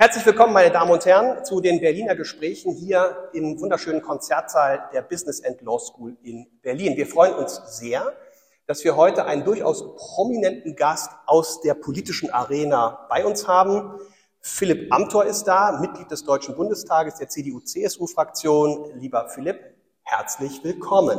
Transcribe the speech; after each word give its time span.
Herzlich 0.00 0.24
willkommen, 0.24 0.54
meine 0.54 0.70
Damen 0.70 0.90
und 0.92 1.04
Herren, 1.04 1.44
zu 1.44 1.60
den 1.60 1.78
Berliner 1.78 2.16
Gesprächen 2.16 2.72
hier 2.72 3.28
im 3.34 3.60
wunderschönen 3.60 4.00
Konzertsaal 4.00 4.88
der 4.94 5.02
Business 5.02 5.44
and 5.44 5.60
Law 5.60 5.78
School 5.78 6.16
in 6.22 6.46
Berlin. 6.62 6.96
Wir 6.96 7.06
freuen 7.06 7.34
uns 7.34 7.60
sehr, 7.66 8.10
dass 8.66 8.82
wir 8.82 8.96
heute 8.96 9.26
einen 9.26 9.44
durchaus 9.44 9.94
prominenten 9.96 10.74
Gast 10.74 11.10
aus 11.26 11.60
der 11.60 11.74
politischen 11.74 12.30
Arena 12.30 13.06
bei 13.10 13.26
uns 13.26 13.46
haben. 13.46 14.00
Philipp 14.40 14.90
Amthor 14.90 15.26
ist 15.26 15.44
da, 15.44 15.78
Mitglied 15.82 16.10
des 16.10 16.24
Deutschen 16.24 16.56
Bundestages 16.56 17.16
der 17.16 17.28
CDU-CSU-Fraktion. 17.28 18.98
Lieber 18.98 19.28
Philipp, 19.28 19.60
herzlich 20.04 20.64
willkommen. 20.64 21.18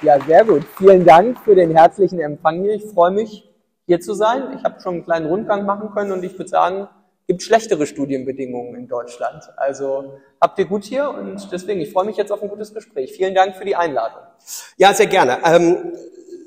Ja, 0.00 0.16
sehr 0.24 0.44
gut. 0.44 0.62
Vielen 0.76 1.04
Dank 1.04 1.40
für 1.40 1.56
den 1.56 1.76
herzlichen 1.76 2.20
Empfang 2.20 2.62
hier. 2.62 2.74
Ich 2.74 2.84
freue 2.84 3.10
mich, 3.10 3.50
hier 3.86 4.00
zu 4.00 4.14
sein. 4.14 4.56
Ich 4.56 4.62
habe 4.62 4.80
schon 4.80 4.94
einen 4.94 5.04
kleinen 5.04 5.26
Rundgang 5.26 5.66
machen 5.66 5.90
können 5.90 6.12
und 6.12 6.22
ich 6.22 6.38
würde 6.38 6.48
sagen, 6.48 6.88
gibt 7.26 7.42
schlechtere 7.42 7.84
Studienbedingungen 7.84 8.76
in 8.76 8.86
Deutschland. 8.86 9.50
Also 9.56 10.12
habt 10.40 10.56
ihr 10.60 10.66
gut 10.66 10.84
hier 10.84 11.10
und 11.10 11.50
deswegen, 11.50 11.80
ich 11.80 11.92
freue 11.92 12.06
mich 12.06 12.16
jetzt 12.16 12.30
auf 12.30 12.40
ein 12.42 12.48
gutes 12.48 12.72
Gespräch. 12.72 13.12
Vielen 13.12 13.34
Dank 13.34 13.56
für 13.56 13.64
die 13.64 13.74
Einladung. 13.74 14.22
Ja, 14.76 14.94
sehr 14.94 15.08
gerne. 15.08 15.38
Ähm, 15.44 15.92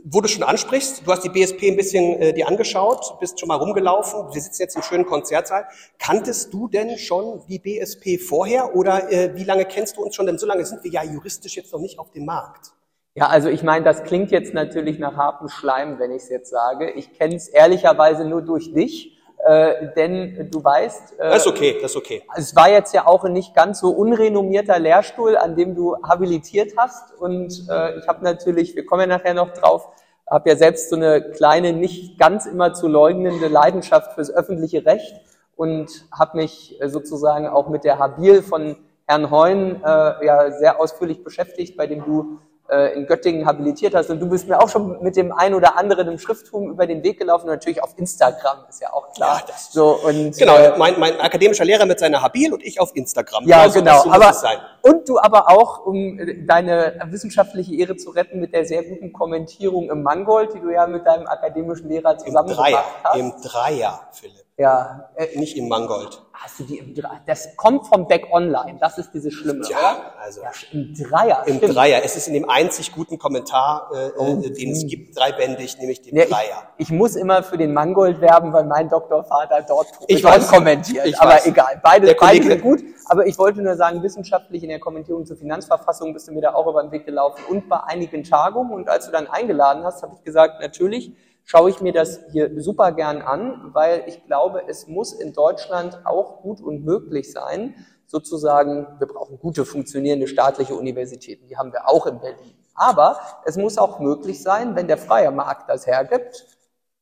wo 0.06 0.22
du 0.22 0.30
schon 0.30 0.44
ansprichst, 0.44 1.06
du 1.06 1.12
hast 1.12 1.23
die 1.23 1.30
BSP 1.30 1.72
ein 1.72 1.76
bisschen 1.76 2.22
äh, 2.22 2.34
dir 2.34 2.48
angeschaut, 2.48 3.20
bist 3.20 3.38
schon 3.40 3.48
mal 3.48 3.56
rumgelaufen, 3.56 4.34
wir 4.34 4.42
sitzen 4.42 4.62
jetzt 4.62 4.76
im 4.76 4.81
schönen 4.81 5.06
Konzertsaal. 5.06 5.66
Kanntest 6.00 6.54
du 6.54 6.70
denn 6.70 6.98
schon 6.98 7.42
die 7.50 7.59
BSP 7.59 8.18
vorher 8.18 8.76
oder 8.76 9.12
äh, 9.12 9.36
wie 9.36 9.44
lange 9.44 9.66
kennst 9.66 9.98
du 9.98 10.04
uns 10.04 10.16
schon? 10.16 10.26
Denn 10.26 10.38
so 10.38 10.48
lange 10.48 10.66
sind 10.66 10.84
wir 10.86 10.92
ja 10.92 11.04
juristisch 11.04 11.58
jetzt 11.58 11.73
noch 11.73 11.81
nicht 11.81 12.00
auf 12.00 12.12
dem 12.12 12.26
Markt. 12.26 12.72
Ja, 13.14 13.28
also 13.28 13.50
ich 13.50 13.62
meine, 13.62 13.84
das 13.84 14.04
klingt 14.04 14.32
jetzt 14.32 14.54
natürlich 14.54 14.98
nach 14.98 15.18
hartem 15.18 15.50
Schleim, 15.50 16.00
wenn 16.00 16.12
ich 16.12 16.24
es 16.24 16.30
jetzt 16.30 16.50
sage. 16.50 16.92
Ich 16.92 17.14
kenne 17.14 17.36
es 17.36 17.50
ehrlicherweise 17.50 18.23
nur 18.23 18.42
durch 18.42 18.73
dich, 18.73 19.20
äh, 19.45 19.88
denn 19.98 20.50
du 20.50 20.64
weißt. 20.64 21.20
Äh, 21.20 21.30
das 21.30 21.45
ist 21.45 21.48
okay, 21.48 21.78
das 21.81 21.92
ist 21.92 21.98
okay. 21.98 22.23
Es 22.38 22.56
war 22.56 22.70
jetzt 22.70 22.94
ja 22.94 23.08
auch 23.08 23.26
ein 23.26 23.34
nicht 23.34 23.53
ganz 23.53 23.81
so 23.81 23.90
unrenommierter 23.90 24.80
Lehrstuhl, 24.80 25.36
an 25.36 25.58
dem 25.58 25.76
du 25.76 25.98
habilitiert 26.02 26.73
hast. 26.78 27.14
Und 27.20 27.68
äh, 27.70 27.98
ich 27.98 28.08
habe 28.08 28.23
natürlich, 28.23 28.78
wir 28.78 28.86
kommen 28.86 29.02
ja 29.02 29.18
nachher 29.18 29.34
noch 29.34 29.52
drauf, 29.52 29.90
habe 30.30 30.50
ja 30.50 30.56
selbst 30.56 30.90
so 30.90 30.96
eine 30.96 31.31
kleine, 31.31 31.73
nicht 31.73 32.18
ganz 32.18 32.46
immer 32.46 32.73
zu 32.73 32.88
leugnende 32.88 33.50
Leidenschaft 33.50 34.14
fürs 34.14 34.31
öffentliche 34.31 34.86
Recht 34.86 35.16
und 35.58 36.06
habe 36.18 36.38
mich 36.38 36.81
äh, 36.81 36.88
sozusagen 36.88 37.46
auch 37.46 37.68
mit 37.68 37.84
der 37.84 38.00
Habil 38.00 38.42
von 38.42 38.78
Herrn 39.06 39.30
Heun 39.31 39.81
äh, 39.84 40.25
ja 40.25 40.52
sehr 40.52 40.80
ausführlich 40.80 41.25
beschäftigt, 41.25 41.75
bei 41.75 41.88
dem 41.88 42.06
du 42.06 42.40
äh, 42.72 42.94
in 42.94 43.05
Göttingen 43.05 43.45
habilitiert 43.45 43.94
hast. 43.94 44.09
Und 44.09 44.19
du 44.19 44.30
bist 44.30 44.47
mir 44.47 44.59
auch 44.59 44.69
schon 44.69 45.02
mit 45.03 45.16
dem 45.17 45.31
ein 45.31 45.53
oder 45.53 45.77
anderen 45.77 46.08
im 46.08 46.17
Schrifttum 46.17 46.69
über 46.69 46.88
den 46.88 47.03
Weg 47.03 47.19
gelaufen 47.19 47.44
und 47.44 47.52
natürlich 47.52 47.83
auf 47.83 47.94
Instagram, 47.97 48.59
ist 48.69 48.81
ja 48.81 48.94
auch 48.94 49.11
klar. 49.13 49.44
Ja, 49.45 49.53
so, 49.58 50.00
und, 50.03 50.38
genau, 50.38 50.55
äh, 50.55 50.78
mein, 50.78 51.00
mein 51.00 51.19
akademischer 51.19 51.66
Lehrer 51.66 51.86
mit 51.86 52.00
seiner 52.00 52.22
Habil 52.22 52.53
und 52.53 52.63
ich 52.63 52.80
auf 52.80 52.95
Instagram. 52.95 53.45
Ja, 53.45 53.61
also, 53.61 53.80
genau. 53.80 54.03
So 54.03 54.11
aber, 54.11 54.33
Und 54.81 55.09
du 55.09 55.19
aber 55.19 55.50
auch, 55.50 55.86
um 55.86 56.17
deine 56.47 57.00
wissenschaftliche 57.05 57.75
Ehre 57.75 57.97
zu 57.97 58.11
retten, 58.11 58.39
mit 58.39 58.53
der 58.53 58.66
sehr 58.66 58.83
guten 58.83 59.11
Kommentierung 59.11 59.89
im 59.89 60.03
Mangold, 60.03 60.53
die 60.53 60.59
du 60.59 60.69
ja 60.69 60.88
mit 60.88 61.06
deinem 61.06 61.28
akademischen 61.28 61.89
Lehrer 61.89 62.17
zusammen 62.17 62.50
Im 62.50 62.56
Dreier, 62.56 62.83
hast. 63.03 63.19
Im 63.19 63.33
Dreier, 63.44 64.02
Philipp. 64.11 64.50
Ja. 64.62 65.09
Äh, 65.16 65.40
nicht 65.40 65.58
im 65.58 65.67
Mangold. 65.67 66.22
Hast 66.34 66.59
du 66.59 66.64
die 66.64 66.78
im 66.78 66.94
Dreier? 66.94 67.22
Das 67.26 67.56
kommt 67.56 67.88
vom 67.88 68.08
Back 68.08 68.28
Online. 68.31 68.78
Das 68.80 68.98
ist 69.00 69.12
diese 69.12 69.31
Schlimme, 69.31 69.68
ja, 69.68 69.78
oder? 69.78 70.14
Also 70.20 70.42
ja, 70.42 70.52
im 70.72 70.94
Dreier. 70.94 71.44
Im 71.48 71.58
stimmt. 71.58 71.76
Dreier. 71.76 72.02
Es 72.03 72.16
ist 72.16 72.28
in 72.28 72.36
dem 72.36 72.48
einzig 72.48 72.92
guten 72.92 73.18
Kommentar, 73.18 73.90
äh, 73.92 74.08
äh 74.08 74.12
oh, 74.18 74.36
den 74.36 74.72
es 74.72 74.86
gibt, 74.86 75.18
dreibändig, 75.18 75.78
nämlich 75.80 76.02
dem 76.03 76.16
ja, 76.16 76.26
Dreier. 76.26 76.64
Ich, 76.78 76.90
ich, 76.90 76.92
muss 76.92 77.16
immer 77.16 77.42
für 77.42 77.58
den 77.58 77.73
Mangold 77.73 78.22
werben, 78.22 78.53
weil 78.53 78.66
mein 78.66 78.88
Doktorvater 78.88 79.64
dort, 79.68 79.88
ich 80.08 80.22
dort 80.22 80.36
weiß, 80.36 80.52
kommentiert. 80.52 81.08
Ich 81.08 81.20
aber 81.20 81.31
weiß. 81.31 81.48
egal. 81.48 81.80
Beide, 81.84 82.16
beide 82.19 82.44
sind 82.44 82.62
gut. 82.62 82.84
Aber 83.06 83.25
ich 83.25 83.38
wollte 83.40 83.62
nur 83.62 83.75
sagen, 83.75 84.03
wissenschaftlich 84.03 84.62
in 84.62 84.69
der 84.69 84.80
Kommentierung 84.80 85.25
zur 85.25 85.38
Finanzverfassung 85.38 86.14
bist 86.14 86.28
du 86.28 86.34
mir 86.34 86.41
da 86.41 86.53
auch 86.53 86.68
über 86.68 86.84
den 86.84 86.91
Weg 86.91 87.06
gelaufen 87.06 87.41
und 87.50 87.68
bei 87.68 87.80
einigen 87.84 88.24
Tagungen. 88.24 88.72
Und 88.72 88.90
als 88.90 89.08
du 89.08 89.12
dann 89.12 89.28
eingeladen 89.28 89.84
hast, 89.84 90.03
habe 90.03 90.14
ich 90.16 90.24
gesagt, 90.24 90.62
natürlich, 90.62 91.14
schaue 91.44 91.69
ich 91.69 91.81
mir 91.81 91.94
das 91.94 92.22
hier 92.31 92.62
super 92.62 92.91
gern 92.91 93.22
an, 93.22 93.72
weil 93.74 94.03
ich 94.07 94.25
glaube, 94.25 94.63
es 94.68 94.88
muss 94.88 95.13
in 95.13 95.34
Deutschland 95.34 96.06
auch 96.06 96.41
gut 96.41 96.62
und 96.62 96.85
möglich 96.85 97.31
sein, 97.31 97.75
sozusagen, 98.07 98.88
wir 99.00 99.07
brauchen 99.07 99.40
gute 99.40 99.66
funktionierende 99.66 100.28
staatliche 100.28 100.75
Universitäten, 100.75 101.47
die 101.47 101.57
haben 101.57 101.72
wir 101.72 101.88
auch 101.88 102.06
in 102.06 102.19
Berlin. 102.19 102.56
Aber 102.74 103.19
es 103.46 103.57
muss 103.57 103.78
auch 103.78 104.00
möglich 104.00 104.41
sein, 104.41 104.75
wenn 104.75 104.88
der 104.88 104.97
freie 104.97 105.31
Markt 105.31 105.69
das 105.69 105.88
hergibt, 105.88 106.47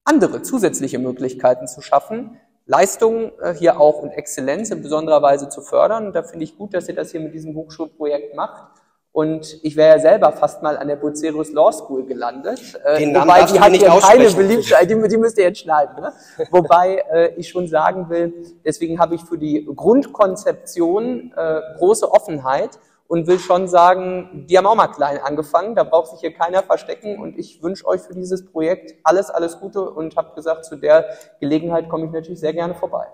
andere 0.03 0.41
zusätzliche 0.41 0.99
Möglichkeiten 0.99 1.67
zu 1.67 1.81
schaffen, 1.81 2.39
Leistungen 2.65 3.31
äh, 3.41 3.55
hier 3.55 3.79
auch 3.79 4.03
und 4.03 4.11
Exzellenz 4.11 4.69
in 4.69 4.83
besonderer 4.83 5.23
Weise 5.23 5.49
zu 5.49 5.61
fördern. 5.61 6.05
Und 6.05 6.13
da 6.13 6.21
finde 6.21 6.43
ich 6.43 6.55
gut, 6.55 6.75
dass 6.75 6.87
ihr 6.87 6.93
das 6.95 7.09
hier 7.11 7.19
mit 7.19 7.33
diesem 7.33 7.55
Hochschulprojekt 7.55 8.35
macht. 8.35 8.78
Und 9.11 9.59
ich 9.63 9.75
wäre 9.75 9.95
ja 9.95 9.99
selber 9.99 10.31
fast 10.31 10.61
mal 10.61 10.77
an 10.77 10.87
der 10.87 10.95
Bucerius 10.95 11.51
Law 11.51 11.71
School 11.71 12.05
gelandet. 12.05 12.79
Äh, 12.85 13.13
wobei 13.13 13.43
die 13.43 13.59
hat 13.59 13.75
ja 13.75 13.99
keine 13.99 14.29
Beliebtheit, 14.29 14.89
die, 14.89 15.07
die 15.07 15.17
müsst 15.17 15.37
ihr 15.37 15.45
jetzt 15.45 15.59
schneiden. 15.59 15.95
Ne? 15.99 16.13
Wobei 16.51 17.03
äh, 17.11 17.33
ich 17.35 17.49
schon 17.49 17.67
sagen 17.67 18.09
will, 18.09 18.33
deswegen 18.63 18.99
habe 18.99 19.15
ich 19.15 19.21
für 19.21 19.37
die 19.37 19.67
Grundkonzeption 19.75 21.33
äh, 21.35 21.61
große 21.79 22.09
Offenheit 22.09 22.77
und 23.09 23.25
will 23.25 23.39
schon 23.39 23.67
sagen, 23.67 24.45
die 24.47 24.55
haben 24.55 24.67
auch 24.67 24.75
mal 24.75 24.87
klein 24.87 25.17
angefangen, 25.17 25.73
da 25.73 25.83
braucht 25.83 26.11
sich 26.11 26.19
hier 26.19 26.31
keiner 26.31 26.61
verstecken 26.61 27.17
und 27.17 27.39
ich 27.39 27.61
wünsche 27.63 27.85
euch 27.87 28.01
für 28.01 28.13
dieses 28.13 28.45
Projekt 28.45 28.93
alles, 29.03 29.31
alles 29.31 29.59
Gute 29.59 29.81
und 29.81 30.15
habe 30.15 30.35
gesagt, 30.35 30.63
zu 30.65 30.75
der 30.75 31.09
Gelegenheit 31.39 31.89
komme 31.89 32.05
ich 32.05 32.11
natürlich 32.11 32.39
sehr 32.39 32.53
gerne 32.53 32.75
vorbei. 32.75 33.07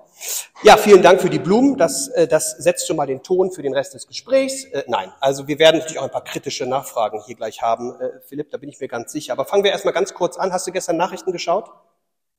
Ja, 0.63 0.75
vielen 0.75 1.01
Dank 1.01 1.22
für 1.22 1.29
die 1.29 1.39
Blumen, 1.39 1.78
das, 1.78 2.09
äh, 2.09 2.28
das 2.28 2.51
setzt 2.57 2.88
schon 2.88 2.97
mal 2.97 3.07
den 3.07 3.23
Ton 3.23 3.51
für 3.51 3.61
den 3.61 3.73
Rest 3.73 3.94
des 3.94 4.06
Gesprächs. 4.06 4.66
Äh, 4.66 4.83
nein, 4.88 5.13
also 5.22 5.47
wir 5.47 5.59
werden 5.59 5.78
natürlich 5.78 6.00
auch 6.00 6.03
ein 6.03 6.12
paar 6.12 6.25
kritische 6.25 6.66
Nachfragen 6.66 7.22
hier 7.25 7.35
gleich 7.35 7.62
haben, 7.62 7.95
äh, 8.01 8.19
Philipp, 8.27 8.51
da 8.51 8.57
bin 8.57 8.67
ich 8.67 8.81
mir 8.81 8.89
ganz 8.89 9.13
sicher. 9.13 9.31
Aber 9.31 9.45
fangen 9.45 9.63
wir 9.63 9.72
erstmal 9.72 9.94
ganz 9.94 10.13
kurz 10.13 10.35
an. 10.35 10.51
Hast 10.51 10.67
du 10.67 10.73
gestern 10.73 10.97
Nachrichten 10.97 11.31
geschaut? 11.31 11.72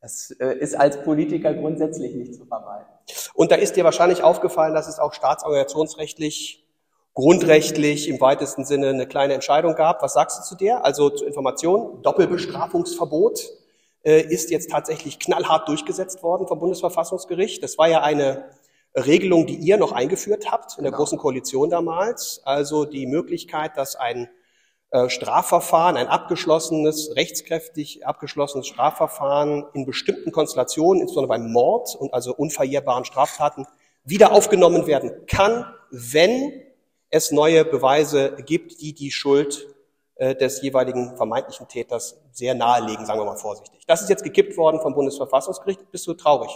Das 0.03 0.31
ist 0.31 0.79
als 0.79 1.03
Politiker 1.03 1.55
grundsätzlich 1.55 2.15
nicht 2.15 2.35
zu 2.35 2.45
vermeiden. 2.45 2.87
Und 3.35 3.51
da 3.51 3.57
ist 3.57 3.77
dir 3.77 3.83
wahrscheinlich 3.83 4.23
aufgefallen, 4.23 4.75
dass 4.75 4.87
es 4.89 4.99
auch 4.99 5.15
staatsorganisationsrechtlich 5.15 6.66
grundrechtlich 7.17 8.09
im 8.09 8.21
weitesten 8.21 8.67
Sinne 8.67 8.91
eine 8.91 9.07
kleine 9.07 9.33
Entscheidung 9.33 9.75
gab. 9.75 10.03
Was 10.03 10.13
sagst 10.13 10.39
du 10.39 10.43
zu 10.45 10.55
der? 10.55 10.85
Also 10.85 11.09
zur 11.09 11.27
Information, 11.27 12.03
Doppelbestrafungsverbot 12.03 13.41
äh, 14.05 14.21
ist 14.21 14.51
jetzt 14.51 14.71
tatsächlich 14.71 15.19
knallhart 15.19 15.67
durchgesetzt 15.67 16.23
worden 16.23 16.47
vom 16.47 16.59
Bundesverfassungsgericht. 16.59 17.63
Das 17.63 17.79
war 17.79 17.89
ja 17.89 18.03
eine 18.03 18.51
Regelung, 18.95 19.47
die 19.47 19.57
ihr 19.57 19.79
noch 19.79 19.93
eingeführt 19.93 20.53
habt 20.53 20.77
in 20.77 20.85
der 20.85 20.93
genau. 20.93 20.99
Großen 20.99 21.17
Koalition 21.17 21.71
damals. 21.71 22.43
Also 22.45 22.85
die 22.85 23.07
Möglichkeit, 23.07 23.79
dass 23.79 23.97
ein 23.97 24.29
äh, 24.91 25.09
Strafverfahren, 25.09 25.97
ein 25.97 26.09
abgeschlossenes, 26.09 27.17
rechtskräftig 27.17 28.07
abgeschlossenes 28.07 28.67
Strafverfahren 28.67 29.65
in 29.73 29.87
bestimmten 29.87 30.33
Konstellationen, 30.33 31.01
insbesondere 31.01 31.39
beim 31.39 31.51
Mord 31.51 31.97
und 31.97 32.13
also 32.13 32.35
unverjährbaren 32.35 33.07
Straftaten, 33.07 33.67
wieder 34.05 34.33
aufgenommen 34.33 34.87
werden 34.87 35.13
kann, 35.27 35.65
wenn 35.91 36.66
es 37.11 37.33
neue 37.33 37.65
Beweise 37.65 38.37
gibt, 38.45 38.81
die 38.81 38.93
die 38.93 39.11
Schuld 39.11 39.67
äh, 40.17 40.35
des 40.35 40.63
jeweiligen 40.63 41.17
vermeintlichen 41.17 41.69
Täters 41.69 42.21
sehr 42.33 42.55
nahelegen, 42.55 43.05
sagen 43.07 43.21
wir 43.21 43.27
mal 43.27 43.37
vorsichtig. 43.37 43.85
Das 43.87 44.03
ist 44.03 44.09
jetzt 44.09 44.25
gekippt 44.25 44.57
worden 44.57 44.81
vom 44.81 44.95
Bundesverfassungsgericht. 44.95 45.91
Bist 45.91 46.07
du 46.07 46.15
traurig? 46.15 46.51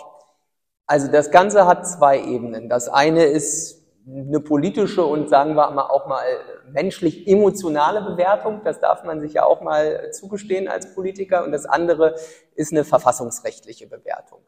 Also 0.86 1.08
das 1.08 1.30
Ganze 1.30 1.66
hat 1.66 1.86
zwei 1.86 2.20
Ebenen. 2.20 2.68
Das 2.68 2.88
eine 2.88 3.24
ist 3.24 3.80
eine 4.06 4.40
politische 4.40 5.04
und 5.04 5.28
sagen 5.28 5.54
wir 5.54 5.70
mal 5.70 5.88
auch 5.88 6.06
mal 6.06 6.24
menschlich 6.72 7.28
emotionale 7.28 8.02
Bewertung. 8.02 8.62
Das 8.64 8.80
darf 8.80 9.04
man 9.04 9.20
sich 9.20 9.34
ja 9.34 9.44
auch 9.44 9.60
mal 9.60 10.10
zugestehen 10.12 10.66
als 10.66 10.94
Politiker. 10.94 11.44
Und 11.44 11.52
das 11.52 11.66
andere 11.66 12.16
ist 12.54 12.72
eine 12.72 12.84
verfassungsrechtliche 12.84 13.86
Bewertung. 13.86 14.40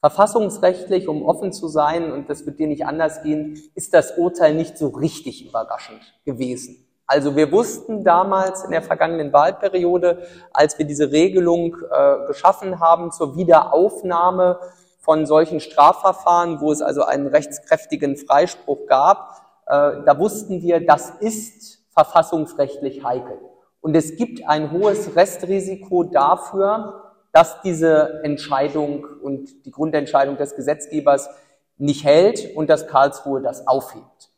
Verfassungsrechtlich, 0.00 1.08
um 1.08 1.24
offen 1.24 1.52
zu 1.52 1.66
sein, 1.66 2.12
und 2.12 2.30
das 2.30 2.46
wird 2.46 2.58
dir 2.58 2.68
nicht 2.68 2.86
anders 2.86 3.22
gehen, 3.22 3.60
ist 3.74 3.94
das 3.94 4.16
Urteil 4.16 4.54
nicht 4.54 4.78
so 4.78 4.88
richtig 4.88 5.48
überraschend 5.48 6.00
gewesen. 6.24 6.84
Also 7.06 7.34
wir 7.36 7.50
wussten 7.50 8.04
damals 8.04 8.64
in 8.64 8.70
der 8.70 8.82
vergangenen 8.82 9.32
Wahlperiode, 9.32 10.26
als 10.52 10.78
wir 10.78 10.86
diese 10.86 11.10
Regelung 11.10 11.76
äh, 11.90 12.26
geschaffen 12.26 12.80
haben 12.80 13.10
zur 13.10 13.34
Wiederaufnahme 13.34 14.60
von 15.00 15.24
solchen 15.24 15.58
Strafverfahren, 15.58 16.60
wo 16.60 16.70
es 16.70 16.82
also 16.82 17.02
einen 17.04 17.26
rechtskräftigen 17.26 18.18
Freispruch 18.18 18.86
gab, 18.86 19.40
äh, 19.66 20.02
da 20.04 20.18
wussten 20.18 20.62
wir, 20.62 20.84
das 20.84 21.10
ist 21.20 21.78
verfassungsrechtlich 21.92 23.02
heikel. 23.02 23.38
Und 23.80 23.96
es 23.96 24.16
gibt 24.16 24.46
ein 24.46 24.70
hohes 24.70 25.16
Restrisiko 25.16 26.04
dafür, 26.04 27.07
dass 27.38 27.62
diese 27.62 28.18
Entscheidung 28.24 29.04
und 29.22 29.64
die 29.64 29.70
Grundentscheidung 29.70 30.38
des 30.38 30.56
Gesetzgebers 30.56 31.30
nicht 31.76 32.02
hält 32.02 32.56
und 32.56 32.68
dass 32.68 32.88
Karlsruhe 32.88 33.40
das 33.40 33.68
aufhebt. 33.68 34.30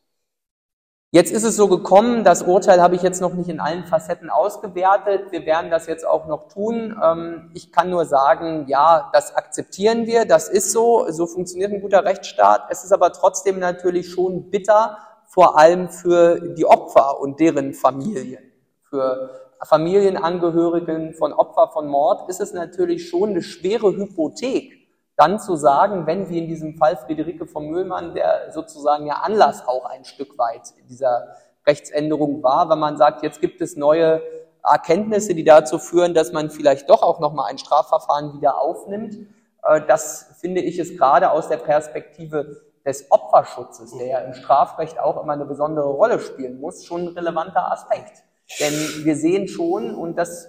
Jetzt 1.10 1.32
ist 1.32 1.44
es 1.44 1.56
so 1.56 1.66
gekommen, 1.66 2.24
das 2.24 2.42
Urteil 2.42 2.82
habe 2.82 2.96
ich 2.96 3.00
jetzt 3.00 3.22
noch 3.22 3.32
nicht 3.32 3.48
in 3.48 3.58
allen 3.58 3.86
Facetten 3.86 4.28
ausgewertet. 4.28 5.32
Wir 5.32 5.46
werden 5.46 5.70
das 5.70 5.86
jetzt 5.86 6.06
auch 6.06 6.26
noch 6.26 6.48
tun. 6.48 6.94
Ähm, 7.02 7.50
ich 7.54 7.72
kann 7.72 7.88
nur 7.88 8.04
sagen, 8.04 8.66
ja, 8.68 9.08
das 9.14 9.34
akzeptieren 9.34 10.06
wir, 10.06 10.26
das 10.26 10.50
ist 10.50 10.70
so, 10.70 11.10
so 11.10 11.26
funktioniert 11.26 11.72
ein 11.72 11.80
guter 11.80 12.04
Rechtsstaat. 12.04 12.66
Es 12.68 12.84
ist 12.84 12.92
aber 12.92 13.14
trotzdem 13.14 13.58
natürlich 13.60 14.10
schon 14.10 14.50
bitter, 14.50 14.98
vor 15.26 15.58
allem 15.58 15.88
für 15.88 16.54
die 16.54 16.66
Opfer 16.66 17.18
und 17.18 17.40
deren 17.40 17.72
Familien. 17.72 18.42
Für 18.90 19.49
Familienangehörigen 19.62 21.14
von 21.14 21.32
Opfer 21.32 21.68
von 21.68 21.86
Mord 21.86 22.28
ist 22.28 22.40
es 22.40 22.52
natürlich 22.52 23.08
schon 23.08 23.30
eine 23.30 23.42
schwere 23.42 23.94
Hypothek, 23.94 24.88
dann 25.16 25.38
zu 25.38 25.56
sagen, 25.56 26.06
wenn 26.06 26.30
wie 26.30 26.38
in 26.38 26.46
diesem 26.46 26.76
Fall 26.76 26.96
Friederike 26.96 27.46
von 27.46 27.66
Müllmann, 27.66 28.14
der 28.14 28.50
sozusagen 28.52 29.06
ja 29.06 29.16
Anlass 29.16 29.66
auch 29.66 29.84
ein 29.84 30.04
Stück 30.04 30.38
weit 30.38 30.62
dieser 30.88 31.36
Rechtsänderung 31.66 32.42
war, 32.42 32.70
wenn 32.70 32.78
man 32.78 32.96
sagt, 32.96 33.22
jetzt 33.22 33.40
gibt 33.40 33.60
es 33.60 33.76
neue 33.76 34.22
Erkenntnisse, 34.64 35.34
die 35.34 35.44
dazu 35.44 35.78
führen, 35.78 36.14
dass 36.14 36.32
man 36.32 36.50
vielleicht 36.50 36.88
doch 36.88 37.02
auch 37.02 37.20
nochmal 37.20 37.50
ein 37.50 37.58
Strafverfahren 37.58 38.34
wieder 38.34 38.58
aufnimmt. 38.58 39.16
Äh, 39.62 39.82
das 39.86 40.36
finde 40.40 40.60
ich 40.62 40.78
ist 40.78 40.96
gerade 40.96 41.30
aus 41.30 41.48
der 41.48 41.58
Perspektive 41.58 42.62
des 42.84 43.10
Opferschutzes, 43.10 43.96
der 43.96 44.06
ja 44.06 44.18
im 44.20 44.32
Strafrecht 44.32 44.98
auch 44.98 45.22
immer 45.22 45.34
eine 45.34 45.44
besondere 45.44 45.88
Rolle 45.88 46.18
spielen 46.18 46.60
muss, 46.60 46.84
schon 46.84 47.02
ein 47.02 47.08
relevanter 47.08 47.70
Aspekt. 47.70 48.24
Denn 48.58 49.04
wir 49.04 49.16
sehen 49.16 49.46
schon, 49.46 49.94
und 49.94 50.16
das 50.16 50.48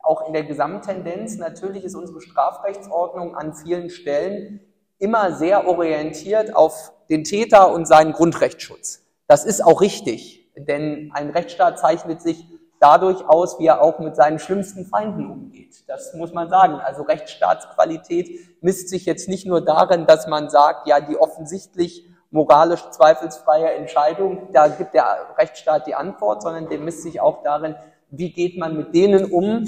auch 0.00 0.26
in 0.26 0.32
der 0.32 0.44
Gesamttendenz, 0.44 1.36
natürlich 1.36 1.84
ist 1.84 1.94
unsere 1.94 2.20
Strafrechtsordnung 2.20 3.34
an 3.34 3.54
vielen 3.54 3.90
Stellen 3.90 4.60
immer 4.98 5.32
sehr 5.32 5.66
orientiert 5.66 6.54
auf 6.54 6.92
den 7.08 7.24
Täter 7.24 7.72
und 7.72 7.86
seinen 7.86 8.12
Grundrechtsschutz. 8.12 9.04
Das 9.26 9.44
ist 9.44 9.64
auch 9.64 9.80
richtig, 9.80 10.50
denn 10.56 11.10
ein 11.14 11.30
Rechtsstaat 11.30 11.78
zeichnet 11.78 12.20
sich 12.20 12.44
dadurch 12.80 13.28
aus, 13.28 13.58
wie 13.58 13.66
er 13.66 13.82
auch 13.82 13.98
mit 13.98 14.16
seinen 14.16 14.38
schlimmsten 14.38 14.86
Feinden 14.86 15.30
umgeht. 15.30 15.84
Das 15.88 16.14
muss 16.14 16.32
man 16.32 16.48
sagen. 16.48 16.74
Also 16.74 17.02
Rechtsstaatsqualität 17.02 18.62
misst 18.62 18.88
sich 18.88 19.04
jetzt 19.04 19.28
nicht 19.28 19.46
nur 19.46 19.60
darin, 19.60 20.06
dass 20.06 20.26
man 20.26 20.48
sagt, 20.48 20.86
ja, 20.86 21.00
die 21.00 21.16
offensichtlich 21.16 22.07
moralisch 22.30 22.88
zweifelsfreie 22.90 23.72
Entscheidung, 23.72 24.48
da 24.52 24.68
gibt 24.68 24.94
der 24.94 25.34
Rechtsstaat 25.38 25.86
die 25.86 25.94
Antwort, 25.94 26.42
sondern 26.42 26.68
der 26.68 26.78
misst 26.78 27.02
sich 27.02 27.20
auch 27.20 27.42
darin, 27.42 27.74
wie 28.10 28.32
geht 28.32 28.58
man 28.58 28.76
mit 28.76 28.94
denen 28.94 29.30
um, 29.30 29.64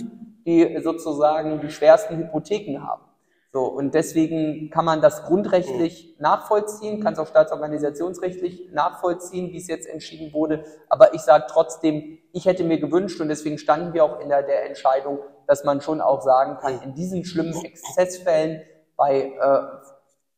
die 0.47 0.81
sozusagen 0.83 1.61
die 1.61 1.71
schwersten 1.71 2.17
Hypotheken 2.17 2.83
haben. 2.83 3.03
So, 3.53 3.65
und 3.65 3.95
deswegen 3.95 4.71
kann 4.71 4.85
man 4.85 5.01
das 5.01 5.25
grundrechtlich 5.25 6.15
nachvollziehen, 6.21 7.03
kann 7.03 7.15
es 7.15 7.19
auch 7.19 7.27
staatsorganisationsrechtlich 7.27 8.71
nachvollziehen, 8.73 9.51
wie 9.51 9.57
es 9.57 9.67
jetzt 9.67 9.89
entschieden 9.89 10.33
wurde. 10.33 10.65
Aber 10.89 11.15
ich 11.15 11.23
sage 11.23 11.47
trotzdem, 11.49 12.19
ich 12.33 12.47
hätte 12.47 12.63
mir 12.63 12.79
gewünscht, 12.79 13.21
und 13.21 13.27
deswegen 13.27 13.59
standen 13.59 13.93
wir 13.93 14.05
auch 14.05 14.21
in 14.21 14.29
der, 14.29 14.45
der 14.45 14.67
Entscheidung, 14.69 15.19
dass 15.49 15.65
man 15.65 15.81
schon 15.81 16.01
auch 16.01 16.23
sagen 16.23 16.59
kann, 16.59 16.81
in 16.83 16.95
diesen 16.95 17.25
schlimmen 17.25 17.53
Exzessfällen 17.65 18.63
bei 18.97 19.33
äh, 19.41 19.63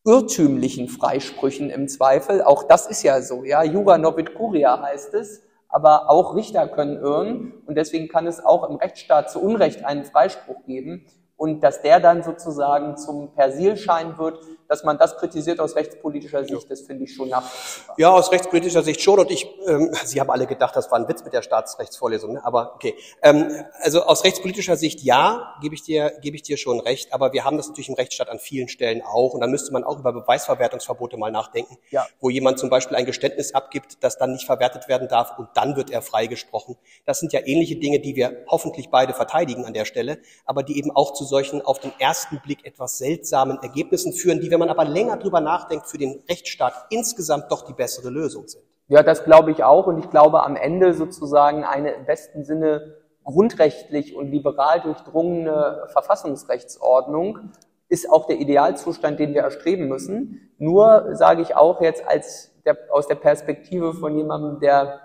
irrtümlichen 0.04 0.88
Freisprüchen 0.88 1.70
im 1.70 1.88
Zweifel, 1.88 2.42
auch 2.42 2.64
das 2.64 2.86
ist 2.86 3.02
ja 3.02 3.22
so, 3.22 3.44
ja, 3.44 3.62
Jura 3.62 3.98
nobit 3.98 4.34
curia 4.34 4.82
heißt 4.82 5.14
es, 5.14 5.42
aber 5.72 6.10
auch 6.10 6.36
Richter 6.36 6.68
können 6.68 6.98
irren. 6.98 7.54
Und 7.66 7.76
deswegen 7.76 8.08
kann 8.08 8.26
es 8.26 8.44
auch 8.44 8.68
im 8.68 8.76
Rechtsstaat 8.76 9.30
zu 9.30 9.40
Unrecht 9.40 9.84
einen 9.84 10.04
Freispruch 10.04 10.64
geben. 10.66 11.06
Und 11.36 11.62
dass 11.64 11.82
der 11.82 11.98
dann 11.98 12.22
sozusagen 12.22 12.96
zum 12.96 13.34
Persilschein 13.34 14.18
wird, 14.18 14.38
dass 14.72 14.84
man 14.84 14.96
das 14.96 15.18
kritisiert 15.18 15.60
aus 15.60 15.76
rechtspolitischer 15.76 16.44
Sicht, 16.44 16.70
das 16.70 16.80
finde 16.80 17.04
ich 17.04 17.14
schon 17.14 17.28
nachvollziehbar. 17.28 17.94
Ja, 17.98 18.10
aus 18.10 18.32
rechtspolitischer 18.32 18.82
Sicht 18.82 19.02
schon. 19.02 19.18
Und 19.18 19.30
ich, 19.30 19.46
ähm, 19.66 19.94
Sie 20.02 20.18
haben 20.18 20.30
alle 20.30 20.46
gedacht, 20.46 20.74
das 20.74 20.90
war 20.90 20.98
ein 20.98 21.06
Witz 21.08 21.22
mit 21.24 21.34
der 21.34 21.42
Staatsrechtsvorlesung, 21.42 22.32
ne? 22.32 22.40
aber 22.42 22.74
okay. 22.74 22.94
Ähm, 23.20 23.52
also 23.82 24.02
aus 24.04 24.24
rechtspolitischer 24.24 24.78
Sicht 24.78 25.02
ja, 25.02 25.56
gebe 25.60 25.74
ich 25.74 25.82
dir, 25.82 26.14
gebe 26.22 26.36
ich 26.36 26.42
dir 26.42 26.56
schon 26.56 26.80
recht. 26.80 27.12
Aber 27.12 27.34
wir 27.34 27.44
haben 27.44 27.58
das 27.58 27.68
natürlich 27.68 27.90
im 27.90 27.96
Rechtsstaat 27.96 28.30
an 28.30 28.38
vielen 28.38 28.68
Stellen 28.68 29.02
auch. 29.02 29.34
Und 29.34 29.40
dann 29.40 29.50
müsste 29.50 29.74
man 29.74 29.84
auch 29.84 29.98
über 29.98 30.10
Beweisverwertungsverbote 30.10 31.18
mal 31.18 31.30
nachdenken, 31.30 31.76
ja. 31.90 32.06
wo 32.18 32.30
jemand 32.30 32.58
zum 32.58 32.70
Beispiel 32.70 32.96
ein 32.96 33.04
Geständnis 33.04 33.52
abgibt, 33.52 34.02
das 34.02 34.16
dann 34.16 34.32
nicht 34.32 34.46
verwertet 34.46 34.88
werden 34.88 35.06
darf 35.06 35.38
und 35.38 35.48
dann 35.52 35.76
wird 35.76 35.90
er 35.90 36.00
freigesprochen. 36.00 36.78
Das 37.04 37.20
sind 37.20 37.34
ja 37.34 37.40
ähnliche 37.44 37.76
Dinge, 37.76 38.00
die 38.00 38.16
wir 38.16 38.38
hoffentlich 38.48 38.88
beide 38.88 39.12
verteidigen 39.12 39.66
an 39.66 39.74
der 39.74 39.84
Stelle, 39.84 40.18
aber 40.46 40.62
die 40.62 40.78
eben 40.78 40.90
auch 40.90 41.12
zu 41.12 41.24
solchen 41.24 41.60
auf 41.60 41.78
den 41.78 41.92
ersten 41.98 42.40
Blick 42.40 42.64
etwas 42.64 42.96
seltsamen 42.96 43.58
Ergebnissen 43.62 44.14
führen, 44.14 44.40
die 44.40 44.50
wir 44.50 44.61
man 44.62 44.70
aber 44.70 44.84
länger 44.84 45.16
drüber 45.16 45.40
nachdenkt, 45.40 45.86
für 45.86 45.98
den 45.98 46.22
Rechtsstaat 46.28 46.74
insgesamt 46.90 47.50
doch 47.50 47.66
die 47.66 47.74
bessere 47.74 48.10
Lösung 48.10 48.48
sind. 48.48 48.64
Ja, 48.88 49.02
das 49.02 49.24
glaube 49.24 49.50
ich 49.50 49.64
auch. 49.64 49.86
Und 49.86 49.98
ich 49.98 50.10
glaube 50.10 50.42
am 50.44 50.56
Ende 50.56 50.94
sozusagen 50.94 51.64
eine 51.64 51.90
im 51.92 52.06
besten 52.06 52.44
Sinne 52.44 52.96
grundrechtlich 53.24 54.16
und 54.16 54.30
liberal 54.30 54.80
durchdrungene 54.80 55.86
Verfassungsrechtsordnung 55.92 57.52
ist 57.88 58.10
auch 58.10 58.26
der 58.26 58.40
Idealzustand, 58.40 59.20
den 59.20 59.34
wir 59.34 59.42
erstreben 59.42 59.86
müssen. 59.88 60.54
Nur 60.58 61.14
sage 61.14 61.42
ich 61.42 61.54
auch 61.54 61.80
jetzt 61.80 62.06
als 62.08 62.50
der, 62.64 62.78
aus 62.90 63.06
der 63.06 63.16
Perspektive 63.16 63.92
von 63.92 64.16
jemandem, 64.16 64.60
der 64.60 65.00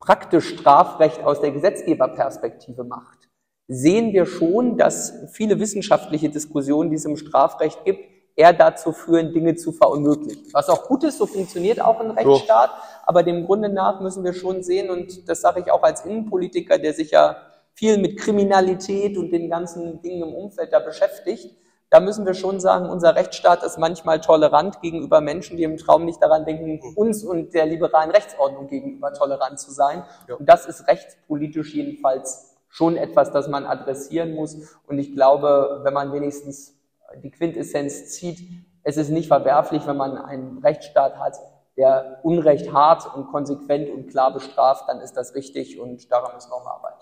praktisch 0.00 0.48
Strafrecht 0.48 1.22
aus 1.22 1.40
der 1.40 1.50
Gesetzgeberperspektive 1.50 2.84
macht, 2.84 3.28
sehen 3.68 4.12
wir 4.12 4.26
schon, 4.26 4.78
dass 4.78 5.12
viele 5.32 5.58
wissenschaftliche 5.58 6.30
Diskussionen, 6.30 6.90
die 6.90 6.96
es 6.96 7.04
im 7.04 7.16
Strafrecht 7.16 7.84
gibt, 7.84 8.15
eher 8.36 8.52
dazu 8.52 8.92
führen, 8.92 9.32
Dinge 9.32 9.56
zu 9.56 9.72
verunmöglichen. 9.72 10.46
Was 10.52 10.68
auch 10.68 10.86
gut 10.86 11.02
ist, 11.04 11.18
so 11.18 11.26
funktioniert 11.26 11.80
auch 11.80 11.98
ein 12.00 12.10
Rechtsstaat, 12.10 12.70
so. 12.70 12.82
aber 13.04 13.22
dem 13.22 13.46
Grunde 13.46 13.70
nach 13.70 14.00
müssen 14.00 14.22
wir 14.22 14.34
schon 14.34 14.62
sehen, 14.62 14.90
und 14.90 15.28
das 15.28 15.40
sage 15.40 15.60
ich 15.60 15.70
auch 15.70 15.82
als 15.82 16.04
Innenpolitiker, 16.04 16.78
der 16.78 16.92
sich 16.92 17.10
ja 17.12 17.36
viel 17.72 17.98
mit 17.98 18.18
Kriminalität 18.18 19.16
und 19.16 19.30
den 19.30 19.50
ganzen 19.50 20.00
Dingen 20.02 20.28
im 20.28 20.34
Umfeld 20.34 20.72
da 20.72 20.78
beschäftigt, 20.78 21.56
da 21.88 22.00
müssen 22.00 22.26
wir 22.26 22.34
schon 22.34 22.58
sagen, 22.58 22.90
unser 22.90 23.14
Rechtsstaat 23.14 23.62
ist 23.62 23.78
manchmal 23.78 24.20
tolerant 24.20 24.80
gegenüber 24.82 25.20
Menschen, 25.20 25.56
die 25.56 25.62
im 25.62 25.76
Traum 25.76 26.04
nicht 26.04 26.20
daran 26.20 26.44
denken, 26.44 26.80
uns 26.96 27.24
und 27.24 27.54
der 27.54 27.66
liberalen 27.66 28.10
Rechtsordnung 28.10 28.66
gegenüber 28.66 29.12
tolerant 29.12 29.60
zu 29.60 29.70
sein. 29.70 30.02
Ja. 30.28 30.34
Und 30.34 30.48
das 30.48 30.66
ist 30.66 30.88
rechtspolitisch 30.88 31.74
jedenfalls 31.74 32.56
schon 32.68 32.96
etwas, 32.96 33.30
das 33.30 33.48
man 33.48 33.64
adressieren 33.64 34.34
muss. 34.34 34.76
Und 34.86 34.98
ich 34.98 35.14
glaube, 35.14 35.80
wenn 35.84 35.94
man 35.94 36.12
wenigstens 36.12 36.75
die 37.22 37.30
Quintessenz 37.30 38.10
zieht, 38.10 38.40
es 38.82 38.96
ist 38.96 39.10
nicht 39.10 39.28
verwerflich, 39.28 39.86
wenn 39.86 39.96
man 39.96 40.16
einen 40.16 40.58
Rechtsstaat 40.58 41.18
hat, 41.18 41.34
der 41.76 42.20
Unrecht 42.22 42.72
hart 42.72 43.14
und 43.14 43.26
konsequent 43.26 43.90
und 43.90 44.08
klar 44.08 44.32
bestraft, 44.32 44.84
dann 44.88 45.00
ist 45.00 45.14
das 45.14 45.34
richtig 45.34 45.78
und 45.78 46.10
daran 46.10 46.34
müssen 46.34 46.50
wir 46.50 46.54
auch 46.54 46.66
arbeiten. 46.66 46.96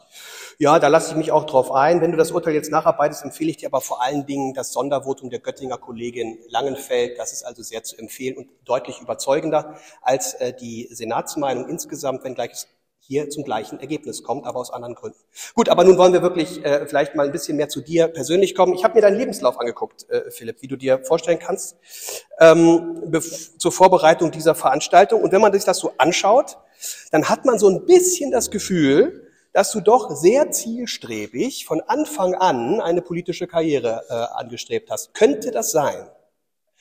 Ja, 0.59 0.79
da 0.79 0.89
lasse 0.89 1.11
ich 1.11 1.17
mich 1.17 1.33
auch 1.33 1.45
drauf 1.45 1.73
ein. 1.73 2.01
Wenn 2.01 2.11
du 2.11 2.17
das 2.17 2.33
Urteil 2.33 2.55
jetzt 2.55 2.71
nacharbeitest, 2.71 3.25
empfehle 3.25 3.51
ich 3.51 3.57
dir 3.57 3.69
aber 3.69 3.81
vor 3.81 4.03
allen 4.03 4.27
Dingen 4.27 4.55
das 4.55 4.73
Sondervotum 4.73 5.31
der 5.31 5.41
Göttinger 5.41 5.79
Kollegin 5.79 6.39
Langenfeld. 6.49 7.19
Das 7.19 7.33
ist 7.33 7.45
also 7.45 7.63
sehr 7.63 7.85
zu 7.85 7.97
empfehlen 7.99 8.37
und 8.37 8.49
deutlich 8.65 9.01
überzeugender 9.01 9.77
als 10.03 10.35
äh, 10.35 10.53
die 10.53 10.89
Senatsmeinung 10.91 11.69
insgesamt, 11.69 12.25
wenngleich 12.25 12.53
es 12.53 12.69
hier 13.07 13.29
zum 13.29 13.45
gleichen 13.45 13.81
Ergebnis 13.81 14.23
kommt, 14.23 14.47
aber 14.47 14.61
aus 14.61 14.71
anderen 14.71 14.95
Gründen. 14.95 15.19
Gut, 15.55 15.69
aber 15.69 15.85
nun 15.85 15.99
wollen 15.99 16.13
wir 16.13 16.23
wirklich 16.23 16.65
äh, 16.65 16.87
vielleicht 16.87 17.15
mal 17.15 17.27
ein 17.27 17.33
bisschen 17.33 17.57
mehr 17.57 17.69
zu 17.69 17.81
dir 17.81 18.09
persönlich 18.09 18.55
kommen. 18.55 18.75
Ich 18.75 18.85
habe 18.85 18.95
mir 18.95 19.03
deinen 19.03 19.19
Lebenslauf 19.19 19.59
angeguckt, 19.61 20.09
äh, 20.09 20.31
Philipp, 20.31 20.63
wie 20.63 20.69
du 20.69 20.77
dir 20.77 21.05
vorstellen 21.05 21.39
kannst, 21.39 21.77
ähm, 22.41 23.03
zur 23.59 23.73
Vorbereitung 23.73 24.31
dieser 24.31 24.55
Veranstaltung. 24.55 25.23
Und 25.23 25.33
wenn 25.33 25.41
man 25.41 25.53
sich 25.53 25.65
das 25.65 25.79
so 25.79 25.93
anschaut, 25.99 26.57
dann 27.11 27.29
hat 27.29 27.45
man 27.45 27.59
so 27.59 27.69
ein 27.69 27.85
bisschen 27.85 28.31
das 28.31 28.51
Gefühl, 28.51 29.29
dass 29.53 29.71
du 29.71 29.81
doch 29.81 30.11
sehr 30.17 30.51
zielstrebig 30.51 31.67
von 31.67 31.81
Anfang 31.83 32.35
an 32.35 32.81
eine 32.81 33.03
politische 33.03 33.47
Karriere 33.47 34.03
äh, 34.09 34.41
angestrebt 34.41 34.91
hast. 34.91 35.15
Könnte 35.15 35.51
das 35.51 35.71
sein? 35.71 36.09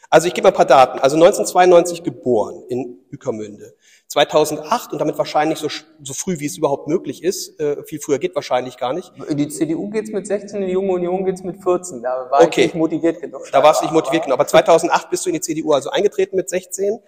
Also 0.10 0.28
ich 0.28 0.34
gebe 0.34 0.46
mal 0.46 0.52
ein 0.52 0.56
paar 0.56 0.66
Daten. 0.66 1.00
Also 1.00 1.16
1992 1.16 2.04
geboren 2.04 2.64
in 2.70 3.00
Ückermünde. 3.12 3.76
2008 4.14 4.94
und 4.94 5.00
damit 5.00 5.18
wahrscheinlich 5.18 5.58
so, 5.58 5.68
so 6.04 6.14
früh, 6.14 6.40
wie 6.40 6.46
es 6.46 6.56
überhaupt 6.56 6.88
möglich 6.88 7.24
ist, 7.24 7.60
äh, 7.60 7.84
viel 7.84 8.00
früher 8.00 8.20
geht 8.20 8.36
wahrscheinlich 8.36 8.78
gar 8.78 8.94
nicht. 8.94 9.12
In 9.28 9.38
die 9.38 9.48
CDU 9.48 9.90
geht's 9.90 10.12
mit 10.12 10.28
16, 10.28 10.62
in 10.62 10.68
die 10.68 10.74
Junge 10.74 10.94
Union 10.94 11.26
geht's 11.26 11.42
mit 11.42 11.64
14. 11.64 12.04
Da 12.04 12.28
war 12.30 12.44
okay. 12.44 12.62
ich 12.62 12.68
nicht 12.68 12.76
motiviert 12.76 13.22
genug. 13.22 13.42
Da 13.52 13.64
warst 13.64 13.82
du 13.82 13.86
nicht 13.86 13.94
motiviert 13.94 14.26
genug. 14.26 14.38
Aber 14.38 14.46
2008 14.46 15.10
bist 15.10 15.26
du 15.26 15.30
in 15.32 15.34
die 15.34 15.42
CDU 15.42 15.72
also 15.72 15.90
eingetreten 15.90 16.36
mit 16.36 16.48
16. 16.48 17.00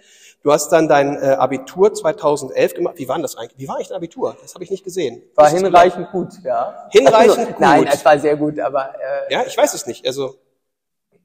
Du 0.42 0.52
hast 0.52 0.70
dann 0.70 0.88
dein 0.88 1.16
äh, 1.16 1.28
Abitur 1.38 1.94
2011 1.94 2.74
gemacht. 2.74 2.96
Wie 2.98 3.08
war 3.08 3.20
das 3.20 3.38
eigentlich? 3.38 3.60
Wie 3.60 3.68
war 3.68 3.76
eigentlich 3.76 3.90
dein 3.90 3.98
Abitur? 3.98 4.36
Das 4.42 4.56
habe 4.56 4.64
ich 4.64 4.72
nicht 4.72 4.84
gesehen. 4.84 5.22
War 5.36 5.50
hinreichend 5.50 6.10
gut, 6.12 6.30
ja. 6.44 6.88
Hinreichend 6.90 7.30
also, 7.38 7.52
gut. 7.52 7.60
Nein, 7.60 7.88
es 7.88 8.04
war 8.04 8.18
sehr 8.18 8.36
gut, 8.36 8.60
aber 8.60 8.96
äh, 8.96 9.32
ja, 9.32 9.44
ich 9.46 9.56
weiß 9.56 9.76
es 9.76 9.86
nicht. 9.86 10.08
Also 10.08 10.40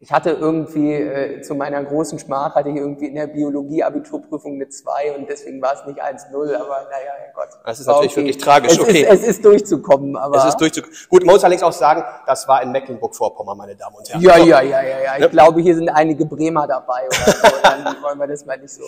ich 0.03 0.11
hatte 0.11 0.31
irgendwie 0.31 0.95
äh, 0.95 1.43
zu 1.43 1.55
meiner 1.55 1.85
großen 1.85 2.19
Schmach 2.19 2.55
hatte 2.55 2.71
ich 2.71 2.77
irgendwie 2.77 3.09
in 3.09 3.17
der 3.17 3.27
Biologie 3.27 3.85
Abiturprüfung 3.85 4.55
eine 4.55 4.67
2 4.67 5.17
und 5.17 5.29
deswegen 5.29 5.61
war 5.61 5.75
es 5.75 5.85
nicht 5.85 6.03
1-0, 6.03 6.55
aber 6.55 6.89
naja, 6.91 7.13
Gott. 7.35 7.49
Das 7.67 7.81
ist 7.81 7.87
natürlich 7.87 8.13
okay. 8.13 8.21
wirklich 8.21 8.39
tragisch. 8.39 8.73
Es, 8.73 8.81
okay. 8.81 9.03
ist, 9.03 9.11
es 9.11 9.29
ist 9.29 9.45
durchzukommen, 9.45 10.17
aber. 10.17 10.39
Es 10.39 10.45
ist 10.47 10.57
durchzukommen. 10.57 10.97
Gut, 11.11 11.27
man 11.27 11.35
muss 11.35 11.45
allerdings 11.45 11.63
auch 11.63 11.73
sagen, 11.73 12.03
das 12.27 12.49
war 12.49 12.63
in 12.63 12.73
Mecklenburg-Vorpommern, 12.73 13.59
meine 13.59 13.77
Damen 13.77 13.97
und 13.97 14.09
Herren. 14.09 14.23
Ja, 14.23 14.39
so. 14.39 14.45
ja, 14.45 14.63
ja, 14.63 14.83
ja, 14.83 15.01
ja. 15.03 15.15
Ich 15.17 15.21
ja. 15.23 15.29
glaube, 15.29 15.61
hier 15.61 15.75
sind 15.75 15.91
einige 15.91 16.25
Bremer 16.25 16.67
dabei 16.67 17.07
oder 17.07 17.33
so. 17.33 17.49
dann 17.63 17.85
wollen 18.03 18.19
wir 18.19 18.27
das 18.27 18.47
mal 18.47 18.59
nicht 18.59 18.73
so. 18.73 18.85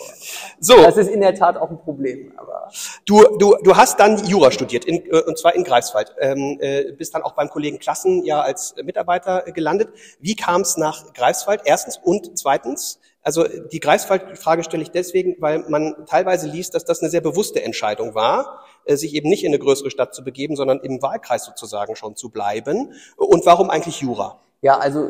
So. 0.59 0.81
Das 0.81 0.97
ist 0.97 1.09
in 1.09 1.21
der 1.21 1.35
Tat 1.35 1.57
auch 1.57 1.69
ein 1.69 1.79
Problem, 1.79 2.33
aber. 2.37 2.69
Du, 3.05 3.37
du, 3.37 3.55
du 3.63 3.77
hast 3.77 3.99
dann 3.99 4.17
Jura 4.25 4.49
studiert, 4.49 4.85
in, 4.85 5.05
äh, 5.05 5.21
und 5.21 5.37
zwar 5.37 5.53
in 5.53 5.63
Greifswald. 5.63 6.15
Ähm, 6.19 6.57
äh, 6.59 6.91
bist 6.93 7.13
dann 7.13 7.21
auch 7.21 7.33
beim 7.33 7.49
Kollegen 7.49 7.77
Klassen 7.77 8.23
ja 8.23 8.41
als 8.41 8.73
Mitarbeiter 8.83 9.43
gelandet. 9.53 9.89
Wie 10.19 10.35
kam 10.35 10.61
es 10.61 10.77
nach 10.77 11.02
Greifswald? 11.13 11.61
Erstens 11.65 11.97
und 11.97 12.37
zweitens, 12.37 12.99
also 13.21 13.45
die 13.71 13.79
Greifswald-Frage 13.79 14.63
stelle 14.63 14.83
ich 14.83 14.91
deswegen, 14.91 15.35
weil 15.39 15.59
man 15.69 16.05
teilweise 16.07 16.47
liest, 16.47 16.73
dass 16.75 16.85
das 16.85 17.01
eine 17.01 17.09
sehr 17.09 17.21
bewusste 17.21 17.63
Entscheidung 17.63 18.15
war, 18.15 18.59
äh, 18.85 18.95
sich 18.95 19.13
eben 19.15 19.29
nicht 19.29 19.43
in 19.43 19.49
eine 19.49 19.59
größere 19.59 19.89
Stadt 19.89 20.13
zu 20.13 20.23
begeben, 20.23 20.55
sondern 20.55 20.79
im 20.79 21.01
Wahlkreis 21.01 21.45
sozusagen 21.45 21.95
schon 21.95 22.15
zu 22.15 22.29
bleiben. 22.29 22.93
Und 23.17 23.45
warum 23.45 23.69
eigentlich 23.69 24.01
Jura? 24.01 24.39
Ja, 24.61 24.77
also 24.77 25.09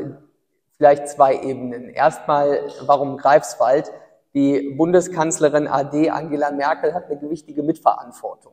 vielleicht 0.78 1.08
zwei 1.08 1.36
Ebenen. 1.42 1.90
Erstmal, 1.90 2.62
warum 2.86 3.18
Greifswald? 3.18 3.92
Die 4.34 4.74
Bundeskanzlerin 4.76 5.68
AD 5.68 6.10
Angela 6.10 6.52
Merkel 6.52 6.94
hat 6.94 7.06
eine 7.06 7.20
gewichtige 7.20 7.62
Mitverantwortung, 7.62 8.53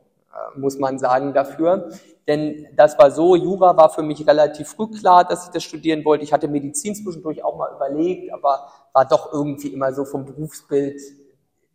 muss 0.55 0.77
man 0.77 0.99
sagen, 0.99 1.33
dafür. 1.33 1.89
Denn 2.27 2.67
das 2.75 2.97
war 2.97 3.11
so, 3.11 3.35
Jura 3.35 3.75
war 3.75 3.89
für 3.89 4.03
mich 4.03 4.25
relativ 4.27 4.69
früh 4.69 4.87
klar, 4.87 5.23
dass 5.23 5.45
ich 5.45 5.51
das 5.51 5.63
studieren 5.63 6.05
wollte. 6.05 6.23
Ich 6.23 6.33
hatte 6.33 6.47
Medizin 6.47 6.95
zwischendurch 6.95 7.43
auch 7.43 7.57
mal 7.57 7.73
überlegt, 7.75 8.31
aber 8.33 8.67
war 8.93 9.05
doch 9.05 9.33
irgendwie 9.33 9.69
immer 9.69 9.93
so 9.93 10.05
vom 10.05 10.25
Berufsbild 10.25 11.01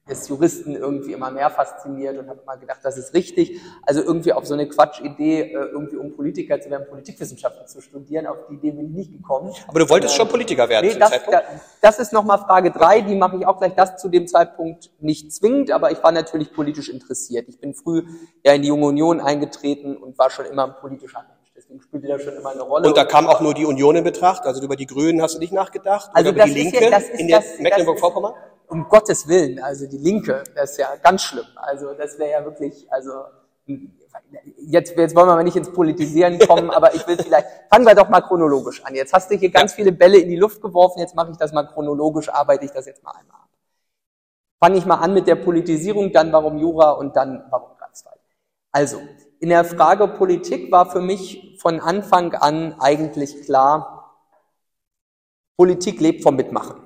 des 0.09 0.29
Juristen 0.29 0.77
irgendwie 0.77 1.13
immer 1.13 1.31
mehr 1.33 1.51
fasziniert 1.51 2.17
und 2.17 2.29
habe 2.29 2.41
immer 2.43 2.57
gedacht, 2.57 2.79
das 2.83 2.97
ist 2.97 3.13
richtig. 3.13 3.61
Also 3.83 4.03
irgendwie 4.03 4.33
auf 4.33 4.47
so 4.47 4.55
eine 4.55 4.69
Quatschidee, 4.69 5.41
äh, 5.41 5.53
irgendwie 5.53 5.97
um 5.97 6.15
Politiker 6.15 6.61
zu 6.61 6.71
werden, 6.71 6.87
Politikwissenschaften 6.89 7.67
zu 7.67 7.81
studieren, 7.81 8.27
auf 8.27 8.37
die 8.49 8.55
Idee 8.55 8.71
bin 8.71 8.87
ich 8.87 8.95
nicht 8.95 9.13
gekommen. 9.13 9.53
Aber 9.67 9.81
du 9.81 9.89
wolltest 9.89 10.15
äh, 10.15 10.17
schon 10.19 10.29
Politiker 10.29 10.69
werden 10.69 10.87
nee, 10.87 10.99
das, 10.99 11.11
Zeitpunkt? 11.11 11.43
das 11.81 11.99
ist 11.99 12.13
nochmal 12.13 12.39
Frage 12.39 12.71
drei, 12.71 13.01
die 13.01 13.17
mache 13.17 13.37
ich 13.37 13.47
auch 13.47 13.59
gleich, 13.59 13.75
das 13.75 13.97
zu 13.97 14.09
dem 14.09 14.29
Zeitpunkt 14.29 14.91
nicht 15.01 15.33
zwingend, 15.33 15.73
aber 15.73 15.91
ich 15.91 16.03
war 16.03 16.13
natürlich 16.13 16.53
politisch 16.53 16.89
interessiert. 16.89 17.49
Ich 17.49 17.61
bin 17.61 17.75
früh 17.75 18.05
ja 18.45 18.53
in 18.53 18.63
die 18.63 18.69
Junge 18.69 18.87
Union 18.87 19.21
eingetreten 19.21 19.97
und 19.97 20.17
war 20.19 20.31
schon 20.31 20.47
immer 20.47 20.67
ein 20.67 20.75
politischer 20.81 21.19
Mensch. 21.19 21.53
Deswegen 21.57 21.81
spielte 21.81 22.07
das 22.07 22.23
schon 22.23 22.35
immer 22.35 22.51
eine 22.51 22.63
Rolle. 22.63 22.87
Und 22.87 22.97
da 22.97 23.05
kam 23.05 23.27
auch 23.27 23.41
nur 23.41 23.55
die 23.55 23.65
Union 23.65 23.97
in 23.97 24.05
Betracht? 24.05 24.45
Also 24.45 24.63
über 24.63 24.77
die 24.77 24.87
Grünen 24.87 25.23
hast 25.23 25.35
du 25.35 25.39
nicht 25.39 25.55
nachgedacht? 25.55 26.11
Also 26.13 26.31
Oder 26.31 26.45
über 26.45 26.45
die 26.45 26.63
Linke 26.63 26.91
ja, 26.91 26.99
in 26.99 27.29
der 27.29 27.43
Mecklenburg-Vorpommern? 27.59 28.35
Um 28.69 28.89
Gottes 28.89 29.29
Willen, 29.29 29.59
also 29.61 29.87
die 29.87 29.99
Linke, 29.99 30.43
das 30.55 30.73
ist 30.73 30.79
ja 30.79 30.89
ganz 31.03 31.23
schlimm. 31.23 31.47
Also 31.57 31.95
das 31.95 32.19
wäre 32.19 32.31
ja 32.31 32.45
wirklich, 32.45 32.91
also 32.91 33.13
jetzt, 34.59 34.97
jetzt 34.97 35.15
wollen 35.15 35.29
wir 35.29 35.37
mal 35.37 35.45
nicht 35.45 35.57
ins 35.57 35.73
Politisieren 35.73 36.39
kommen, 36.47 36.71
aber 36.71 36.95
ich 36.95 37.07
will 37.07 37.17
vielleicht, 37.17 37.47
fangen 37.71 37.87
wir 37.87 37.95
doch 37.95 38.09
mal 38.09 38.21
chronologisch 38.21 38.85
an. 38.85 38.95
Jetzt 38.95 39.13
hast 39.13 39.31
du 39.31 39.37
hier 39.37 39.51
ganz 39.51 39.75
viele 39.75 39.93
Bälle 39.93 40.19
in 40.19 40.29
die 40.29 40.37
Luft 40.37 40.61
geworfen, 40.61 41.01
jetzt 41.01 41.15
mache 41.15 41.31
ich 41.31 41.37
das 41.37 41.53
mal 41.53 41.65
chronologisch, 41.65 42.29
arbeite 42.29 42.65
ich 42.65 42.71
das 42.71 42.87
jetzt 42.87 43.03
mal 43.03 43.13
einmal 43.13 43.37
ab. 43.37 43.49
Fange 44.59 44.79
ich 44.79 44.87
mal 44.87 44.97
an 44.97 45.13
mit 45.13 45.27
der 45.27 45.37
Politisierung, 45.37 46.13
dann 46.13 46.33
warum 46.33 46.57
Jura 46.59 46.93
und 46.93 47.15
dann 47.17 47.45
warum 47.51 47.77
Greifswald. 47.77 48.21
Also, 48.73 49.01
in 49.39 49.51
der 49.51 49.65
Frage 49.65 50.09
Politik 50.09 50.73
war 50.73 50.91
für 50.91 51.01
mich 51.01 51.59
von 51.61 51.81
Anfang 51.81 52.35
an 52.35 52.75
eigentlich 52.81 53.43
klar, 53.43 53.97
Politik 55.57 56.01
lebt 56.01 56.23
vom 56.23 56.37
Mitmachen. 56.37 56.86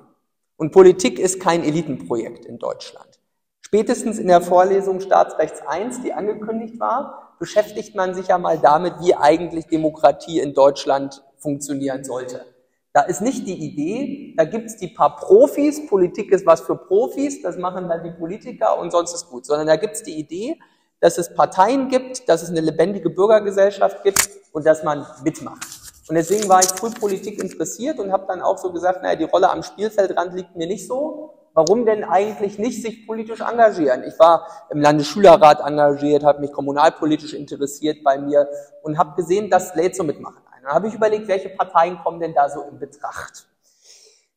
Und 0.61 0.71
Politik 0.71 1.17
ist 1.17 1.39
kein 1.39 1.63
Elitenprojekt 1.63 2.45
in 2.45 2.59
Deutschland. 2.59 3.19
Spätestens 3.61 4.19
in 4.19 4.27
der 4.27 4.41
Vorlesung 4.41 5.01
Staatsrechts 5.01 5.63
1, 5.65 6.03
die 6.03 6.13
angekündigt 6.13 6.79
war, 6.79 7.35
beschäftigt 7.39 7.95
man 7.95 8.13
sich 8.13 8.27
ja 8.27 8.37
mal 8.37 8.59
damit, 8.59 8.93
wie 9.01 9.15
eigentlich 9.15 9.65
Demokratie 9.65 10.39
in 10.39 10.53
Deutschland 10.53 11.23
funktionieren 11.39 12.03
sollte. 12.03 12.45
Da 12.93 13.01
ist 13.01 13.23
nicht 13.23 13.47
die 13.47 13.57
Idee, 13.57 14.35
da 14.37 14.43
gibt's 14.43 14.77
die 14.77 14.89
paar 14.89 15.15
Profis, 15.15 15.87
Politik 15.87 16.31
ist 16.31 16.45
was 16.45 16.61
für 16.61 16.75
Profis, 16.75 17.41
das 17.41 17.57
machen 17.57 17.89
dann 17.89 18.03
die 18.03 18.11
Politiker 18.11 18.77
und 18.77 18.91
sonst 18.91 19.15
ist 19.15 19.31
gut, 19.31 19.47
sondern 19.47 19.65
da 19.65 19.77
gibt's 19.77 20.03
die 20.03 20.19
Idee, 20.19 20.59
dass 20.99 21.17
es 21.17 21.33
Parteien 21.33 21.89
gibt, 21.89 22.29
dass 22.29 22.43
es 22.43 22.51
eine 22.51 22.61
lebendige 22.61 23.09
Bürgergesellschaft 23.09 24.03
gibt 24.03 24.29
und 24.51 24.67
dass 24.67 24.83
man 24.83 25.07
mitmacht. 25.23 25.80
Und 26.07 26.15
deswegen 26.15 26.49
war 26.49 26.59
ich 26.61 26.67
früh 26.67 26.89
Politik 26.89 27.41
interessiert 27.41 27.99
und 27.99 28.11
habe 28.11 28.25
dann 28.27 28.41
auch 28.41 28.57
so 28.57 28.71
gesagt, 28.71 29.03
naja, 29.03 29.15
die 29.15 29.25
Rolle 29.25 29.49
am 29.49 29.63
Spielfeldrand 29.63 30.33
liegt 30.33 30.55
mir 30.55 30.67
nicht 30.67 30.87
so. 30.87 31.33
Warum 31.53 31.85
denn 31.85 32.05
eigentlich 32.05 32.57
nicht 32.57 32.81
sich 32.81 33.05
politisch 33.05 33.41
engagieren? 33.41 34.03
Ich 34.07 34.17
war 34.17 34.47
im 34.69 34.79
Landesschülerrat 34.79 35.59
engagiert, 35.59 36.23
habe 36.23 36.39
mich 36.39 36.51
kommunalpolitisch 36.53 37.33
interessiert 37.33 38.03
bei 38.03 38.17
mir 38.17 38.47
und 38.83 38.97
habe 38.97 39.15
gesehen, 39.17 39.49
das 39.49 39.75
lädt 39.75 39.95
so 39.95 40.03
mitmachen 40.03 40.41
ein. 40.49 40.63
Dann 40.63 40.73
habe 40.73 40.87
ich 40.87 40.93
überlegt, 40.93 41.27
welche 41.27 41.49
Parteien 41.49 41.99
kommen 41.99 42.21
denn 42.21 42.33
da 42.33 42.49
so 42.49 42.61
in 42.61 42.79
Betracht? 42.79 43.47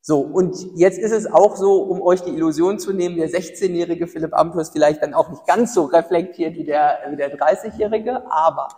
So, 0.00 0.20
und 0.20 0.54
jetzt 0.74 0.98
ist 0.98 1.12
es 1.12 1.32
auch 1.32 1.56
so, 1.56 1.82
um 1.82 2.02
euch 2.02 2.20
die 2.20 2.30
Illusion 2.30 2.78
zu 2.78 2.92
nehmen, 2.92 3.16
der 3.16 3.30
16-jährige 3.30 4.06
Philipp 4.06 4.34
Amthor 4.34 4.60
ist 4.60 4.72
vielleicht 4.72 5.02
dann 5.02 5.14
auch 5.14 5.30
nicht 5.30 5.46
ganz 5.46 5.72
so 5.72 5.84
reflektiert 5.84 6.56
wie 6.56 6.64
der, 6.64 6.98
wie 7.08 7.16
der 7.16 7.34
30-jährige, 7.34 8.30
aber 8.30 8.68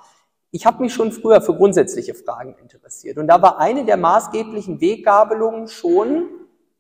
ich 0.57 0.65
habe 0.65 0.83
mich 0.83 0.95
schon 0.95 1.13
früher 1.13 1.43
für 1.43 1.55
grundsätzliche 1.55 2.15
Fragen 2.15 2.57
interessiert. 2.63 3.19
Und 3.19 3.27
da 3.27 3.43
war 3.43 3.59
eine 3.59 3.85
der 3.85 3.99
maßgeblichen 3.99 4.81
Weggabelungen 4.81 5.69
schon, 5.69 6.31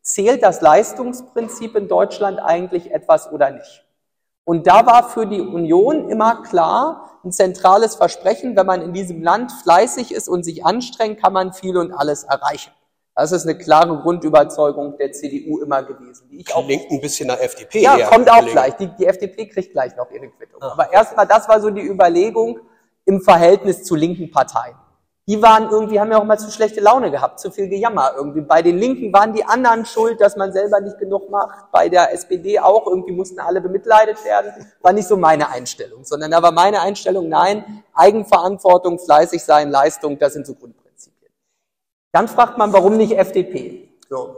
zählt 0.00 0.42
das 0.42 0.62
Leistungsprinzip 0.62 1.76
in 1.76 1.86
Deutschland 1.86 2.38
eigentlich 2.38 2.90
etwas 2.90 3.30
oder 3.30 3.50
nicht? 3.50 3.84
Und 4.44 4.66
da 4.66 4.86
war 4.86 5.10
für 5.10 5.26
die 5.26 5.42
Union 5.42 6.08
immer 6.08 6.42
klar, 6.42 7.20
ein 7.22 7.32
zentrales 7.32 7.96
Versprechen, 7.96 8.56
wenn 8.56 8.64
man 8.64 8.80
in 8.80 8.94
diesem 8.94 9.22
Land 9.22 9.52
fleißig 9.52 10.14
ist 10.14 10.28
und 10.28 10.42
sich 10.42 10.64
anstrengt, 10.64 11.20
kann 11.20 11.34
man 11.34 11.52
viel 11.52 11.76
und 11.76 11.92
alles 11.92 12.24
erreichen. 12.24 12.72
Das 13.14 13.32
ist 13.32 13.44
eine 13.44 13.58
klare 13.58 13.98
Grundüberzeugung 13.98 14.96
der 14.96 15.12
CDU 15.12 15.60
immer 15.60 15.82
gewesen. 15.82 16.28
Die 16.30 16.40
ich 16.40 16.54
auch 16.54 16.64
Klingt 16.64 16.90
ein 16.90 17.00
bisschen 17.02 17.26
nach 17.28 17.38
FDP. 17.38 17.82
Ja, 17.82 18.08
kommt 18.08 18.30
auch 18.30 18.46
gleich. 18.46 18.74
Die, 18.76 18.86
die 18.86 19.06
FDP 19.06 19.48
kriegt 19.48 19.72
gleich 19.72 19.94
noch 19.96 20.10
ihre 20.10 20.28
Quittung. 20.28 20.62
Ah. 20.62 20.72
Aber 20.72 20.90
erstmal, 20.90 21.26
das 21.26 21.46
war 21.46 21.60
so 21.60 21.68
die 21.68 21.82
Überlegung, 21.82 22.60
im 23.06 23.22
Verhältnis 23.22 23.84
zu 23.84 23.94
linken 23.94 24.30
Parteien. 24.30 24.76
Die 25.28 25.42
waren 25.42 25.70
irgendwie, 25.70 25.98
haben 25.98 26.12
ja 26.12 26.18
auch 26.18 26.24
mal 26.24 26.38
zu 26.38 26.52
schlechte 26.52 26.80
Laune 26.80 27.10
gehabt, 27.10 27.40
zu 27.40 27.50
viel 27.50 27.68
Gejammer 27.68 28.12
irgendwie. 28.16 28.42
Bei 28.42 28.62
den 28.62 28.78
Linken 28.78 29.12
waren 29.12 29.32
die 29.32 29.44
anderen 29.44 29.84
schuld, 29.84 30.20
dass 30.20 30.36
man 30.36 30.52
selber 30.52 30.80
nicht 30.80 30.98
genug 30.98 31.30
macht. 31.30 31.72
Bei 31.72 31.88
der 31.88 32.12
SPD 32.12 32.60
auch, 32.60 32.86
irgendwie 32.86 33.10
mussten 33.10 33.40
alle 33.40 33.60
bemitleidet 33.60 34.24
werden. 34.24 34.52
War 34.82 34.92
nicht 34.92 35.08
so 35.08 35.16
meine 35.16 35.48
Einstellung, 35.50 36.04
sondern 36.04 36.30
da 36.30 36.42
war 36.42 36.52
meine 36.52 36.80
Einstellung, 36.80 37.28
nein, 37.28 37.82
Eigenverantwortung, 37.92 39.00
fleißig 39.00 39.42
sein, 39.42 39.70
Leistung, 39.70 40.16
das 40.16 40.34
sind 40.34 40.46
so 40.46 40.54
Grundprinzipien. 40.54 41.32
Dann 42.12 42.28
fragt 42.28 42.56
man, 42.56 42.72
warum 42.72 42.96
nicht 42.96 43.18
FDP? 43.18 43.88
So. 44.08 44.36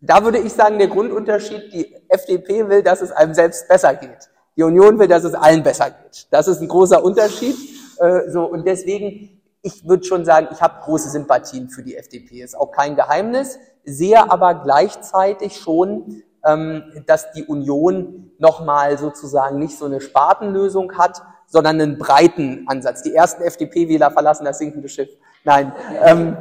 Da 0.00 0.24
würde 0.24 0.38
ich 0.38 0.52
sagen, 0.52 0.78
der 0.78 0.88
Grundunterschied, 0.88 1.72
die 1.72 1.96
FDP 2.08 2.68
will, 2.68 2.82
dass 2.82 3.02
es 3.02 3.12
einem 3.12 3.34
selbst 3.34 3.68
besser 3.68 3.94
geht. 3.94 4.30
Die 4.56 4.62
Union 4.62 4.98
will, 4.98 5.08
dass 5.08 5.24
es 5.24 5.34
allen 5.34 5.62
besser 5.62 5.90
geht. 5.90 6.28
Das 6.30 6.48
ist 6.48 6.60
ein 6.60 6.68
großer 6.68 7.04
Unterschied. 7.04 7.56
Äh, 7.98 8.30
so 8.30 8.44
und 8.44 8.66
deswegen, 8.66 9.40
ich 9.62 9.86
würde 9.86 10.04
schon 10.04 10.24
sagen, 10.24 10.48
ich 10.50 10.60
habe 10.62 10.82
große 10.82 11.10
Sympathien 11.10 11.68
für 11.68 11.82
die 11.82 11.96
FDP. 11.96 12.42
Ist 12.42 12.56
auch 12.56 12.72
kein 12.72 12.96
Geheimnis. 12.96 13.58
Sehe 13.84 14.30
aber 14.30 14.54
gleichzeitig 14.54 15.58
schon, 15.58 16.22
ähm, 16.44 16.84
dass 17.06 17.32
die 17.32 17.44
Union 17.44 18.32
nochmal 18.38 18.96
sozusagen 18.98 19.58
nicht 19.58 19.78
so 19.78 19.84
eine 19.84 20.00
Spartenlösung 20.00 20.96
hat, 20.96 21.22
sondern 21.46 21.80
einen 21.80 21.98
breiten 21.98 22.64
Ansatz. 22.66 23.02
Die 23.02 23.14
ersten 23.14 23.42
FDP-Wähler 23.42 24.10
verlassen 24.10 24.44
das 24.44 24.58
sinkende 24.58 24.88
Schiff. 24.88 25.10
Nein. 25.44 25.72
Ähm, 26.02 26.36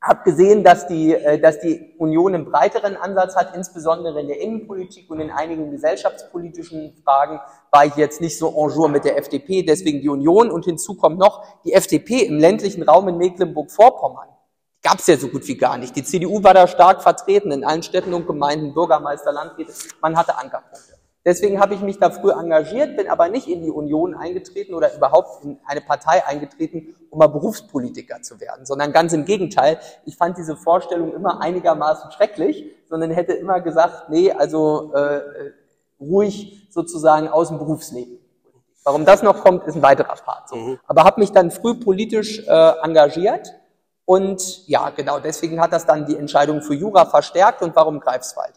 habe 0.00 0.22
gesehen, 0.24 0.62
dass 0.62 0.86
die, 0.86 1.14
äh, 1.14 1.40
dass 1.40 1.60
die 1.60 1.94
Union 1.98 2.34
einen 2.34 2.44
breiteren 2.44 2.96
Ansatz 2.96 3.34
hat, 3.36 3.54
insbesondere 3.56 4.20
in 4.20 4.28
der 4.28 4.40
Innenpolitik 4.40 5.10
und 5.10 5.20
in 5.20 5.30
einigen 5.30 5.70
gesellschaftspolitischen 5.70 6.94
Fragen 7.04 7.40
war 7.70 7.84
ich 7.84 7.96
jetzt 7.96 8.20
nicht 8.20 8.38
so 8.38 8.48
en 8.48 8.70
jour 8.74 8.88
mit 8.88 9.04
der 9.04 9.18
FDP, 9.18 9.62
deswegen 9.62 10.00
die 10.00 10.08
Union 10.08 10.50
und 10.50 10.64
hinzu 10.64 10.94
kommt 10.94 11.18
noch 11.18 11.44
die 11.64 11.72
FDP 11.72 12.26
im 12.26 12.38
ländlichen 12.38 12.82
Raum 12.84 13.08
in 13.08 13.16
Mecklenburg-Vorpommern. 13.18 14.28
Gab 14.82 15.00
es 15.00 15.08
ja 15.08 15.16
so 15.16 15.28
gut 15.28 15.46
wie 15.48 15.56
gar 15.56 15.76
nicht. 15.76 15.96
Die 15.96 16.04
CDU 16.04 16.42
war 16.42 16.54
da 16.54 16.68
stark 16.68 17.02
vertreten 17.02 17.50
in 17.50 17.64
allen 17.64 17.82
Städten 17.82 18.14
und 18.14 18.26
Gemeinden, 18.26 18.72
Bürgermeister, 18.72 19.32
Landräte. 19.32 19.72
Man 20.00 20.16
hatte 20.16 20.38
Ankerpunkte. 20.38 20.97
Deswegen 21.28 21.60
habe 21.60 21.74
ich 21.74 21.82
mich 21.82 21.98
da 21.98 22.08
früh 22.08 22.30
engagiert, 22.30 22.96
bin 22.96 23.06
aber 23.06 23.28
nicht 23.28 23.48
in 23.48 23.60
die 23.60 23.68
Union 23.70 24.14
eingetreten 24.14 24.72
oder 24.72 24.94
überhaupt 24.94 25.44
in 25.44 25.58
eine 25.66 25.82
Partei 25.82 26.26
eingetreten, 26.26 26.96
um 27.10 27.18
mal 27.18 27.26
Berufspolitiker 27.26 28.22
zu 28.22 28.40
werden, 28.40 28.64
sondern 28.64 28.92
ganz 28.92 29.12
im 29.12 29.26
Gegenteil. 29.26 29.78
Ich 30.06 30.16
fand 30.16 30.38
diese 30.38 30.56
Vorstellung 30.56 31.12
immer 31.12 31.42
einigermaßen 31.42 32.12
schrecklich, 32.12 32.64
sondern 32.88 33.10
hätte 33.10 33.34
immer 33.34 33.60
gesagt, 33.60 34.08
nee, 34.08 34.32
also 34.32 34.94
äh, 34.94 35.20
ruhig 36.00 36.66
sozusagen 36.70 37.28
aus 37.28 37.48
dem 37.48 37.58
Berufsleben. 37.58 38.18
Warum 38.82 39.04
das 39.04 39.22
noch 39.22 39.44
kommt, 39.44 39.66
ist 39.66 39.74
ein 39.74 39.82
weiterer 39.82 40.16
Part. 40.16 40.48
So. 40.48 40.56
Mhm. 40.56 40.78
Aber 40.86 41.04
habe 41.04 41.20
mich 41.20 41.32
dann 41.32 41.50
früh 41.50 41.74
politisch 41.74 42.38
äh, 42.48 42.72
engagiert 42.82 43.52
Und 44.06 44.66
ja, 44.66 44.88
genau, 44.88 45.18
deswegen 45.18 45.60
hat 45.60 45.74
das 45.74 45.84
dann 45.84 46.06
die 46.06 46.16
Entscheidung 46.16 46.62
für 46.62 46.72
Jura 46.72 47.04
verstärkt. 47.04 47.60
Und 47.60 47.76
warum 47.76 48.00
Greifswald? 48.00 48.54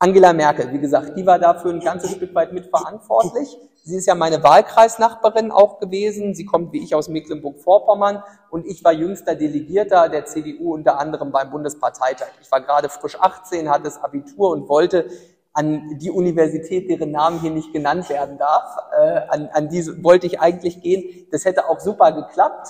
Angela 0.00 0.32
Merkel, 0.32 0.72
wie 0.72 0.78
gesagt, 0.78 1.16
die 1.16 1.26
war 1.26 1.40
dafür 1.40 1.72
ein 1.72 1.80
ganzes 1.80 2.12
Stück 2.12 2.32
weit 2.34 2.52
mitverantwortlich. 2.52 3.56
Sie 3.82 3.96
ist 3.96 4.06
ja 4.06 4.14
meine 4.14 4.44
Wahlkreisnachbarin 4.44 5.50
auch 5.50 5.80
gewesen. 5.80 6.34
Sie 6.34 6.44
kommt 6.44 6.72
wie 6.72 6.84
ich 6.84 6.94
aus 6.94 7.08
Mecklenburg-Vorpommern 7.08 8.22
und 8.50 8.64
ich 8.66 8.84
war 8.84 8.92
jüngster 8.92 9.34
Delegierter 9.34 10.08
der 10.08 10.24
CDU 10.26 10.74
unter 10.74 11.00
anderem 11.00 11.32
beim 11.32 11.50
Bundesparteitag. 11.50 12.28
Ich 12.40 12.52
war 12.52 12.60
gerade 12.60 12.88
frisch 12.88 13.18
18, 13.18 13.68
hatte 13.68 13.84
das 13.84 14.00
Abitur 14.00 14.50
und 14.50 14.68
wollte 14.68 15.06
an 15.52 15.98
die 15.98 16.12
Universität, 16.12 16.88
deren 16.88 17.10
Namen 17.10 17.40
hier 17.40 17.50
nicht 17.50 17.72
genannt 17.72 18.08
werden 18.08 18.38
darf, 18.38 18.76
äh, 18.96 19.22
an, 19.28 19.48
an 19.52 19.68
diese 19.68 20.04
wollte 20.04 20.28
ich 20.28 20.38
eigentlich 20.38 20.80
gehen. 20.80 21.26
Das 21.32 21.44
hätte 21.44 21.68
auch 21.68 21.80
super 21.80 22.12
geklappt. 22.12 22.68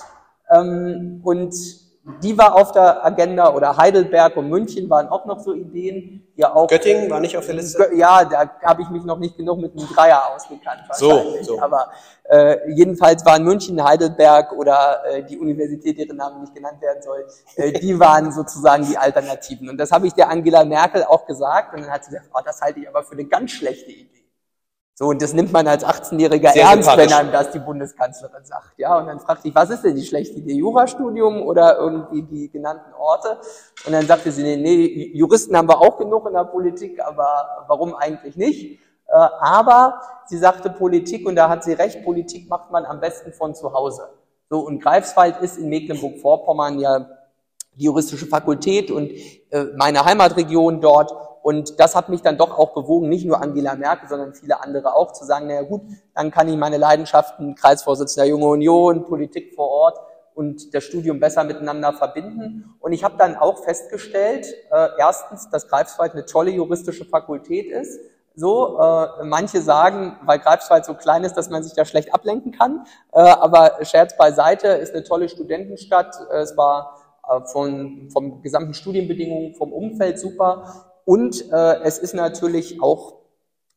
Ähm, 0.49 1.21
und 1.23 1.53
die 2.23 2.37
war 2.37 2.55
auf 2.55 2.71
der 2.71 3.05
Agenda 3.05 3.53
oder 3.53 3.77
Heidelberg 3.77 4.35
und 4.37 4.49
München 4.49 4.89
waren 4.89 5.07
auch 5.07 5.25
noch 5.25 5.39
so 5.39 5.53
Ideen. 5.53 6.27
Ja 6.35 6.53
auch, 6.55 6.67
Göttingen 6.67 7.09
war 7.09 7.19
nicht 7.19 7.35
auf 7.37 7.45
der 7.45 7.55
Liste? 7.55 7.89
Ja, 7.95 8.23
da 8.23 8.49
habe 8.63 8.81
ich 8.81 8.89
mich 8.89 9.03
noch 9.03 9.19
nicht 9.19 9.35
genug 9.35 9.59
mit 9.59 9.77
einem 9.77 9.87
Dreier 9.87 10.33
ausgekannt. 10.33 10.81
So, 10.93 11.35
so. 11.41 11.61
Aber 11.61 11.89
äh, 12.23 12.71
jedenfalls 12.71 13.25
waren 13.25 13.43
München, 13.43 13.83
Heidelberg 13.83 14.53
oder 14.53 15.03
äh, 15.05 15.23
die 15.23 15.37
Universität, 15.37 15.97
deren 15.97 16.17
Namen 16.17 16.41
nicht 16.41 16.55
genannt 16.55 16.81
werden 16.81 17.01
soll, 17.01 17.25
äh, 17.55 17.71
die 17.79 17.99
waren 17.99 18.31
sozusagen 18.31 18.85
die 18.87 18.97
Alternativen. 18.97 19.69
Und 19.69 19.77
das 19.77 19.91
habe 19.91 20.07
ich 20.07 20.13
der 20.13 20.29
Angela 20.29 20.63
Merkel 20.63 21.03
auch 21.03 21.25
gesagt. 21.25 21.73
Und 21.73 21.81
dann 21.81 21.91
hat 21.91 22.05
sie 22.05 22.11
gesagt, 22.11 22.29
oh, 22.33 22.39
das 22.45 22.61
halte 22.61 22.79
ich 22.79 22.87
aber 22.87 23.03
für 23.03 23.13
eine 23.13 23.25
ganz 23.25 23.51
schlechte 23.51 23.91
Idee. 23.91 24.18
So, 25.01 25.05
und 25.05 25.21
das 25.21 25.31
nimmt 25.31 25.53
man 25.53 25.65
als 25.65 25.85
18-Jähriger 25.85 26.53
ernst, 26.57 26.97
wenn 26.97 27.13
einem 27.13 27.31
das 27.31 27.51
die 27.51 27.59
Bundeskanzlerin 27.59 28.43
sagt. 28.43 28.73
Ja, 28.75 28.97
und 28.97 29.07
dann 29.07 29.21
fragte 29.21 29.47
ich, 29.47 29.55
was 29.55 29.69
ist 29.69 29.85
denn 29.85 29.95
die 29.95 30.03
schlechte 30.03 30.39
Idee? 30.39 30.55
Jurastudium 30.55 31.41
oder 31.41 31.77
irgendwie 31.77 32.21
die 32.23 32.51
genannten 32.51 32.93
Orte? 32.95 33.37
Und 33.85 33.93
dann 33.93 34.05
sagte 34.05 34.29
sie, 34.29 34.43
nee, 34.43 34.57
nee, 34.57 35.11
Juristen 35.13 35.55
haben 35.55 35.69
wir 35.69 35.79
auch 35.79 35.97
genug 35.97 36.27
in 36.27 36.33
der 36.33 36.43
Politik, 36.43 37.01
aber 37.01 37.65
warum 37.69 37.95
eigentlich 37.95 38.35
nicht? 38.35 38.77
Äh, 39.07 39.13
aber 39.39 40.01
sie 40.25 40.37
sagte 40.37 40.69
Politik, 40.69 41.25
und 41.25 41.37
da 41.37 41.47
hat 41.47 41.63
sie 41.63 41.71
recht, 41.71 42.03
Politik 42.03 42.49
macht 42.49 42.69
man 42.69 42.83
am 42.83 42.99
besten 42.99 43.31
von 43.31 43.55
zu 43.55 43.71
Hause. 43.71 44.09
So, 44.49 44.59
und 44.59 44.83
Greifswald 44.83 45.39
ist 45.39 45.59
in 45.59 45.69
Mecklenburg-Vorpommern 45.69 46.77
ja 46.77 47.07
die 47.73 47.85
juristische 47.85 48.25
Fakultät 48.25 48.91
und 48.91 49.11
äh, 49.51 49.63
meine 49.77 50.03
Heimatregion 50.03 50.81
dort. 50.81 51.13
Und 51.41 51.79
das 51.79 51.95
hat 51.95 52.09
mich 52.09 52.21
dann 52.21 52.37
doch 52.37 52.57
auch 52.57 52.73
bewogen, 52.73 53.09
nicht 53.09 53.25
nur 53.25 53.41
Angela 53.41 53.75
Merkel, 53.75 54.09
sondern 54.09 54.33
viele 54.33 54.61
andere 54.61 54.95
auch, 54.95 55.13
zu 55.13 55.25
sagen, 55.25 55.47
naja 55.47 55.61
gut, 55.61 55.81
dann 56.13 56.31
kann 56.31 56.47
ich 56.47 56.57
meine 56.57 56.77
Leidenschaften, 56.77 57.55
Kreisvorsitzender 57.55 58.27
Junge 58.27 58.47
Union, 58.47 59.05
Politik 59.05 59.53
vor 59.55 59.69
Ort 59.69 59.99
und 60.35 60.73
das 60.73 60.83
Studium 60.83 61.19
besser 61.19 61.43
miteinander 61.43 61.93
verbinden. 61.93 62.75
Und 62.79 62.93
ich 62.93 63.03
habe 63.03 63.15
dann 63.17 63.35
auch 63.35 63.63
festgestellt, 63.63 64.47
äh, 64.71 64.87
erstens, 64.97 65.49
dass 65.49 65.67
Greifswald 65.67 66.13
eine 66.13 66.25
tolle 66.25 66.51
juristische 66.51 67.05
Fakultät 67.05 67.71
ist. 67.71 67.99
So, 68.35 68.79
äh, 68.79 69.25
manche 69.25 69.61
sagen, 69.61 70.17
weil 70.23 70.39
Greifswald 70.39 70.85
so 70.85 70.93
klein 70.93 71.25
ist, 71.25 71.33
dass 71.33 71.49
man 71.49 71.61
sich 71.61 71.73
da 71.73 71.83
schlecht 71.83 72.13
ablenken 72.13 72.53
kann. 72.53 72.85
Äh, 73.11 73.19
aber 73.19 73.79
Scherz 73.83 74.15
beiseite, 74.15 74.67
ist 74.67 74.93
eine 74.93 75.03
tolle 75.03 75.27
Studentenstadt. 75.27 76.15
Es 76.31 76.55
war 76.55 76.95
äh, 77.29 77.41
von, 77.45 78.09
vom 78.11 78.41
gesamten 78.41 78.73
Studienbedingungen, 78.73 79.55
vom 79.55 79.73
Umfeld 79.73 80.19
super. 80.19 80.88
Und 81.09 81.51
äh, 81.51 81.81
es 81.85 81.97
ist 81.97 82.13
natürlich 82.13 82.83
auch 82.83 83.15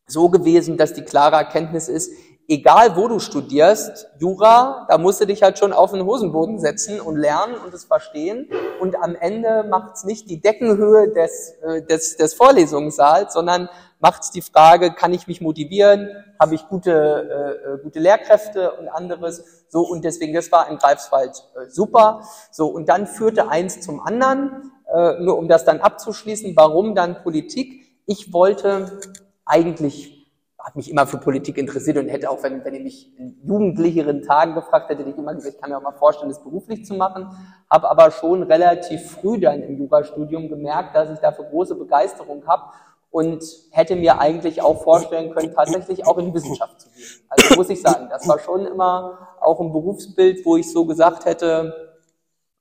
so 0.07 0.29
gewesen, 0.29 0.77
dass 0.77 0.93
die 0.93 1.01
klare 1.01 1.37
Erkenntnis 1.37 1.89
ist, 1.89 2.13
egal 2.47 2.95
wo 2.95 3.09
du 3.09 3.21
studierst, 3.21 4.07
Jura, 4.19 4.87
da 4.91 4.99
musst 4.99 5.23
du 5.23 5.25
dich 5.25 5.43
halt 5.43 5.59
schon 5.59 5.73
auf 5.73 5.93
den 5.93 6.05
Hosenboden 6.05 6.59
setzen 6.59 7.01
und 7.01 7.17
lernen 7.17 7.55
und 7.55 7.73
es 7.73 7.87
verstehen. 7.87 8.51
Und 8.83 8.97
am 8.97 9.15
Ende 9.15 9.65
macht 9.65 9.95
es 9.95 10.05
nicht 10.05 10.29
die 10.29 10.43
Deckenhöhe 10.43 11.09
des, 11.09 11.55
äh, 11.63 11.81
des, 11.81 12.19
des 12.19 12.35
Vorlesungssaals, 12.35 13.33
sondern 13.33 13.71
macht 13.99 14.25
es 14.25 14.31
die 14.31 14.43
Frage, 14.43 14.93
kann 14.93 15.15
ich 15.15 15.27
mich 15.27 15.41
motivieren, 15.41 16.11
habe 16.39 16.55
ich 16.55 16.69
gute, 16.69 16.93
äh, 16.93 17.77
äh, 17.77 17.79
gute 17.83 17.99
Lehrkräfte 17.99 18.73
und 18.73 18.91
anderes. 18.91 19.65
So, 19.71 19.81
und 19.81 20.05
deswegen, 20.05 20.35
das 20.35 20.53
war 20.53 20.69
in 20.69 20.77
Greifswald 20.77 21.49
äh, 21.55 21.71
super. 21.71 22.25
So, 22.51 22.67
und 22.67 22.91
dann 22.91 23.07
führte 23.07 23.49
eins 23.49 23.81
zum 23.81 24.01
anderen. 24.01 24.71
Äh, 24.93 25.21
nur 25.21 25.39
um 25.39 25.49
das 25.49 25.65
dann 25.65 25.81
abzuschließen, 25.81 26.55
warum 26.55 26.95
dann 26.95 27.23
Politik? 27.23 27.87
Ich 28.05 28.33
wollte 28.33 29.01
eigentlich, 29.47 30.29
habe 30.59 30.79
mich 30.79 30.91
immer 30.91 31.07
für 31.07 31.17
Politik 31.17 31.57
interessiert 31.57 31.97
und 31.97 32.09
hätte 32.09 32.29
auch, 32.29 32.43
wenn, 32.43 32.63
wenn 32.65 32.75
ihr 32.75 32.83
mich 32.83 33.17
in 33.19 33.39
jugendlicheren 33.43 34.23
Tagen 34.23 34.55
gefragt 34.55 34.91
hättet, 34.91 35.07
ich 35.07 35.17
immer 35.17 35.35
gesagt, 35.35 35.55
ich 35.55 35.61
kann 35.61 35.71
mir 35.71 35.79
auch 35.79 35.83
mal 35.83 35.93
vorstellen, 35.93 36.29
das 36.29 36.43
beruflich 36.43 36.85
zu 36.85 36.95
machen, 36.95 37.27
habe 37.71 37.91
aber 37.91 38.11
schon 38.11 38.43
relativ 38.43 39.13
früh 39.13 39.41
dann 39.41 39.63
im 39.63 39.79
Jurastudium 39.79 40.49
gemerkt, 40.51 40.95
dass 40.95 41.11
ich 41.11 41.19
dafür 41.21 41.47
große 41.47 41.75
Begeisterung 41.75 42.47
habe 42.47 42.65
und 43.11 43.43
hätte 43.71 43.97
mir 43.97 44.19
eigentlich 44.19 44.61
auch 44.61 44.83
vorstellen 44.83 45.33
können, 45.33 45.55
tatsächlich 45.55 46.07
auch 46.07 46.19
in 46.19 46.27
die 46.27 46.35
Wissenschaft 46.35 46.83
zu 46.83 46.91
gehen. 46.91 47.05
Also 47.29 47.55
muss 47.55 47.71
ich 47.71 47.81
sagen, 47.81 48.09
das 48.11 48.29
war 48.29 48.39
schon 48.39 48.67
immer 48.67 49.29
auch 49.41 49.61
ein 49.61 49.73
Berufsbild, 49.73 50.45
wo 50.45 50.57
ich 50.57 50.71
so 50.71 50.85
gesagt 50.85 51.25
hätte, 51.25 51.92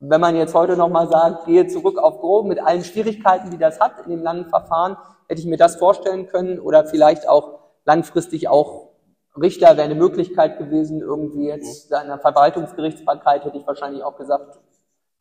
wenn 0.02 0.20
man 0.20 0.36
jetzt 0.36 0.56
heute 0.56 0.76
nochmal 0.76 1.08
sagt, 1.08 1.46
gehe 1.46 1.68
zurück 1.68 1.98
auf 2.00 2.20
Grob 2.20 2.48
mit 2.48 2.60
allen 2.60 2.84
Schwierigkeiten, 2.84 3.52
die 3.52 3.58
das 3.58 3.80
hat 3.80 3.94
in 4.04 4.12
dem 4.12 4.24
langen 4.24 4.50
Verfahren, 4.50 4.98
hätte 5.28 5.40
ich 5.40 5.48
mir 5.48 5.58
das 5.58 5.76
vorstellen 5.76 6.28
können 6.28 6.60
oder 6.60 6.86
vielleicht 6.86 7.30
auch 7.30 7.60
langfristig 7.86 8.48
auch 8.50 8.90
Richter 9.40 9.78
wäre 9.78 9.84
eine 9.84 9.96
Möglichkeit 9.96 10.58
gewesen, 10.58 11.00
irgendwie 11.00 11.48
jetzt 11.48 11.92
in 11.92 12.08
der 12.08 12.20
Verwaltungsgerichtsbarkeit 12.20 13.46
hätte 13.46 13.58
ich 13.58 13.66
wahrscheinlich 13.66 14.04
auch 14.04 14.18
gesagt, 14.18 14.60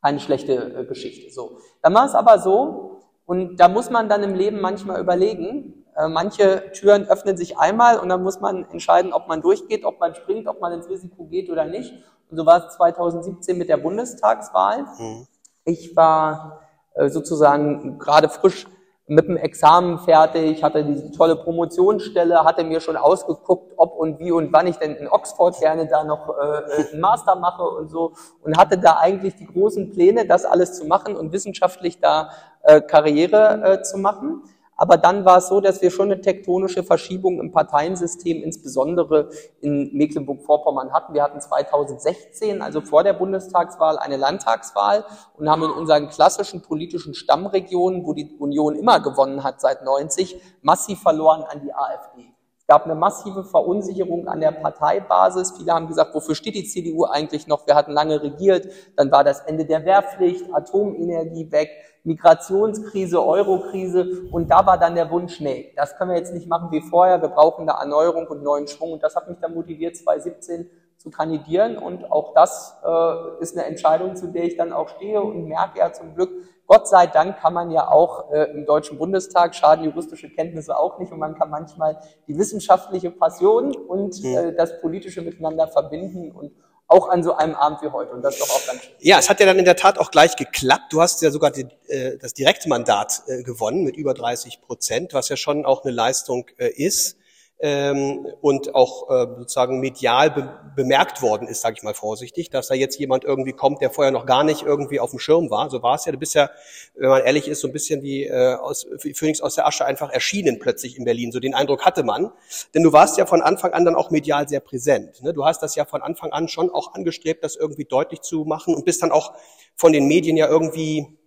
keine 0.02 0.18
schlechte 0.18 0.54
äh, 0.54 0.84
Geschichte. 0.84 1.32
So. 1.32 1.58
Dann 1.82 1.94
war 1.94 2.06
es 2.06 2.14
aber 2.14 2.38
so, 2.38 3.02
und 3.24 3.58
da 3.60 3.68
muss 3.68 3.90
man 3.90 4.08
dann 4.08 4.24
im 4.24 4.34
Leben 4.34 4.60
manchmal 4.60 5.00
überlegen, 5.00 5.84
äh, 5.96 6.08
manche 6.08 6.72
Türen 6.72 7.06
öffnen 7.06 7.36
sich 7.36 7.58
einmal 7.58 7.98
und 7.98 8.08
dann 8.08 8.22
muss 8.22 8.40
man 8.40 8.68
entscheiden, 8.70 9.12
ob 9.12 9.28
man 9.28 9.42
durchgeht, 9.42 9.84
ob 9.84 10.00
man 10.00 10.14
springt, 10.14 10.48
ob 10.48 10.60
man 10.60 10.72
ins 10.72 10.88
Risiko 10.88 11.26
geht 11.26 11.50
oder 11.50 11.66
nicht. 11.66 11.94
Und 12.30 12.36
so 12.36 12.46
war 12.46 12.66
es 12.66 12.74
2017 12.76 13.58
mit 13.58 13.68
der 13.68 13.76
Bundestagswahl. 13.76 14.84
Mhm. 14.98 15.26
Ich 15.64 15.96
war 15.96 16.60
äh, 16.94 17.08
sozusagen 17.08 17.98
gerade 17.98 18.28
frisch 18.28 18.66
mit 19.10 19.26
dem 19.26 19.36
Examen 19.36 19.98
fertig, 19.98 20.62
hatte 20.62 20.84
diese 20.84 21.10
tolle 21.10 21.34
Promotionsstelle, 21.34 22.44
hatte 22.44 22.62
mir 22.62 22.80
schon 22.80 22.96
ausgeguckt, 22.96 23.72
ob 23.76 23.96
und 23.96 24.20
wie 24.20 24.30
und 24.30 24.52
wann 24.52 24.68
ich 24.68 24.76
denn 24.76 24.94
in 24.94 25.08
Oxford 25.08 25.58
gerne 25.58 25.88
da 25.88 26.04
noch 26.04 26.28
äh, 26.28 26.92
einen 26.92 27.00
Master 27.00 27.34
mache 27.34 27.64
und 27.64 27.90
so 27.90 28.12
und 28.42 28.56
hatte 28.56 28.78
da 28.78 28.98
eigentlich 28.98 29.34
die 29.34 29.46
großen 29.46 29.90
Pläne, 29.90 30.26
das 30.26 30.44
alles 30.44 30.74
zu 30.74 30.84
machen 30.86 31.16
und 31.16 31.32
wissenschaftlich 31.32 31.98
da 31.98 32.30
äh, 32.62 32.80
Karriere 32.80 33.62
äh, 33.64 33.82
zu 33.82 33.98
machen. 33.98 34.44
Aber 34.80 34.96
dann 34.96 35.26
war 35.26 35.36
es 35.36 35.48
so, 35.48 35.60
dass 35.60 35.82
wir 35.82 35.90
schon 35.90 36.10
eine 36.10 36.22
tektonische 36.22 36.82
Verschiebung 36.82 37.38
im 37.38 37.52
Parteiensystem, 37.52 38.42
insbesondere 38.42 39.28
in 39.60 39.90
Mecklenburg-Vorpommern 39.92 40.94
hatten. 40.94 41.12
Wir 41.12 41.22
hatten 41.22 41.38
2016, 41.38 42.62
also 42.62 42.80
vor 42.80 43.04
der 43.04 43.12
Bundestagswahl, 43.12 43.98
eine 43.98 44.16
Landtagswahl 44.16 45.04
und 45.36 45.50
haben 45.50 45.64
in 45.64 45.70
unseren 45.70 46.08
klassischen 46.08 46.62
politischen 46.62 47.12
Stammregionen, 47.12 48.06
wo 48.06 48.14
die 48.14 48.34
Union 48.38 48.74
immer 48.74 49.00
gewonnen 49.00 49.44
hat 49.44 49.60
seit 49.60 49.84
90, 49.84 50.40
massiv 50.62 51.02
verloren 51.02 51.42
an 51.42 51.60
die 51.60 51.74
AfD. 51.74 52.29
Gab 52.70 52.84
eine 52.84 52.94
massive 52.94 53.42
Verunsicherung 53.42 54.28
an 54.28 54.40
der 54.40 54.52
Parteibasis. 54.52 55.54
Viele 55.58 55.72
haben 55.72 55.88
gesagt, 55.88 56.14
wofür 56.14 56.36
steht 56.36 56.54
die 56.54 56.62
CDU 56.62 57.02
eigentlich 57.02 57.48
noch? 57.48 57.66
Wir 57.66 57.74
hatten 57.74 57.90
lange 57.90 58.22
regiert. 58.22 58.68
Dann 58.94 59.10
war 59.10 59.24
das 59.24 59.40
Ende 59.40 59.64
der 59.64 59.84
Wehrpflicht, 59.84 60.44
Atomenergie 60.54 61.50
weg. 61.50 61.68
Migrationskrise, 62.04 63.22
Eurokrise 63.22 64.22
und 64.30 64.50
da 64.50 64.64
war 64.64 64.78
dann 64.78 64.94
der 64.94 65.10
Wunsch, 65.10 65.38
nee, 65.40 65.70
das 65.76 65.96
können 65.96 66.12
wir 66.12 66.16
jetzt 66.16 66.32
nicht 66.32 66.48
machen 66.48 66.70
wie 66.70 66.80
vorher, 66.80 67.20
wir 67.20 67.28
brauchen 67.28 67.68
eine 67.68 67.78
Erneuerung 67.78 68.26
und 68.26 68.42
neuen 68.42 68.66
Schwung 68.66 68.92
und 68.92 69.02
das 69.02 69.14
hat 69.16 69.28
mich 69.28 69.38
dann 69.38 69.52
motiviert, 69.52 69.98
2017 69.98 70.70
zu 71.00 71.10
kandidieren 71.10 71.78
und 71.78 72.12
auch 72.12 72.34
das 72.34 72.76
äh, 72.84 73.42
ist 73.42 73.56
eine 73.56 73.66
Entscheidung, 73.66 74.16
zu 74.16 74.26
der 74.26 74.44
ich 74.44 74.58
dann 74.58 74.70
auch 74.72 74.90
stehe 74.90 75.22
und 75.22 75.48
merke 75.48 75.78
ja 75.78 75.92
zum 75.94 76.14
Glück, 76.14 76.30
Gott 76.66 76.86
sei 76.88 77.06
Dank 77.06 77.38
kann 77.38 77.54
man 77.54 77.70
ja 77.70 77.88
auch 77.88 78.30
äh, 78.30 78.50
im 78.50 78.66
Deutschen 78.66 78.98
Bundestag, 78.98 79.54
schaden 79.54 79.86
juristische 79.86 80.28
Kenntnisse 80.28 80.78
auch 80.78 80.98
nicht 80.98 81.10
und 81.10 81.18
man 81.18 81.34
kann 81.36 81.48
manchmal 81.48 81.98
die 82.28 82.36
wissenschaftliche 82.36 83.10
Passion 83.10 83.74
und 83.74 84.22
äh, 84.22 84.54
das 84.54 84.78
politische 84.82 85.22
miteinander 85.22 85.68
verbinden 85.68 86.30
und 86.32 86.52
auch 86.86 87.08
an 87.08 87.22
so 87.22 87.34
einem 87.34 87.54
Abend 87.54 87.80
wie 87.82 87.88
heute. 87.88 88.12
Und 88.12 88.22
das 88.22 88.34
ist 88.34 88.42
doch 88.42 88.54
auch 88.54 88.66
ganz 88.66 88.82
schön. 88.82 88.94
Ja, 88.98 89.20
es 89.20 89.30
hat 89.30 89.40
ja 89.40 89.46
dann 89.46 89.58
in 89.58 89.64
der 89.64 89.76
Tat 89.76 89.98
auch 89.98 90.10
gleich 90.10 90.36
geklappt. 90.36 90.92
Du 90.92 91.00
hast 91.00 91.22
ja 91.22 91.30
sogar 91.30 91.52
die, 91.52 91.66
äh, 91.86 92.18
das 92.18 92.34
Direktmandat 92.34 93.22
äh, 93.26 93.42
gewonnen 93.42 93.84
mit 93.84 93.96
über 93.96 94.12
30 94.12 94.60
Prozent, 94.60 95.14
was 95.14 95.28
ja 95.28 95.36
schon 95.36 95.64
auch 95.64 95.84
eine 95.84 95.94
Leistung 95.94 96.46
äh, 96.58 96.68
ist. 96.68 97.16
Ähm, 97.62 98.26
und 98.40 98.74
auch 98.74 99.10
äh, 99.10 99.26
sozusagen 99.38 99.80
medial 99.80 100.30
be 100.30 100.56
bemerkt 100.76 101.20
worden 101.20 101.48
ist, 101.48 101.60
sage 101.60 101.76
ich 101.76 101.82
mal 101.82 101.94
vorsichtig, 101.94 102.48
dass 102.48 102.68
da 102.68 102.74
jetzt 102.74 102.98
jemand 102.98 103.24
irgendwie 103.24 103.52
kommt, 103.52 103.82
der 103.82 103.90
vorher 103.90 104.12
noch 104.12 104.24
gar 104.24 104.44
nicht 104.44 104.62
irgendwie 104.62 105.00
auf 105.00 105.10
dem 105.10 105.18
Schirm 105.18 105.50
war. 105.50 105.68
So 105.68 105.82
war 105.82 105.96
es 105.96 106.06
ja. 106.06 106.12
Du 106.12 106.18
bist 106.18 106.34
ja, 106.34 106.48
wenn 106.94 107.10
man 107.10 107.22
ehrlich 107.22 107.48
ist, 107.48 107.60
so 107.60 107.68
ein 107.68 107.72
bisschen 107.72 108.02
wie 108.02 108.24
äh, 108.24 108.54
aus 108.54 108.86
Phoenix 108.98 109.40
aus 109.40 109.56
der 109.56 109.66
Asche 109.66 109.84
einfach 109.84 110.10
erschienen 110.10 110.58
plötzlich 110.58 110.96
in 110.96 111.04
Berlin. 111.04 111.32
So 111.32 111.40
den 111.40 111.54
Eindruck 111.54 111.84
hatte 111.84 112.02
man, 112.02 112.30
denn 112.74 112.82
du 112.82 112.92
warst 112.92 113.18
ja 113.18 113.26
von 113.26 113.42
Anfang 113.42 113.72
an 113.72 113.84
dann 113.84 113.94
auch 113.94 114.10
medial 114.10 114.48
sehr 114.48 114.60
präsent. 114.60 115.22
Ne? 115.22 115.34
Du 115.34 115.44
hast 115.44 115.62
das 115.62 115.74
ja 115.74 115.84
von 115.84 116.02
Anfang 116.02 116.32
an 116.32 116.48
schon 116.48 116.70
auch 116.70 116.94
angestrebt, 116.94 117.44
das 117.44 117.56
irgendwie 117.56 117.84
deutlich 117.84 118.22
zu 118.22 118.44
machen 118.44 118.74
und 118.74 118.84
bist 118.84 119.02
dann 119.02 119.10
auch 119.10 119.34
von 119.74 119.92
den 119.92 120.06
Medien 120.06 120.36
ja 120.36 120.48
irgendwie 120.48 121.19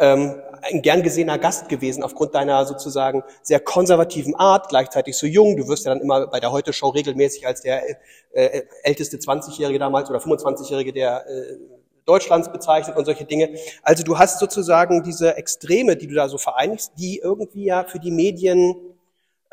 ähm, 0.00 0.34
ein 0.62 0.82
gern 0.82 1.02
gesehener 1.02 1.38
Gast 1.38 1.68
gewesen 1.68 2.02
aufgrund 2.02 2.34
deiner 2.34 2.66
sozusagen 2.66 3.22
sehr 3.42 3.60
konservativen 3.60 4.34
Art, 4.34 4.68
gleichzeitig 4.68 5.16
so 5.16 5.26
jung. 5.26 5.56
Du 5.56 5.68
wirst 5.68 5.86
ja 5.86 5.94
dann 5.94 6.02
immer 6.02 6.26
bei 6.26 6.40
der 6.40 6.52
Heute-Show 6.52 6.88
regelmäßig 6.88 7.46
als 7.46 7.62
der 7.62 7.82
äh, 8.32 8.62
älteste 8.82 9.18
20-Jährige 9.18 9.78
damals 9.78 10.10
oder 10.10 10.18
25-Jährige 10.18 10.92
der 10.92 11.26
äh, 11.26 11.56
Deutschlands 12.04 12.50
bezeichnet 12.50 12.96
und 12.96 13.04
solche 13.04 13.24
Dinge. 13.24 13.56
Also 13.82 14.02
du 14.02 14.18
hast 14.18 14.40
sozusagen 14.40 15.02
diese 15.02 15.36
Extreme, 15.36 15.96
die 15.96 16.08
du 16.08 16.14
da 16.14 16.28
so 16.28 16.38
vereinigst, 16.38 16.92
die 16.98 17.18
irgendwie 17.18 17.64
ja 17.64 17.84
für 17.84 18.00
die 18.00 18.10
Medien 18.10 18.74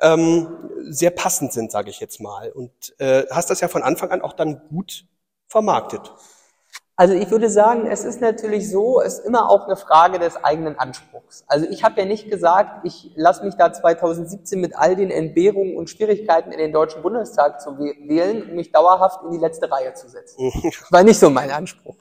ähm, 0.02 0.48
sehr 0.90 1.12
passend 1.12 1.54
sind, 1.54 1.72
sage 1.72 1.90
ich 1.90 2.00
jetzt 2.00 2.20
mal. 2.20 2.52
Und 2.52 2.72
äh, 3.00 3.26
hast 3.32 3.50
das 3.50 3.62
ja 3.62 3.68
von 3.68 3.84
Anfang 3.84 4.12
an 4.12 4.22
auch 4.22 4.34
dann 4.34 4.62
gut 4.70 5.06
vermarktet. 5.48 6.12
Also 7.00 7.14
ich 7.14 7.30
würde 7.30 7.48
sagen, 7.48 7.86
es 7.86 8.04
ist 8.04 8.22
natürlich 8.22 8.72
so, 8.72 9.02
es 9.02 9.20
ist 9.20 9.26
immer 9.26 9.52
auch 9.52 9.68
eine 9.68 9.76
Frage 9.76 10.18
des 10.18 10.44
eigenen 10.44 10.80
Anspruchs. 10.80 11.46
Also 11.48 11.68
ich 11.70 11.84
habe 11.84 12.02
ja 12.02 12.08
nicht 12.08 12.32
gesagt, 12.32 12.86
ich 12.86 13.12
lasse 13.16 13.46
mich 13.46 13.54
da 13.54 13.72
2017 13.72 14.60
mit 14.60 14.76
all 14.76 14.96
den 14.96 15.12
Entbehrungen 15.12 15.78
und 15.78 15.92
Schwierigkeiten 15.92 16.52
in 16.52 16.58
den 16.58 16.74
Deutschen 16.74 17.04
Bundestag 17.04 17.62
zu 17.62 17.78
wählen, 17.78 18.50
um 18.50 18.56
mich 18.56 18.72
dauerhaft 18.72 19.24
in 19.24 19.32
die 19.32 19.38
letzte 19.38 19.72
Reihe 19.72 19.94
zu 19.94 20.10
setzen. 20.10 20.52
War 20.90 21.04
nicht 21.04 21.20
so 21.20 21.30
mein 21.30 21.52
Anspruch. 21.52 21.96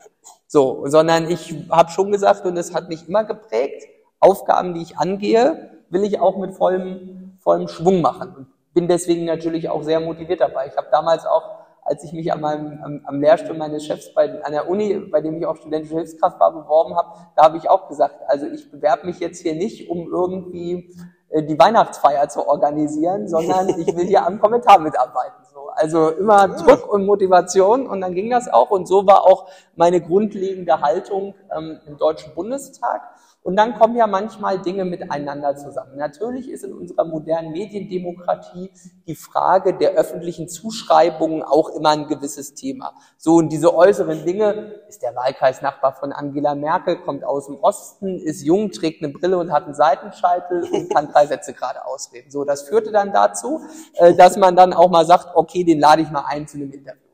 So, 0.47 0.87
sondern 0.87 1.31
ich 1.31 1.55
habe 1.71 1.91
schon 1.91 2.11
gesagt, 2.11 2.47
und 2.47 2.57
es 2.57 2.73
hat 2.73 2.89
mich 2.89 3.07
immer 3.07 3.25
geprägt, 3.25 3.87
Aufgaben, 4.19 4.73
die 4.73 4.81
ich 4.81 4.97
angehe, 4.97 5.83
will 5.91 6.05
ich 6.05 6.21
auch 6.21 6.39
mit 6.39 6.55
vollem, 6.55 7.37
vollem 7.41 7.69
Schwung 7.69 8.01
machen. 8.01 8.35
Und 8.35 8.47
bin 8.73 8.89
deswegen 8.89 9.27
natürlich 9.27 9.69
auch 9.69 9.83
sehr 9.83 10.01
motiviert 10.01 10.41
dabei. 10.41 10.69
Ich 10.69 10.77
habe 10.79 10.89
damals 10.91 11.27
auch 11.27 11.66
als 11.87 12.03
ich 12.05 12.13
mich 12.13 12.33
an 12.33 12.41
meinem, 12.41 12.83
am, 12.83 13.01
am 13.05 13.21
Lehrstuhl 13.21 13.57
meines 13.57 13.87
Chefs 13.87 14.13
bei, 14.13 14.43
an 14.45 14.53
der 14.53 14.69
Uni, 14.69 14.99
bei 15.11 15.21
dem 15.21 15.37
ich 15.37 15.47
auch 15.47 15.57
studentische 15.57 15.95
Hilfskraft 15.95 16.39
war, 16.41 16.53
beworben 16.53 16.97
habe, 16.97 17.09
da 17.37 17.45
habe 17.45 17.57
ich 17.57 17.71
auch 17.71 17.89
gesagt, 17.89 18.17
also 18.27 18.47
ich 18.47 18.71
bewerbe 18.71 19.07
mich 19.07 19.21
jetzt 19.21 19.41
hier 19.43 19.55
nicht, 19.55 19.89
um 19.89 20.09
irgendwie 20.11 20.93
äh, 21.31 21.43
die 21.43 21.59
Weihnachtsfeier 21.59 22.29
zu 22.29 22.47
organisieren, 22.47 23.29
sondern 23.29 23.69
ich 23.81 23.97
will 23.97 24.07
hier 24.07 24.27
am 24.27 24.41
Kommentar 24.41 24.79
mitarbeiten. 24.79 25.45
So. 25.53 25.69
Also 25.75 26.11
immer 26.11 26.49
Druck 26.49 26.93
und 26.93 27.07
Motivation 27.07 27.87
und 27.87 28.01
dann 28.01 28.15
ging 28.15 28.31
das 28.31 28.49
auch 28.49 28.71
und 28.71 28.87
so 28.87 29.07
war 29.07 29.25
auch 29.25 29.49
meine 29.75 30.01
grundlegende 30.01 30.81
Haltung 30.81 31.35
ähm, 31.57 31.81
im 31.87 31.97
Deutschen 31.97 32.35
Bundestag. 32.35 33.03
Und 33.47 33.55
dann 33.55 33.79
kommen 33.79 33.95
ja 33.95 34.09
manchmal 34.09 34.61
Dinge 34.61 34.85
miteinander 34.85 35.55
zusammen. 35.55 35.97
Natürlich 35.99 36.51
ist 36.51 36.65
in 36.65 36.73
unserer 36.73 37.05
modernen 37.05 37.53
Mediendemokratie 37.53 38.73
die 39.07 39.15
Frage 39.15 39.73
der 39.73 39.93
öffentlichen 39.93 40.49
Zuschreibungen 40.49 41.45
auch 41.45 41.69
immer 41.69 41.91
ein 41.91 42.09
gewisses 42.09 42.55
Thema. 42.55 42.93
So, 43.17 43.37
und 43.37 43.53
diese 43.53 43.73
äußeren 43.73 44.25
Dinge, 44.25 44.75
ist 44.89 45.01
der 45.01 45.15
Wahlkreisnachbar 45.15 45.95
von 45.95 46.11
Angela 46.11 46.57
Merkel, 46.57 46.97
kommt 46.97 47.23
aus 47.23 47.47
dem 47.47 47.55
Osten, 47.61 48.19
ist 48.19 48.43
jung, 48.43 48.73
trägt 48.73 49.05
eine 49.05 49.13
Brille 49.13 49.39
und 49.39 49.53
hat 49.53 49.67
einen 49.67 49.75
Seitenscheitel 49.75 50.65
und 50.65 50.91
kann 50.93 51.13
drei 51.13 51.29
Sätze 51.29 51.53
gerade 51.53 51.87
ausreden. 51.87 52.33
So, 52.33 52.45
das 52.45 52.63
führte 52.63 52.91
dann 52.91 53.13
dazu, 53.13 53.61
äh, 53.95 54.13
dass 54.15 54.37
man 54.37 54.57
dann 54.57 54.73
auch 54.73 54.91
mal 54.91 55.07
sagt, 55.07 55.37
okay, 55.37 55.63
den 55.63 55.79
lade 55.79 56.03
ich 56.03 56.11
mal 56.11 56.25
ein 56.27 56.49
zu 56.49 56.57
einem 56.57 56.73
Interview. 56.73 57.06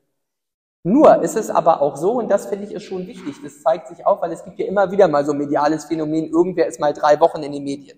Nur 0.83 1.21
ist 1.21 1.37
es 1.37 1.49
aber 1.49 1.81
auch 1.81 1.95
so, 1.95 2.13
und 2.13 2.29
das 2.29 2.47
finde 2.47 2.65
ich 2.65 2.73
ist 2.73 2.83
schon 2.83 3.07
wichtig, 3.07 3.35
das 3.41 3.61
zeigt 3.63 3.87
sich 3.87 4.05
auch, 4.05 4.21
weil 4.21 4.33
es 4.33 4.43
gibt 4.43 4.59
ja 4.59 4.65
immer 4.65 4.91
wieder 4.91 5.07
mal 5.07 5.25
so 5.25 5.31
ein 5.31 5.37
mediales 5.37 5.85
Phänomen, 5.85 6.27
irgendwer 6.27 6.67
ist 6.67 6.79
mal 6.79 6.93
drei 6.93 7.19
Wochen 7.21 7.41
in 7.41 7.53
den 7.53 7.63
Medien. 7.63 7.97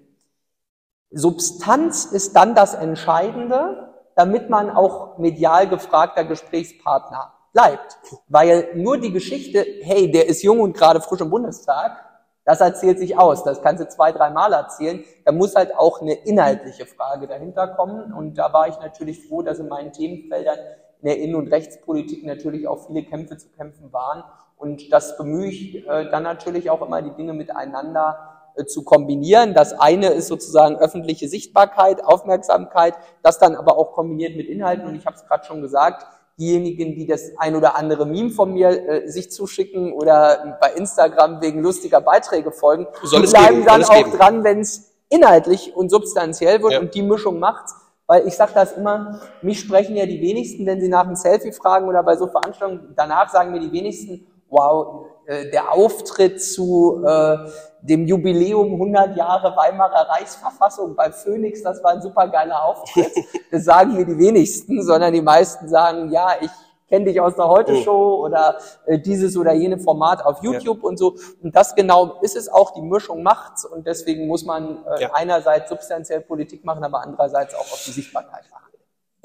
Substanz 1.09 2.05
ist 2.05 2.35
dann 2.35 2.53
das 2.53 2.75
Entscheidende, 2.75 3.91
damit 4.15 4.49
man 4.49 4.69
auch 4.69 5.17
medial 5.17 5.67
gefragter 5.67 6.25
Gesprächspartner 6.25 7.33
bleibt. 7.53 7.97
Weil 8.27 8.69
nur 8.75 8.99
die 8.99 9.11
Geschichte, 9.11 9.65
hey, 9.81 10.11
der 10.11 10.27
ist 10.27 10.43
jung 10.43 10.59
und 10.59 10.75
gerade 10.75 11.01
frisch 11.01 11.21
im 11.21 11.29
Bundestag, 11.29 12.05
das 12.43 12.61
erzählt 12.61 12.99
sich 12.99 13.17
aus. 13.17 13.43
Das 13.43 13.61
kannst 13.61 13.83
du 13.83 13.87
zwei, 13.87 14.11
drei 14.11 14.29
Mal 14.29 14.53
erzählen. 14.53 15.03
Da 15.25 15.31
muss 15.31 15.55
halt 15.55 15.75
auch 15.75 16.01
eine 16.01 16.13
inhaltliche 16.13 16.85
Frage 16.85 17.27
dahinter 17.27 17.69
kommen. 17.69 18.13
Und 18.13 18.37
da 18.37 18.53
war 18.53 18.67
ich 18.67 18.77
natürlich 18.79 19.27
froh, 19.27 19.41
dass 19.41 19.57
in 19.57 19.67
meinen 19.67 19.91
Themenfeldern 19.91 20.59
in 21.01 21.07
der 21.07 21.17
Innen- 21.19 21.35
und 21.35 21.47
Rechtspolitik 21.47 22.23
natürlich 22.25 22.67
auch 22.67 22.87
viele 22.87 23.03
Kämpfe 23.03 23.37
zu 23.37 23.49
kämpfen 23.49 23.91
waren. 23.93 24.23
Und 24.57 24.91
das 24.91 25.17
bemühe 25.17 25.47
ich 25.47 25.87
äh, 25.87 26.09
dann 26.09 26.23
natürlich 26.23 26.69
auch 26.69 26.85
immer, 26.85 27.01
die 27.01 27.11
Dinge 27.11 27.33
miteinander 27.33 28.35
äh, 28.55 28.65
zu 28.65 28.83
kombinieren. 28.83 29.53
Das 29.53 29.73
eine 29.73 30.07
ist 30.07 30.27
sozusagen 30.27 30.77
öffentliche 30.77 31.27
Sichtbarkeit, 31.27 32.03
Aufmerksamkeit, 32.03 32.95
das 33.21 33.37
dann 33.37 33.55
aber 33.55 33.77
auch 33.77 33.91
kombiniert 33.91 34.35
mit 34.37 34.47
Inhalten. 34.47 34.87
Und 34.87 34.95
ich 34.95 35.05
habe 35.05 35.15
es 35.15 35.25
gerade 35.25 35.45
schon 35.45 35.61
gesagt, 35.61 36.05
diejenigen, 36.37 36.95
die 36.95 37.05
das 37.05 37.31
ein 37.37 37.55
oder 37.55 37.77
andere 37.77 38.05
Meme 38.05 38.29
von 38.29 38.53
mir 38.53 38.69
äh, 38.69 39.07
sich 39.07 39.31
zuschicken 39.31 39.93
oder 39.93 40.57
bei 40.59 40.71
Instagram 40.71 41.41
wegen 41.41 41.61
lustiger 41.61 42.01
Beiträge 42.01 42.51
folgen, 42.51 42.87
die 43.03 43.07
bleiben 43.07 43.55
geben, 43.55 43.65
dann 43.65 43.83
auch 43.83 43.95
geben. 43.95 44.11
dran, 44.11 44.43
wenn 44.43 44.59
es 44.59 44.93
inhaltlich 45.09 45.75
und 45.75 45.89
substanziell 45.89 46.61
wird 46.61 46.73
ja. 46.73 46.79
und 46.79 46.93
die 46.95 47.01
Mischung 47.01 47.39
macht's. 47.39 47.75
Weil 48.07 48.27
ich 48.27 48.35
sage 48.35 48.51
das 48.53 48.73
immer, 48.73 49.19
mich 49.41 49.59
sprechen 49.59 49.95
ja 49.95 50.05
die 50.05 50.21
wenigsten, 50.21 50.65
wenn 50.65 50.79
sie 50.79 50.89
nach 50.89 51.05
einem 51.05 51.15
Selfie 51.15 51.51
fragen 51.51 51.87
oder 51.87 52.03
bei 52.03 52.15
so 52.15 52.27
Veranstaltungen, 52.27 52.93
danach 52.95 53.29
sagen 53.29 53.51
mir 53.51 53.59
die 53.59 53.71
wenigsten, 53.71 54.27
wow, 54.49 55.07
äh, 55.25 55.49
der 55.49 55.71
Auftritt 55.71 56.41
zu 56.41 57.03
äh, 57.03 57.37
dem 57.81 58.05
Jubiläum 58.05 58.73
100 58.73 59.17
Jahre 59.17 59.55
Weimarer 59.55 60.07
Reichsverfassung 60.09 60.95
bei 60.95 61.11
Phoenix, 61.11 61.63
das 61.63 61.83
war 61.83 61.91
ein 61.91 62.01
super 62.01 62.27
geiler 62.27 62.63
Auftritt. 62.63 63.11
Das 63.51 63.63
sagen 63.63 63.95
mir 63.95 64.05
die 64.05 64.17
wenigsten, 64.17 64.83
sondern 64.83 65.13
die 65.13 65.21
meisten 65.21 65.69
sagen, 65.69 66.11
ja, 66.11 66.29
ich 66.41 66.49
kenne 66.87 67.05
dich 67.05 67.19
aus 67.19 67.35
der 67.35 67.47
Heute-Show 67.47 68.19
oh. 68.19 68.25
oder 68.25 68.57
äh, 68.85 68.99
dieses 68.99 69.37
oder 69.37 69.53
jene 69.53 69.79
Format 69.79 70.23
auf 70.25 70.43
YouTube 70.43 70.83
ja. 70.83 70.89
und 70.89 70.97
so. 70.97 71.15
Und 71.41 71.55
das 71.55 71.75
genau 71.75 72.19
ist 72.21 72.35
es 72.35 72.49
auch, 72.49 72.73
die 72.73 72.81
Mischung 72.81 73.23
macht's 73.23 73.65
und 73.65 73.85
deswegen 73.87 74.27
muss 74.27 74.45
man 74.45 74.83
äh, 74.85 75.03
ja. 75.03 75.13
einerseits 75.13 75.69
substanziell 75.69 76.21
Politik 76.21 76.63
machen, 76.63 76.83
aber 76.83 77.01
andererseits 77.01 77.55
auch 77.55 77.61
auf 77.61 77.83
die 77.85 77.91
Sichtbarkeit 77.91 78.45
achten. 78.51 78.64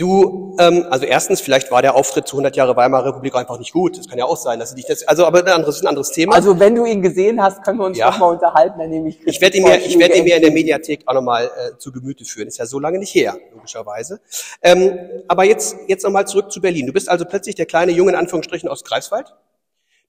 Du, 0.01 0.57
ähm, 0.59 0.87
also 0.89 1.05
erstens, 1.05 1.43
vielleicht 1.43 1.71
war 1.71 1.83
der 1.83 1.95
Auftritt 1.95 2.27
zu 2.27 2.37
100 2.37 2.57
Jahre 2.57 2.75
Weimarer 2.75 3.09
Republik 3.09 3.35
einfach 3.35 3.59
nicht 3.59 3.75
gut. 3.75 3.99
Das 3.99 4.09
kann 4.09 4.19
ja 4.19 4.25
auch 4.25 4.39
sein, 4.39 4.59
dass 4.59 4.71
sie 4.71 4.77
dich 4.77 4.87
das, 4.87 5.07
also 5.07 5.27
aber 5.27 5.41
ein 5.41 5.49
anderes, 5.49 5.83
ein 5.83 5.89
anderes 5.89 6.11
Thema. 6.11 6.35
Also 6.35 6.59
wenn 6.59 6.75
du 6.75 6.87
ihn 6.87 7.03
gesehen 7.03 7.43
hast, 7.43 7.63
können 7.63 7.79
wir 7.79 7.85
uns 7.85 7.99
ja. 7.99 8.11
noch 8.11 8.19
mal 8.19 8.29
unterhalten, 8.29 8.79
dann 8.79 8.89
nehme 8.89 9.11
ich 9.11 9.21
Ich 9.27 9.43
werde 9.43 9.59
ihn 9.59 9.65
mir, 9.65 9.77
ich 9.77 9.99
werde 9.99 10.17
ihn 10.17 10.25
mir 10.25 10.37
in 10.37 10.43
der 10.43 10.53
Mediathek 10.53 11.03
auch 11.05 11.13
nochmal 11.13 11.45
äh, 11.45 11.77
zu 11.77 11.93
Gemüte 11.93 12.25
führen. 12.25 12.49
Ist 12.49 12.57
ja 12.57 12.65
so 12.65 12.81
lange 12.81 12.99
nicht 12.99 13.15
her, 13.15 13.37
logischerweise. 13.53 14.23
Ähm, 14.63 14.99
aber 15.29 15.45
jetzt, 15.45 15.77
jetzt 15.87 16.03
nochmal 16.03 16.27
zurück 16.27 16.51
zu 16.51 16.63
Berlin. 16.63 16.87
Du 16.87 16.95
bist 16.95 17.11
also 17.11 17.27
plötzlich 17.27 17.57
der 17.57 17.67
kleine 17.67 17.93
Junge 17.93 18.13
in 18.13 18.17
Anführungsstrichen 18.17 18.71
aus 18.71 18.85
Greifswald, 18.85 19.35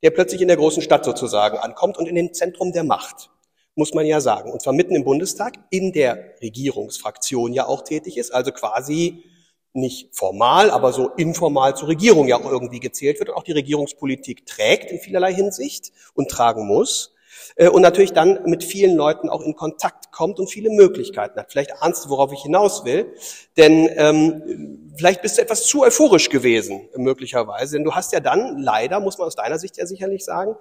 der 0.03 0.11
plötzlich 0.11 0.39
in 0.39 0.47
der 0.47 0.55
großen 0.55 0.81
Stadt 0.81 1.03
sozusagen 1.03 1.57
ankommt 1.57 1.97
und 1.97 2.05
in 2.05 2.15
dem 2.15 2.33
Zentrum 2.33 2.71
der 2.71 2.85
Macht 2.85 3.29
muss 3.75 3.93
man 3.93 4.05
ja 4.05 4.21
sagen. 4.21 4.53
Und 4.53 4.61
zwar 4.61 4.71
mitten 4.71 4.95
im 4.95 5.03
Bundestag, 5.03 5.55
in 5.69 5.91
der 5.91 6.35
Regierungsfraktion 6.41 7.51
ja 7.51 7.65
auch 7.65 7.83
tätig 7.83 8.17
ist, 8.17 8.33
also 8.33 8.53
quasi 8.53 9.25
nicht 9.73 10.15
formal, 10.15 10.69
aber 10.69 10.91
so 10.93 11.09
informal 11.17 11.75
zur 11.75 11.87
Regierung 11.87 12.27
ja 12.27 12.37
auch 12.37 12.51
irgendwie 12.51 12.79
gezählt 12.79 13.19
wird 13.19 13.29
und 13.29 13.35
auch 13.35 13.43
die 13.43 13.53
Regierungspolitik 13.53 14.45
trägt 14.45 14.91
in 14.91 14.99
vielerlei 14.99 15.33
Hinsicht 15.33 15.91
und 16.13 16.29
tragen 16.29 16.67
muss. 16.67 17.13
Äh, 17.55 17.69
und 17.69 17.81
natürlich 17.81 18.13
dann 18.13 18.39
mit 18.45 18.63
vielen 18.63 18.95
Leuten 18.95 19.29
auch 19.29 19.41
in 19.41 19.55
Kontakt 19.55 20.11
kommt 20.11 20.39
und 20.39 20.47
viele 20.47 20.69
Möglichkeiten 20.69 21.39
hat. 21.39 21.51
Vielleicht 21.51 21.81
ahnst 21.81 22.05
du, 22.05 22.09
worauf 22.09 22.31
ich 22.33 22.41
hinaus 22.41 22.85
will, 22.85 23.13
denn 23.57 23.89
ähm, 23.95 24.93
vielleicht 24.97 25.21
bist 25.21 25.37
du 25.37 25.41
etwas 25.41 25.65
zu 25.65 25.83
euphorisch 25.83 26.29
gewesen, 26.29 26.89
möglicherweise, 26.95 27.75
denn 27.75 27.83
du 27.83 27.93
hast 27.93 28.11
ja 28.13 28.19
dann 28.19 28.57
leider, 28.57 28.99
muss 28.99 29.17
man 29.17 29.27
aus 29.27 29.35
deiner 29.35 29.59
Sicht 29.59 29.77
ja 29.77 29.85
sicherlich 29.85 30.25
sagen, 30.25 30.55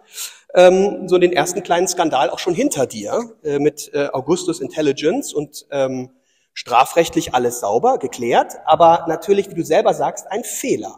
ähm, 0.55 1.09
so 1.09 1.19
den 1.19 1.33
ersten 1.33 1.63
kleinen 1.63 1.89
Skandal 1.89 2.31
auch 2.31 2.39
schon 2.39 2.55
hinter 2.55 2.87
dir 2.87 3.33
äh, 3.45 3.59
mit 3.59 3.91
äh, 3.95 4.09
Augustus 4.13 4.61
Intelligence 4.61 5.33
und 5.33 5.67
ähm, 5.71 6.11
strafrechtlich 6.55 7.35
alles 7.35 7.61
sauber, 7.61 7.99
geklärt, 7.99 8.57
aber 8.65 9.05
natürlich, 9.09 9.51
wie 9.51 9.55
du 9.55 9.65
selber 9.65 9.95
sagst, 9.95 10.31
ein 10.31 10.45
Fehler. 10.45 10.97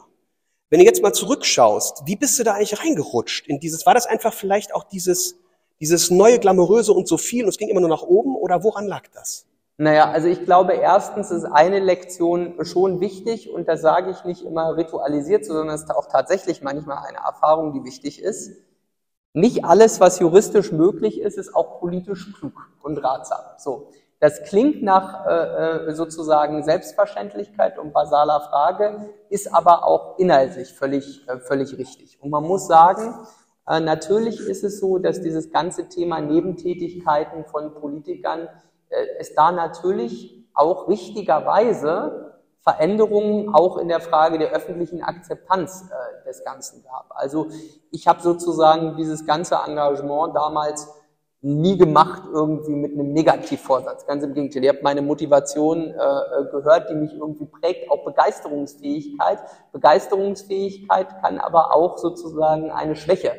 Wenn 0.71 0.81
du 0.81 0.87
jetzt 0.87 1.03
mal 1.03 1.13
zurückschaust, 1.13 2.03
wie 2.07 2.17
bist 2.17 2.39
du 2.39 2.45
da 2.45 2.55
eigentlich 2.55 2.81
reingerutscht 2.81 3.47
in 3.47 3.61
dieses, 3.61 3.85
war 3.85 3.95
das 3.95 4.07
einfach 4.07 4.33
vielleicht 4.33 4.75
auch 4.75 4.85
dieses, 4.85 5.37
dieses 5.81 6.11
neue 6.11 6.39
Glamouröse 6.39 6.93
und 6.93 7.07
so 7.07 7.19
viel 7.19 7.45
und 7.45 7.51
es 7.51 7.59
ging 7.59 7.69
immer 7.69 7.81
nur 7.81 7.91
nach 7.91 8.03
oben 8.03 8.37
oder 8.37 8.63
woran 8.65 8.87
lag 8.87 9.03
das? 9.13 9.47
Naja, 9.79 10.11
also 10.11 10.29
ich 10.29 10.45
glaube, 10.45 10.75
erstens 10.75 11.31
ist 11.31 11.45
eine 11.45 11.81
Lektion 11.81 12.55
schon 12.65 13.01
wichtig 13.01 13.51
und 13.51 13.69
das 13.69 13.81
sage 13.81 14.11
ich 14.11 14.25
nicht 14.25 14.45
immer 14.45 14.77
ritualisiert, 14.77 15.45
sondern 15.45 15.71
es 15.71 15.83
ist 15.83 15.91
auch 15.91 16.07
tatsächlich 16.07 16.63
manchmal 16.63 16.99
eine 17.07 17.19
Erfahrung, 17.19 17.73
die 17.73 17.85
wichtig 17.85 18.23
ist. 18.23 18.53
Nicht 19.33 19.65
alles, 19.65 19.99
was 19.99 20.19
juristisch 20.21 20.73
möglich 20.73 21.21
ist, 21.21 21.37
ist 21.37 21.55
auch 21.55 21.81
politisch 21.81 22.33
klug 22.35 22.53
und 22.83 22.99
ratsam. 22.99 23.41
So. 23.59 23.89
Das 24.23 24.45
klingt 24.45 24.85
nach 24.85 25.27
äh, 25.27 25.89
äh, 25.89 25.95
sozusagen 25.95 26.63
Selbstverständlichkeit 26.63 27.77
und 27.77 27.93
basaler 27.93 28.41
Frage, 28.41 29.11
ist 29.31 29.53
aber 29.53 29.85
auch 29.85 30.17
inhaltlich 30.17 30.73
völlig, 30.73 31.27
äh, 31.29 31.41
völlig 31.41 31.77
richtig. 31.77 32.23
Und 32.23 32.31
man 32.31 32.45
muss 32.45 32.69
sagen, 32.69 33.17
äh, 33.67 33.81
natürlich 33.81 34.39
ist 34.39 34.63
es 34.63 34.79
so, 34.79 34.99
dass 34.99 35.23
dieses 35.23 35.51
ganze 35.51 35.89
Thema 35.89 36.21
Nebentätigkeiten 36.21 37.47
von 37.47 37.75
Politikern, 37.75 38.49
äh, 38.91 39.05
es 39.19 39.35
da 39.35 39.51
natürlich 39.51 40.47
auch 40.55 40.87
richtigerweise 40.87 42.39
Veränderungen 42.61 43.53
auch 43.53 43.77
in 43.77 43.89
der 43.89 43.99
Frage 43.99 44.39
der 44.39 44.53
öffentlichen 44.53 45.03
Akzeptanz 45.03 45.91
äh, 45.91 46.29
des 46.29 46.45
Ganzen 46.45 46.85
gab. 46.85 47.07
Also 47.09 47.49
ich 47.91 48.07
habe 48.07 48.23
sozusagen 48.23 48.95
dieses 48.95 49.27
ganze 49.27 49.57
Engagement 49.67 50.37
damals 50.37 51.02
nie 51.43 51.77
gemacht 51.77 52.23
irgendwie 52.33 52.77
mit 52.77 52.93
einem 52.93 53.13
Negativvorsatz. 53.13 54.07
Ganz 54.07 54.23
im 54.23 54.33
Gegenteil. 54.33 54.63
Ihr 54.63 54.71
habt 54.71 54.85
meine 54.85 55.03
Motivation 55.03 55.89
äh, 55.89 55.91
äh, 55.91 56.51
gehört, 56.53 56.89
die 56.89 56.95
mich 56.95 57.13
irgendwie 57.13 57.47
prägt, 57.47 57.91
auch 57.91 58.05
Begeisterungsfähigkeit. 58.05 59.41
Begeisterungsfähigkeit 59.73 61.09
kann 61.21 61.39
aber 61.39 61.75
auch 61.75 61.99
sozusagen 61.99 62.71
eine 62.71 62.95
Schwäche 62.95 63.33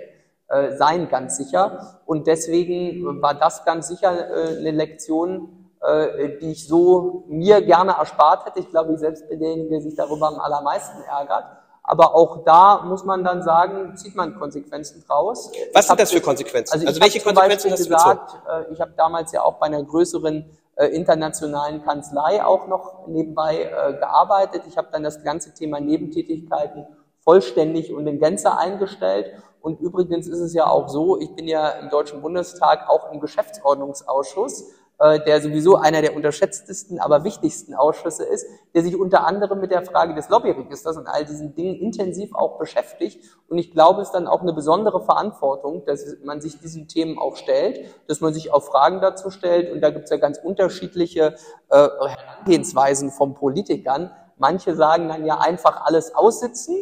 äh, 0.50 0.76
sein, 0.76 1.08
ganz 1.08 1.38
sicher. 1.38 2.02
Und 2.06 2.28
deswegen 2.28 3.22
war 3.22 3.36
das 3.36 3.64
ganz 3.64 3.88
sicher 3.88 4.12
äh, 4.12 4.58
eine 4.58 4.72
Lektion, 4.72 5.72
äh, 5.82 6.38
die 6.40 6.52
ich 6.52 6.68
so 6.68 7.24
mir 7.30 7.62
gerne 7.62 7.94
erspart 7.94 8.46
hätte. 8.46 8.60
Ich 8.60 8.70
glaube, 8.70 8.94
ich 8.94 9.00
selbst 9.00 9.30
bin 9.30 9.40
derjenige, 9.40 9.70
der 9.70 9.82
sich 9.82 9.96
darüber 9.96 10.28
am 10.28 10.40
allermeisten 10.42 11.02
ärgert. 11.04 11.63
Aber 11.84 12.16
auch 12.16 12.46
da 12.46 12.84
muss 12.86 13.04
man 13.04 13.24
dann 13.24 13.44
sagen, 13.44 13.96
zieht 13.98 14.16
man 14.16 14.40
Konsequenzen 14.40 15.04
draus. 15.06 15.52
Was 15.74 15.88
sind 15.88 16.00
das 16.00 16.12
für 16.12 16.22
Konsequenzen? 16.22 16.74
Also, 16.74 16.88
also 16.88 17.02
welche 17.02 17.20
Konsequenzen 17.20 17.72
hast 17.72 17.86
du 17.86 17.90
gesagt, 17.90 18.40
äh, 18.50 18.72
Ich 18.72 18.80
habe 18.80 18.94
damals 18.96 19.34
ja 19.34 19.44
auch 19.44 19.56
bei 19.56 19.66
einer 19.66 19.84
größeren 19.84 20.50
äh, 20.76 20.86
internationalen 20.88 21.84
Kanzlei 21.84 22.44
auch 22.44 22.68
noch 22.68 23.08
nebenbei 23.08 23.64
äh, 23.64 23.94
gearbeitet. 23.94 24.64
Ich 24.68 24.78
habe 24.78 24.88
dann 24.92 25.04
das 25.04 25.24
ganze 25.24 25.54
Thema 25.54 25.82
Nebentätigkeiten 25.82 26.88
vollständig 27.20 27.94
und 27.94 28.08
in 28.08 28.18
Gänze 28.18 28.58
eingestellt. 28.58 29.32
Und 29.62 29.80
übrigens 29.82 30.28
ist 30.28 30.40
es 30.40 30.54
ja 30.54 30.68
auch 30.68 30.88
so, 30.90 31.20
ich 31.20 31.36
bin 31.36 31.48
ja 31.48 31.70
im 31.70 31.90
Deutschen 31.90 32.22
Bundestag 32.22 32.90
auch 32.90 33.12
im 33.12 33.20
Geschäftsordnungsausschuss 33.20 34.72
der 35.00 35.42
sowieso 35.42 35.76
einer 35.76 36.02
der 36.02 36.16
unterschätztesten, 36.16 37.00
aber 37.00 37.24
wichtigsten 37.24 37.74
Ausschüsse 37.74 38.24
ist, 38.24 38.46
der 38.74 38.84
sich 38.84 38.96
unter 38.96 39.28
anderem 39.28 39.60
mit 39.60 39.72
der 39.72 39.84
Frage 39.84 40.14
des 40.14 40.30
Lobbyregisters 40.30 40.96
und 40.98 41.08
all 41.08 41.26
diesen 41.26 41.56
Dingen 41.56 41.76
intensiv 41.76 42.34
auch 42.34 42.58
beschäftigt. 42.58 43.20
Und 43.50 43.58
ich 43.58 43.72
glaube, 43.72 44.02
es 44.02 44.10
ist 44.10 44.14
dann 44.14 44.28
auch 44.28 44.42
eine 44.42 44.54
besondere 44.54 45.02
Verantwortung, 45.04 45.84
dass 45.86 46.18
man 46.24 46.42
sich 46.42 46.60
diesen 46.60 46.88
Themen 46.88 47.18
auch 47.18 47.36
stellt, 47.36 47.82
dass 48.08 48.22
man 48.22 48.34
sich 48.34 48.54
auch 48.54 48.64
Fragen 48.64 49.02
dazu 49.02 49.30
stellt. 49.30 49.72
Und 49.72 49.82
da 49.82 49.90
gibt 49.90 50.06
es 50.06 50.10
ja 50.12 50.18
ganz 50.18 50.38
unterschiedliche 50.38 51.36
äh, 51.70 51.76
Herangehensweisen 51.76 53.12
von 53.12 53.34
Politikern. 53.34 54.12
Manche 54.38 54.76
sagen 54.76 55.10
dann 55.10 55.26
ja 55.26 55.40
einfach 55.40 55.86
alles 55.86 56.16
aussitzen. 56.16 56.76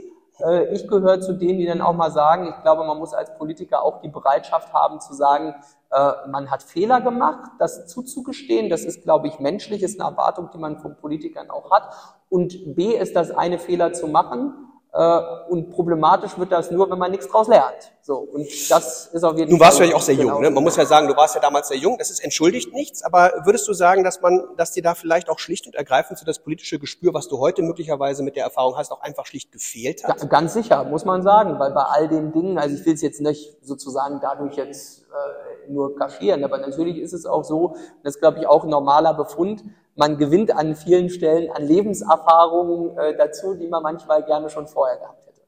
Äh, 0.43 0.73
ich 0.73 0.87
gehöre 0.87 1.21
zu 1.21 1.33
denen, 1.33 1.59
die 1.59 1.65
dann 1.65 1.81
auch 1.81 1.93
mal 1.93 2.11
sagen, 2.11 2.47
ich 2.47 2.61
glaube, 2.63 2.83
man 2.83 2.97
muss 2.97 3.13
als 3.13 3.35
Politiker 3.37 3.83
auch 3.83 4.01
die 4.01 4.09
Bereitschaft 4.09 4.73
haben 4.73 4.99
zu 4.99 5.13
sagen, 5.13 5.55
äh, 5.91 6.11
man 6.27 6.49
hat 6.49 6.63
Fehler 6.63 7.01
gemacht, 7.01 7.51
das 7.59 7.87
zuzugestehen, 7.87 8.69
das 8.69 8.85
ist, 8.85 9.03
glaube 9.03 9.27
ich, 9.27 9.39
menschlich, 9.39 9.83
ist 9.83 9.99
eine 9.99 10.09
Erwartung, 10.09 10.49
die 10.53 10.57
man 10.57 10.79
von 10.79 10.95
Politikern 10.95 11.49
auch 11.49 11.71
hat. 11.71 11.93
Und 12.29 12.75
B 12.75 12.95
ist 12.95 13.15
das 13.15 13.31
eine 13.31 13.59
Fehler 13.59 13.93
zu 13.93 14.07
machen 14.07 14.70
und 14.93 15.71
problematisch 15.71 16.37
wird 16.37 16.51
das 16.51 16.69
nur, 16.69 16.89
wenn 16.91 16.97
man 16.97 17.11
nichts 17.11 17.27
draus 17.27 17.47
lernt. 17.47 17.93
So 18.01 18.15
und 18.15 18.45
das 18.69 19.07
ist 19.07 19.23
auf 19.23 19.37
jeden 19.37 19.49
Fall. 19.49 19.57
Du 19.57 19.63
warst 19.63 19.79
ja 19.79 19.95
auch 19.95 20.01
sehr 20.01 20.15
genau 20.15 20.33
jung, 20.33 20.41
ne? 20.41 20.49
Man 20.49 20.63
muss 20.63 20.75
ja 20.75 20.85
sagen, 20.85 21.07
du 21.07 21.15
warst 21.15 21.35
ja 21.35 21.39
damals 21.39 21.69
sehr 21.69 21.77
jung. 21.77 21.97
Das 21.97 22.09
ist 22.09 22.21
entschuldigt 22.21 22.73
nichts. 22.73 23.01
Aber 23.01 23.31
würdest 23.45 23.67
du 23.69 23.73
sagen, 23.73 24.03
dass 24.03 24.19
man, 24.19 24.43
dass 24.57 24.71
dir 24.71 24.83
da 24.83 24.93
vielleicht 24.93 25.29
auch 25.29 25.39
schlicht 25.39 25.65
und 25.65 25.75
ergreifend 25.75 26.19
so 26.19 26.25
das 26.25 26.39
politische 26.39 26.77
Gespür, 26.77 27.13
was 27.13 27.29
du 27.29 27.39
heute 27.39 27.61
möglicherweise 27.61 28.21
mit 28.21 28.35
der 28.35 28.43
Erfahrung 28.43 28.75
hast, 28.75 28.91
auch 28.91 29.01
einfach 29.01 29.25
schlicht 29.25 29.53
gefehlt 29.53 30.03
hat? 30.03 30.19
Ja, 30.19 30.27
ganz 30.27 30.53
sicher, 30.53 30.83
muss 30.83 31.05
man 31.05 31.21
sagen, 31.23 31.57
weil 31.57 31.71
bei 31.71 31.83
all 31.83 32.09
den 32.09 32.33
Dingen, 32.33 32.57
also 32.57 32.75
ich 32.75 32.85
will 32.85 32.95
es 32.95 33.01
jetzt 33.01 33.21
nicht 33.21 33.57
sozusagen 33.61 34.19
dadurch 34.21 34.55
jetzt 34.55 35.00
äh, 35.11 35.71
nur 35.71 35.95
kaschieren, 35.95 36.43
aber 36.43 36.57
natürlich 36.57 36.97
ist 36.97 37.13
es 37.13 37.25
auch 37.25 37.43
so, 37.43 37.75
das 38.03 38.19
glaube 38.19 38.39
ich 38.39 38.47
auch 38.47 38.63
ein 38.63 38.69
normaler 38.69 39.13
Befund 39.13 39.63
man 39.95 40.17
gewinnt 40.17 40.55
an 40.55 40.75
vielen 40.75 41.09
Stellen 41.09 41.51
an 41.51 41.63
Lebenserfahrungen 41.63 42.97
äh, 42.97 43.15
dazu, 43.17 43.55
die 43.55 43.67
man 43.67 43.83
manchmal 43.83 44.23
gerne 44.23 44.49
schon 44.49 44.67
vorher 44.67 44.97
gehabt 44.97 45.27
hätte. 45.27 45.41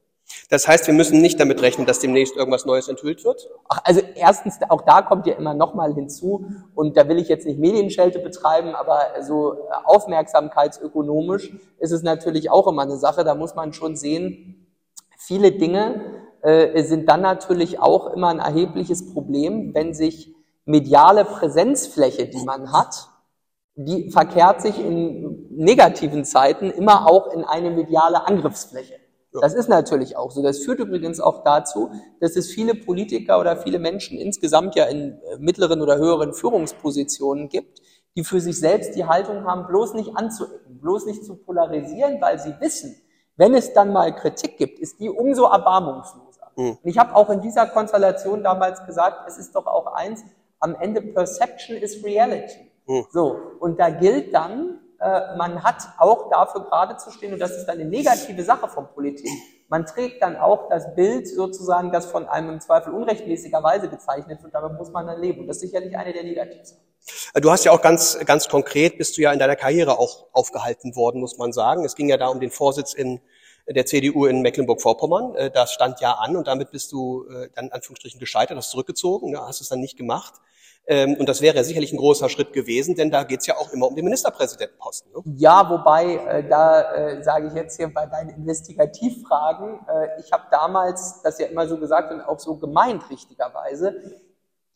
Das 0.50 0.68
heißt, 0.68 0.86
wir 0.86 0.94
müssen 0.94 1.20
nicht 1.20 1.40
damit 1.40 1.62
rechnen, 1.62 1.86
dass 1.86 1.98
demnächst 1.98 2.36
irgendwas 2.36 2.64
Neues 2.64 2.88
enthüllt 2.88 3.24
wird? 3.24 3.48
Ach, 3.68 3.80
also 3.84 4.00
erstens, 4.14 4.58
auch 4.68 4.82
da 4.82 5.02
kommt 5.02 5.26
ja 5.26 5.34
immer 5.34 5.54
nochmal 5.54 5.94
hinzu, 5.94 6.46
und 6.74 6.96
da 6.96 7.08
will 7.08 7.18
ich 7.18 7.28
jetzt 7.28 7.46
nicht 7.46 7.58
Medienschelte 7.58 8.18
betreiben, 8.18 8.74
aber 8.74 9.00
so 9.22 9.54
äh, 9.54 9.56
aufmerksamkeitsökonomisch 9.84 11.52
ist 11.78 11.92
es 11.92 12.02
natürlich 12.02 12.50
auch 12.50 12.66
immer 12.66 12.82
eine 12.82 12.96
Sache, 12.96 13.24
da 13.24 13.34
muss 13.34 13.54
man 13.54 13.72
schon 13.72 13.96
sehen, 13.96 14.68
viele 15.16 15.52
Dinge 15.52 16.23
äh, 16.44 16.82
sind 16.84 17.08
dann 17.08 17.22
natürlich 17.22 17.80
auch 17.80 18.12
immer 18.12 18.28
ein 18.28 18.38
erhebliches 18.38 19.12
Problem, 19.12 19.74
wenn 19.74 19.94
sich 19.94 20.34
mediale 20.66 21.24
Präsenzfläche, 21.24 22.26
die 22.26 22.44
man 22.44 22.70
hat, 22.70 23.08
die 23.76 24.10
verkehrt 24.10 24.60
sich 24.60 24.78
in 24.78 25.48
negativen 25.50 26.24
Zeiten 26.24 26.70
immer 26.70 27.10
auch 27.10 27.32
in 27.32 27.44
eine 27.44 27.70
mediale 27.70 28.26
Angriffsfläche. 28.26 28.94
Das 29.40 29.54
ist 29.54 29.68
natürlich 29.68 30.16
auch 30.16 30.30
so. 30.30 30.42
Das 30.42 30.58
führt 30.60 30.78
übrigens 30.78 31.18
auch 31.18 31.42
dazu, 31.42 31.90
dass 32.20 32.36
es 32.36 32.50
viele 32.50 32.74
Politiker 32.74 33.40
oder 33.40 33.56
viele 33.56 33.78
Menschen 33.78 34.18
insgesamt 34.18 34.76
ja 34.76 34.84
in 34.84 35.18
äh, 35.22 35.38
mittleren 35.38 35.80
oder 35.80 35.96
höheren 35.96 36.34
Führungspositionen 36.34 37.48
gibt, 37.48 37.80
die 38.16 38.22
für 38.22 38.40
sich 38.40 38.60
selbst 38.60 38.94
die 38.94 39.06
Haltung 39.06 39.44
haben, 39.44 39.66
bloß 39.66 39.94
nicht 39.94 40.14
anzuecken, 40.14 40.78
bloß 40.78 41.06
nicht 41.06 41.24
zu 41.24 41.36
polarisieren, 41.36 42.20
weil 42.20 42.38
sie 42.38 42.54
wissen, 42.60 42.94
wenn 43.36 43.54
es 43.54 43.72
dann 43.72 43.92
mal 43.92 44.14
Kritik 44.14 44.56
gibt, 44.58 44.78
ist 44.78 45.00
die 45.00 45.08
umso 45.08 45.46
erbarmungsloser. 45.46 46.23
Mhm. 46.56 46.78
Und 46.82 46.90
ich 46.90 46.98
habe 46.98 47.14
auch 47.14 47.30
in 47.30 47.40
dieser 47.40 47.66
Konstellation 47.66 48.42
damals 48.42 48.84
gesagt, 48.86 49.28
es 49.28 49.38
ist 49.38 49.54
doch 49.54 49.66
auch 49.66 49.86
eins, 49.94 50.22
am 50.60 50.74
Ende 50.76 51.02
Perception 51.02 51.76
is 51.76 52.02
Reality. 52.04 52.70
Hm. 52.86 53.06
So, 53.12 53.38
und 53.60 53.78
da 53.78 53.90
gilt 53.90 54.34
dann, 54.34 54.80
äh, 55.00 55.36
man 55.36 55.62
hat 55.62 55.82
auch 55.98 56.30
dafür 56.30 56.64
gerade 56.64 56.96
zu 56.96 57.10
stehen, 57.10 57.32
und 57.32 57.38
das 57.38 57.52
ist 57.52 57.66
dann 57.66 57.78
eine 57.78 57.88
negative 57.88 58.42
Sache 58.42 58.68
von 58.68 58.88
Politik. 58.88 59.28
Man 59.68 59.86
trägt 59.86 60.22
dann 60.22 60.36
auch 60.36 60.68
das 60.68 60.94
Bild 60.94 61.28
sozusagen, 61.28 61.90
das 61.92 62.06
von 62.06 62.28
einem 62.28 62.50
im 62.50 62.60
Zweifel 62.60 62.94
unrechtmäßigerweise 62.94 63.88
gezeichnet 63.88 64.42
wird, 64.42 64.54
damit 64.54 64.78
muss 64.78 64.90
man 64.90 65.06
dann 65.06 65.20
leben. 65.20 65.40
Und 65.40 65.46
das 65.46 65.56
ist 65.56 65.62
sicherlich 65.62 65.96
eine 65.96 66.12
der 66.12 66.24
negativen 66.24 66.78
Du 67.34 67.50
hast 67.50 67.64
ja 67.64 67.72
auch 67.72 67.82
ganz, 67.82 68.18
ganz 68.24 68.48
konkret, 68.48 68.96
bist 68.96 69.18
du 69.18 69.22
ja 69.22 69.32
in 69.32 69.38
deiner 69.38 69.56
Karriere 69.56 69.98
auch 69.98 70.26
aufgehalten 70.32 70.96
worden, 70.96 71.20
muss 71.20 71.36
man 71.36 71.52
sagen. 71.52 71.84
Es 71.84 71.94
ging 71.94 72.08
ja 72.08 72.16
da 72.16 72.28
um 72.28 72.40
den 72.40 72.50
Vorsitz 72.50 72.94
in 72.94 73.20
der 73.68 73.86
CDU 73.86 74.26
in 74.26 74.42
Mecklenburg-Vorpommern. 74.42 75.34
Äh, 75.34 75.50
das 75.50 75.72
stand 75.72 76.00
ja 76.00 76.12
an 76.12 76.36
und 76.36 76.46
damit 76.46 76.70
bist 76.70 76.92
du 76.92 77.24
äh, 77.28 77.48
dann 77.54 77.66
in 77.66 77.72
Anführungsstrichen 77.72 78.20
gescheitert, 78.20 78.56
hast 78.56 78.70
zurückgezogen, 78.70 79.38
hast 79.38 79.60
es 79.60 79.68
dann 79.68 79.80
nicht 79.80 79.96
gemacht. 79.96 80.34
Ähm, 80.86 81.16
und 81.18 81.28
das 81.28 81.40
wäre 81.40 81.64
sicherlich 81.64 81.92
ein 81.92 81.96
großer 81.96 82.28
Schritt 82.28 82.52
gewesen, 82.52 82.94
denn 82.94 83.10
da 83.10 83.24
geht 83.24 83.40
es 83.40 83.46
ja 83.46 83.56
auch 83.56 83.72
immer 83.72 83.86
um 83.88 83.94
den 83.94 84.04
Ministerpräsidentenposten. 84.04 85.12
Ne? 85.12 85.22
Ja, 85.36 85.68
wobei, 85.70 86.16
äh, 86.16 86.46
da 86.46 86.92
äh, 86.92 87.22
sage 87.22 87.46
ich 87.48 87.54
jetzt 87.54 87.76
hier 87.78 87.92
bei 87.92 88.04
deinen 88.04 88.30
Investigativfragen, 88.30 89.80
äh, 89.88 90.20
ich 90.20 90.30
habe 90.30 90.44
damals 90.50 91.22
das 91.22 91.38
ja 91.38 91.46
immer 91.46 91.66
so 91.66 91.78
gesagt 91.78 92.12
und 92.12 92.20
auch 92.20 92.38
so 92.38 92.56
gemeint 92.56 93.08
richtigerweise, 93.08 93.94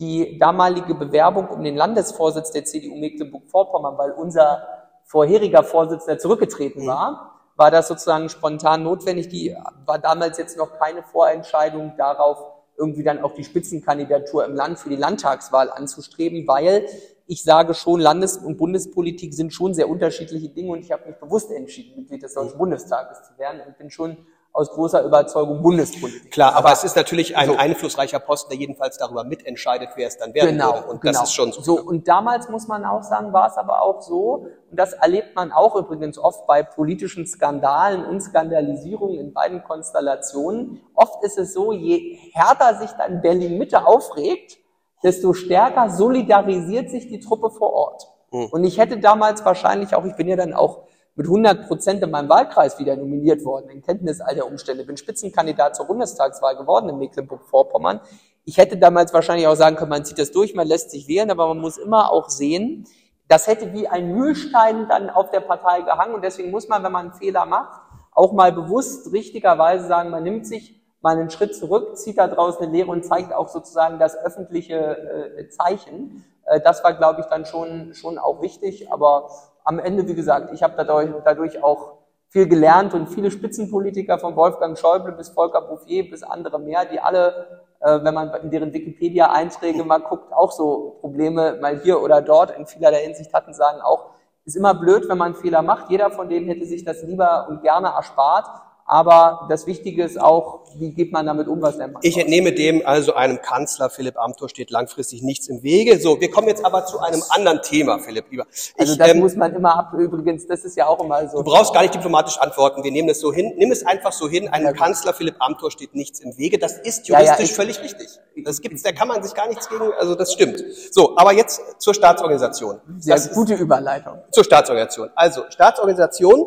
die 0.01 0.38
damalige 0.38 0.94
Bewerbung 0.94 1.48
um 1.48 1.62
den 1.62 1.77
Landesvorsitz 1.77 2.53
der 2.53 2.64
CDU 2.64 2.96
Mecklenburg-Vorpommern, 2.96 3.98
weil 3.98 4.12
unser 4.12 4.66
vorheriger 5.05 5.62
Vorsitzender 5.62 6.18
zurückgetreten 6.18 6.85
mhm. 6.85 6.88
war, 6.88 7.38
war 7.59 7.73
das 7.73 7.88
sozusagen 7.88 8.29
spontan 8.29 8.85
notwendig. 8.85 9.29
Die 9.29 9.55
war 9.85 9.99
damals 9.99 10.38
jetzt 10.38 10.57
noch 10.57 10.79
keine 10.79 11.03
Vorentscheidung 11.03 11.92
darauf, 11.99 12.38
irgendwie 12.79 13.03
dann 13.03 13.21
auch 13.21 13.35
die 13.35 13.42
Spitzenkandidatur 13.42 14.44
im 14.44 14.55
Land 14.55 14.79
für 14.79 14.88
die 14.88 14.97
Landtagswahl 14.97 15.68
anzustreben, 15.68 16.47
weil 16.47 16.87
ich 17.27 17.42
sage 17.42 17.75
schon, 17.75 18.01
Landes- 18.01 18.38
und 18.38 18.57
Bundespolitik 18.57 19.35
sind 19.35 19.53
schon 19.53 19.75
sehr 19.75 19.88
unterschiedliche 19.88 20.49
Dinge 20.49 20.71
und 20.71 20.79
ich 20.79 20.92
habe 20.92 21.09
mich 21.09 21.16
bewusst 21.16 21.51
entschieden, 21.51 21.97
Mitglied 21.97 22.23
des 22.23 22.35
Deutschen 22.35 22.57
Bundestages 22.57 23.25
zu 23.25 23.37
werden 23.37 23.61
und 23.66 23.77
bin 23.77 23.90
schon 23.90 24.16
aus 24.59 24.71
großer 24.73 25.05
Überzeugung 25.05 25.62
Bundespolitik. 25.62 26.33
Klar, 26.33 26.51
aber, 26.51 26.66
aber 26.66 26.73
es 26.73 26.83
ist 26.83 26.97
natürlich 26.97 27.37
ein 27.37 27.47
so. 27.47 27.57
einflussreicher 27.57 28.18
Posten, 28.18 28.51
der 28.51 28.59
jedenfalls 28.59 28.99
darüber 28.99 29.23
mitentscheidet, 29.23 29.90
wer 29.94 30.09
es 30.09 30.18
dann 30.18 30.35
werden 30.35 30.59
genau, 30.59 30.75
würde. 30.75 30.88
Und 30.88 31.01
genau. 31.01 31.12
das 31.12 31.29
ist 31.29 31.35
schon 31.35 31.53
so. 31.53 31.62
so. 31.62 31.81
Und 31.81 32.09
damals 32.09 32.49
muss 32.49 32.66
man 32.66 32.85
auch 32.85 33.05
sagen, 33.05 33.33
war 33.33 33.47
es 33.47 33.57
aber 33.57 33.83
auch 33.83 34.03
so, 34.03 34.49
und 34.71 34.79
das 34.79 34.94
erlebt 34.94 35.37
man 35.37 35.53
auch 35.53 35.77
übrigens 35.77 36.18
oft 36.18 36.47
bei 36.49 36.64
politischen 36.64 37.25
Skandalen 37.25 38.05
und 38.05 38.21
Skandalisierungen 38.21 39.21
in 39.21 39.33
beiden 39.33 39.62
Konstellationen. 39.62 40.81
Oft 40.94 41.23
ist 41.25 41.38
es 41.38 41.55
so, 41.55 41.73
je 41.73 42.18
härter 42.33 42.79
sich 42.81 42.90
dann 42.92 43.23
Berlin-Mitte 43.23 43.87
aufregt, 43.87 44.59
desto 45.05 45.35
stärker 45.35 45.88
solidarisiert 45.88 46.90
sich 46.90 47.07
die 47.07 47.21
Truppe 47.21 47.51
vor 47.51 47.73
Ort. 47.73 48.09
Mhm. 48.33 48.47
Und 48.47 48.64
ich 48.64 48.79
hätte 48.79 48.99
damals 48.99 49.44
wahrscheinlich 49.44 49.94
auch, 49.94 50.05
ich 50.05 50.16
bin 50.16 50.27
ja 50.27 50.35
dann 50.35 50.53
auch 50.53 50.88
mit 51.19 51.27
100 51.27 51.67
Prozent 51.67 52.01
in 52.05 52.13
meinem 52.13 52.29
Wahlkreis 52.29 52.79
wieder 52.79 52.95
nominiert 52.95 53.45
worden, 53.45 53.71
in 53.71 53.83
Kenntnis 53.83 54.21
all 54.21 54.37
der 54.37 54.47
Umstände, 54.47 54.85
bin 54.85 54.97
Spitzenkandidat 54.97 55.75
zur 55.75 55.87
Bundestagswahl 55.87 56.57
geworden 56.57 56.89
in 56.89 56.99
Mecklenburg-Vorpommern. 56.99 58.01
Ich 58.45 58.57
hätte 58.57 58.77
damals 58.77 59.13
wahrscheinlich 59.13 59.49
auch 59.49 59.57
sagen 59.57 59.75
können, 59.75 59.91
man 59.91 60.05
zieht 60.05 60.21
das 60.21 60.31
durch, 60.31 60.55
man 60.55 60.69
lässt 60.69 60.93
sich 60.93 61.09
wählen, 61.09 61.33
aber 61.33 61.49
man 61.49 61.59
muss 61.59 61.77
immer 61.77 62.13
auch 62.13 62.29
sehen, 62.29 62.87
das 63.27 63.49
hätte 63.49 63.73
wie 63.73 63.89
ein 63.89 64.13
Mühlstein 64.13 64.87
dann 64.89 65.11
auf 65.11 65.33
der 65.33 65.41
Partei 65.41 65.83
gehangen 65.83 66.15
und 66.15 66.23
deswegen 66.23 66.53
muss 66.53 66.69
man, 66.69 66.85
wenn 66.85 66.93
man 66.93 67.07
einen 67.07 67.19
Fehler 67.19 67.47
macht, 67.47 67.83
auch 68.13 68.33
mal 68.33 68.53
bewusst 68.53 69.13
richtigerweise 69.13 69.89
sagen, 69.89 70.11
man 70.11 70.23
nimmt 70.23 70.47
sich 70.47 70.81
mal 71.01 71.19
einen 71.19 71.31
Schritt 71.31 71.57
zurück, 71.57 71.99
zieht 71.99 72.19
da 72.19 72.29
draußen 72.29 72.63
eine 72.63 72.73
Lehre 72.73 72.93
und 72.93 73.05
zeigt 73.05 73.35
auch 73.35 73.49
sozusagen 73.49 73.99
das 73.99 74.17
öffentliche 74.17 75.35
äh, 75.37 75.49
Zeichen. 75.49 76.25
Äh, 76.47 76.61
das 76.61 76.83
war, 76.85 76.95
glaube 76.95 77.23
ich, 77.23 77.27
dann 77.27 77.45
schon, 77.45 77.93
schon 77.95 78.19
auch 78.19 78.41
wichtig. 78.41 78.93
Aber 78.93 79.29
am 79.69 79.79
Ende, 79.79 80.09
wie 80.09 80.15
gesagt, 80.15 80.51
ich 80.55 80.63
habe 80.63 80.73
dadurch, 80.79 81.11
dadurch 81.27 81.63
auch 81.63 81.99
viel 82.31 82.49
gelernt 82.49 82.95
und 82.95 83.09
viele 83.09 83.31
Spitzenpolitiker 83.31 84.19
von 84.19 84.35
Wolfgang 84.35 84.79
Schäuble 84.79 85.13
bis 85.13 85.29
Volker 85.29 85.61
Bouffier 85.61 86.09
bis 86.09 86.23
andere 86.23 86.59
mehr, 86.59 86.87
die 86.87 86.99
alle, 86.99 87.61
äh, 87.81 88.03
wenn 88.03 88.15
man 88.15 88.33
in 88.43 88.51
deren 88.51 88.73
Wikipedia-Einträge 88.73 89.85
mal 89.85 89.99
guckt, 90.01 90.33
auch 90.33 90.53
so 90.53 90.97
Probleme 91.03 91.59
mal 91.61 91.81
hier 91.81 92.01
oder 92.01 92.23
dort 92.23 92.51
in 92.57 92.67
vielerlei 92.67 93.03
Hinsicht 93.03 93.35
hatten, 93.35 93.53
sagen 93.53 93.83
auch, 93.83 94.07
ist 94.47 94.57
immer 94.57 94.73
blöd, 94.73 95.07
wenn 95.07 95.19
man 95.19 95.35
Fehler 95.35 95.61
macht. 95.61 95.91
Jeder 95.91 96.11
von 96.11 96.31
denen 96.31 96.49
hätte 96.49 96.65
sich 96.65 96.83
das 96.83 97.03
lieber 97.03 97.47
und 97.51 97.61
gerne 97.61 97.89
erspart. 97.89 98.47
Aber 98.90 99.46
das 99.51 99.66
Wichtige 99.66 100.03
ist 100.03 100.18
auch, 100.18 100.61
wie 100.79 100.92
geht 100.92 101.12
man 101.12 101.27
damit 101.27 101.46
um, 101.46 101.61
was 101.61 101.77
er 101.77 101.88
macht. 101.88 102.07
Ich 102.07 102.16
entnehme 102.16 102.53
dem 102.53 102.81
also 102.87 103.14
einem 103.14 103.42
Kanzler, 103.42 103.90
Philipp 103.90 104.18
Amthor, 104.18 104.48
steht 104.48 104.70
langfristig 104.70 105.22
nichts 105.22 105.46
im 105.48 105.62
Wege. 105.62 106.01
So, 106.01 106.22
wir 106.22 106.31
kommen 106.31 106.48
jetzt 106.48 106.64
aber 106.64 106.87
zu 106.87 106.98
einem 106.98 107.22
anderen 107.29 107.61
Thema, 107.61 107.98
Philipp, 107.98 108.31
lieber. 108.31 108.46
Also 108.79 108.96
das 108.96 109.11
ähm, 109.11 109.18
muss 109.18 109.37
man 109.37 109.55
immer 109.55 109.77
ab, 109.77 109.92
übrigens, 109.92 110.46
das 110.46 110.64
ist 110.64 110.74
ja 110.79 110.87
auch 110.87 111.05
immer 111.05 111.29
so. 111.29 111.42
Du 111.42 111.44
brauchst 111.44 111.74
gar 111.74 111.83
nicht 111.83 111.94
diplomatisch 111.94 112.38
antworten, 112.38 112.83
wir 112.83 112.90
nehmen 112.90 113.09
das 113.09 113.20
so 113.20 113.31
hin. 113.31 113.53
Nimm 113.59 113.70
es 113.70 113.85
einfach 113.85 114.12
so 114.12 114.27
hin, 114.27 114.48
einem 114.48 114.64
ja, 114.64 114.72
Kanzler, 114.72 115.12
Philipp 115.12 115.37
Amthor, 115.38 115.70
steht 115.70 115.94
nichts 115.94 116.20
im 116.20 116.38
Wege. 116.38 116.59
Das 116.59 116.79
ist 116.79 117.09
juristisch 117.09 117.29
ja, 117.29 117.37
ja, 117.37 117.44
ich, 117.44 117.53
völlig 117.53 117.83
richtig. 117.83 118.09
Das 118.42 118.62
gibt's, 118.62 118.83
da 118.85 118.92
kann 118.92 119.09
man 119.09 119.22
sich 119.22 119.35
gar 119.35 119.48
nichts 119.48 119.68
gegen, 119.68 119.92
also 119.98 120.14
das 120.14 120.33
stimmt. 120.33 120.64
So, 120.92 121.14
aber 121.18 121.35
jetzt 121.35 121.61
zur 121.79 121.92
Staatsorganisation. 121.92 122.81
Sehr 122.96 123.16
das 123.16 123.33
gute 123.33 123.53
Überleitung. 123.55 124.14
Zur 124.31 124.44
Staatsorganisation. 124.44 125.11
Also, 125.14 125.42
Staatsorganisation, 125.51 126.46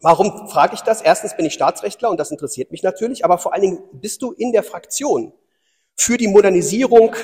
Warum 0.00 0.48
frage 0.48 0.74
ich 0.74 0.82
das? 0.82 1.00
Erstens 1.00 1.36
bin 1.36 1.46
ich 1.46 1.54
Staatsrechtler 1.54 2.10
und 2.10 2.20
das 2.20 2.30
interessiert 2.30 2.70
mich 2.70 2.82
natürlich, 2.82 3.24
aber 3.24 3.38
vor 3.38 3.54
allen 3.54 3.62
Dingen 3.62 3.82
bist 3.92 4.22
du 4.22 4.32
in 4.32 4.52
der 4.52 4.62
Fraktion 4.62 5.32
für 5.94 6.18
die 6.18 6.28
Modernisierung 6.28 7.16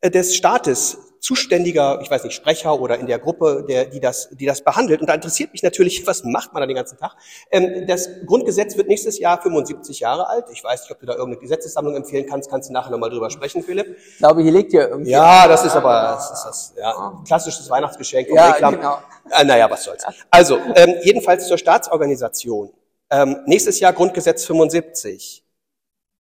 äh, 0.00 0.10
des 0.10 0.36
Staates 0.36 0.98
zuständiger, 1.24 2.00
ich 2.02 2.10
weiß 2.10 2.22
nicht, 2.24 2.34
Sprecher 2.34 2.78
oder 2.78 2.98
in 2.98 3.06
der 3.06 3.18
Gruppe, 3.18 3.64
der, 3.66 3.86
die, 3.86 3.98
das, 3.98 4.28
die 4.30 4.44
das 4.44 4.60
behandelt. 4.60 5.00
Und 5.00 5.08
da 5.08 5.14
interessiert 5.14 5.52
mich 5.52 5.62
natürlich, 5.62 6.06
was 6.06 6.22
macht 6.22 6.52
man 6.52 6.60
da 6.60 6.66
den 6.66 6.76
ganzen 6.76 6.98
Tag? 6.98 7.16
Ähm, 7.50 7.86
das 7.86 8.10
Grundgesetz 8.26 8.76
wird 8.76 8.88
nächstes 8.88 9.18
Jahr 9.18 9.40
75 9.40 10.00
Jahre 10.00 10.28
alt. 10.28 10.44
Ich 10.52 10.62
weiß 10.62 10.82
nicht, 10.82 10.92
ob 10.92 11.00
du 11.00 11.06
da 11.06 11.14
irgendeine 11.14 11.40
Gesetzessammlung 11.40 11.96
empfehlen 11.96 12.26
kannst. 12.28 12.50
Kannst 12.50 12.68
du 12.68 12.74
nachher 12.74 12.90
nochmal 12.90 13.08
drüber 13.08 13.30
sprechen, 13.30 13.62
Philipp? 13.62 13.96
Ich 13.96 14.18
glaube, 14.18 14.42
hier 14.42 14.52
liegt 14.52 14.74
ja 14.74 14.86
irgendwie... 14.88 15.12
Ja, 15.12 15.48
das 15.48 15.64
ist 15.64 15.74
aber 15.74 16.14
das 16.14 16.30
ist 16.30 16.44
das, 16.44 16.74
ja, 16.76 17.22
klassisches 17.26 17.70
Weihnachtsgeschenk. 17.70 18.28
Ja, 18.28 18.50
Reklam. 18.50 18.74
genau. 18.74 18.98
Äh, 19.30 19.44
naja, 19.44 19.70
was 19.70 19.84
soll's. 19.84 20.04
Also, 20.30 20.58
ähm, 20.74 20.96
jedenfalls 21.04 21.48
zur 21.48 21.56
Staatsorganisation. 21.56 22.70
Ähm, 23.08 23.38
nächstes 23.46 23.80
Jahr 23.80 23.94
Grundgesetz 23.94 24.44
75. 24.44 25.42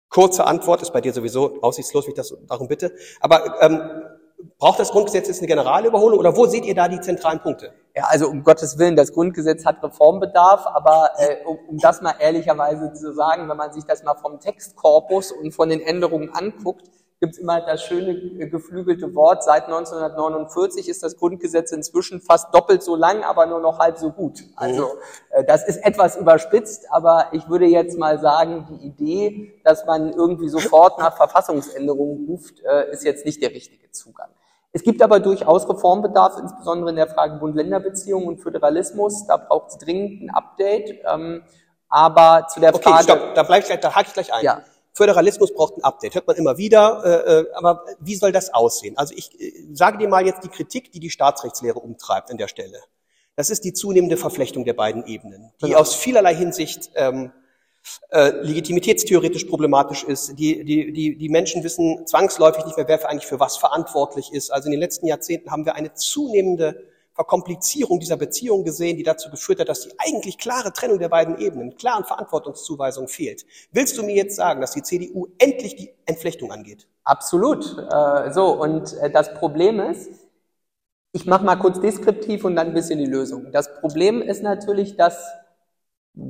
Kurze 0.09 0.45
Antwort 0.45 0.83
ist 0.83 0.93
bei 0.93 1.01
dir 1.01 1.13
sowieso 1.13 1.61
aussichtslos, 1.63 2.07
wie 2.07 2.11
ich 2.11 2.17
das 2.17 2.33
darum 2.47 2.69
bitte. 2.69 2.95
Aber 3.21 3.61
ähm, 3.63 3.81
braucht 4.59 4.79
das 4.79 4.91
Grundgesetz 4.91 5.29
jetzt 5.29 5.41
eine 5.41 5.49
Generalüberholung 5.49 6.19
oder 6.19 6.37
wo 6.37 6.47
seht 6.47 6.65
ihr 6.65 6.75
da 6.75 6.89
die 6.89 7.01
zentralen 7.01 7.41
Punkte? 7.41 7.73
Ja, 7.95 8.05
also 8.09 8.29
um 8.29 8.43
Gottes 8.43 8.79
Willen, 8.79 8.97
das 8.97 9.13
Grundgesetz 9.13 9.67
hat 9.67 9.83
Reformbedarf, 9.83 10.67
aber 10.67 11.11
äh, 11.19 11.45
um, 11.45 11.59
um 11.69 11.79
das 11.79 12.01
mal 12.01 12.15
ehrlicherweise 12.19 12.93
zu 12.95 13.13
sagen, 13.13 13.49
wenn 13.49 13.57
man 13.57 13.73
sich 13.73 13.85
das 13.85 14.03
mal 14.03 14.15
vom 14.15 14.41
Textkorpus 14.41 15.33
und 15.33 15.53
von 15.53 15.69
den 15.69 15.81
Änderungen 15.81 16.31
anguckt, 16.31 16.89
gibt 17.23 17.35
es 17.35 17.39
immer 17.39 17.61
das 17.61 17.85
schöne 17.85 18.17
geflügelte 18.49 19.15
Wort, 19.15 19.45
seit 19.45 19.67
1949 19.67 20.89
ist 20.89 21.05
das 21.05 21.17
Grundgesetz 21.17 21.71
inzwischen 21.71 22.21
fast 22.21 22.53
doppelt 22.53 22.83
so 22.83 22.97
lang, 22.97 23.23
aber 23.23 23.47
nur 23.47 23.61
noch 23.61 23.79
halb 23.79 23.97
so 23.97 24.11
gut. 24.11 24.41
Also 24.57 24.89
äh, 25.31 25.45
das 25.45 25.65
ist 25.69 25.77
etwas 25.85 26.17
überspitzt, 26.17 26.87
aber 26.91 27.29
ich 27.31 27.49
würde 27.49 27.67
jetzt 27.67 27.97
mal 27.97 28.19
sagen, 28.19 28.67
die 28.69 28.87
Idee, 28.87 29.61
dass 29.63 29.87
man 29.87 30.13
irgendwie 30.13 30.49
sofort 30.49 30.99
nach 30.99 31.17
Verfassungsänderungen 31.17 32.27
ruft, 32.27 32.61
äh, 32.65 32.91
ist 32.91 33.05
jetzt 33.05 33.25
nicht 33.25 33.41
der 33.41 33.51
richtige 33.51 33.89
Zugang. 33.93 34.31
Es 34.73 34.83
gibt 34.83 35.01
aber 35.01 35.21
durchaus 35.21 35.69
Reformbedarf, 35.69 36.39
insbesondere 36.39 36.91
in 36.91 36.97
der 36.97 37.07
Frage 37.07 37.37
Bund-Länder-Beziehungen 37.37 38.27
und 38.27 38.39
Föderalismus. 38.39 39.29
Da 39.29 39.37
braucht 39.37 39.69
es 39.69 39.79
dringend 39.79 40.23
ein 40.23 40.31
Update. 40.31 41.03
Ähm, 41.07 41.45
aber 41.89 42.49
zu 42.49 42.59
der 42.59 42.75
okay, 42.75 42.89
Frage... 42.89 43.05
Stopp, 43.05 43.35
da, 43.37 43.43
bleib 43.45 43.61
ich 43.61 43.67
gleich, 43.67 43.81
da 43.81 43.95
hake 43.95 44.09
ich 44.09 44.15
gleich 44.15 44.33
ein. 44.33 44.45
Ja. 44.45 44.63
Föderalismus 44.95 45.55
braucht 45.55 45.77
ein 45.77 45.85
Update, 45.85 46.15
hört 46.15 46.27
man 46.27 46.37
immer 46.37 46.59
wieder, 46.59 47.03
äh, 47.05 47.41
äh, 47.41 47.53
aber 47.55 47.85
wie 48.01 48.15
soll 48.15 48.33
das 48.33 48.53
aussehen? 48.53 48.97
Also 48.99 49.15
ich 49.17 49.41
äh, 49.41 49.53
sage 49.73 49.99
dir 49.99 50.09
mal 50.09 50.27
jetzt 50.27 50.45
die 50.45 50.49
Kritik, 50.49 50.93
die 50.93 51.01
die 51.01 51.11
Staatsrechtslehre 51.11 51.79
umtreibt 51.79 52.31
an 52.31 52.37
der 52.37 52.49
Stelle. 52.49 52.79
Das 53.35 53.49
ist 53.49 53.65
die 53.65 53.73
zunehmende 53.73 54.19
Verflechtung 54.19 54.65
der 54.65 54.75
beiden 54.75 55.07
Ebenen, 55.07 55.53
die 55.63 55.67
genau. 55.67 55.79
aus 55.79 55.95
vielerlei 55.95 56.35
Hinsicht 56.35 56.91
ähm, 56.95 57.33
äh, 58.11 58.31
legitimitätstheoretisch 58.43 59.45
problematisch 59.45 60.05
ist. 60.05 60.39
Die, 60.39 60.65
die, 60.65 60.93
die, 60.93 61.17
die 61.17 61.29
Menschen 61.31 61.65
wissen 61.65 62.07
zwangsläufig 62.07 62.67
nicht 62.67 62.77
mehr, 62.77 62.87
wer 62.87 62.99
für 62.99 63.09
eigentlich 63.09 63.27
für 63.27 63.41
was 63.41 63.57
verantwortlich 63.57 64.33
ist. 64.33 64.51
Also 64.51 64.67
in 64.67 64.73
den 64.73 64.81
letzten 64.81 65.07
Jahrzehnten 65.07 65.51
haben 65.51 65.65
wir 65.65 65.75
eine 65.75 65.95
zunehmende 65.95 66.85
Verkomplizierung 67.15 68.01
dieser 68.01 68.17
Beziehung 68.17 68.65
gesehen, 68.65 68.97
die 68.97 69.03
dazu 69.03 69.31
geführt 69.31 69.61
hat, 69.61 69.69
dass 69.69 69.83
die 69.83 69.91
eigentlich 69.99 70.39
klare 70.39 70.73
Trennung 70.73 70.99
der 70.99 71.11
beiden 71.11 71.39
Ebenen, 71.39 71.77
klaren 71.77 72.05
Verantwortungszuweisung 72.05 73.09
fehlt. 73.09 73.45
Willst 73.71 73.99
du 73.99 74.03
mir 74.03 74.15
jetzt 74.15 74.37
sagen, 74.37 74.61
dass 74.61 74.73
die 74.73 74.83
CDU 74.83 75.29
endlich 75.39 75.77
die 75.77 75.91
Entflechtung 76.07 76.51
angeht? 76.53 76.89
Absolut. 77.05 77.77
Äh, 77.91 78.33
so, 78.33 78.61
und 78.61 78.95
äh, 78.95 79.11
das 79.11 79.35
Problem 79.35 79.81
ist, 79.81 80.11
ich 81.13 81.27
mache 81.27 81.45
mal 81.45 81.57
kurz 81.57 81.81
deskriptiv 81.81 82.45
und 82.45 82.57
dann 82.57 82.69
ein 82.69 82.75
bisschen 82.75 82.99
die 82.99 83.07
Lösung. 83.07 83.53
Das 83.53 83.75
Problem 83.81 84.23
ist 84.23 84.43
natürlich, 84.43 84.97
dass 84.97 85.23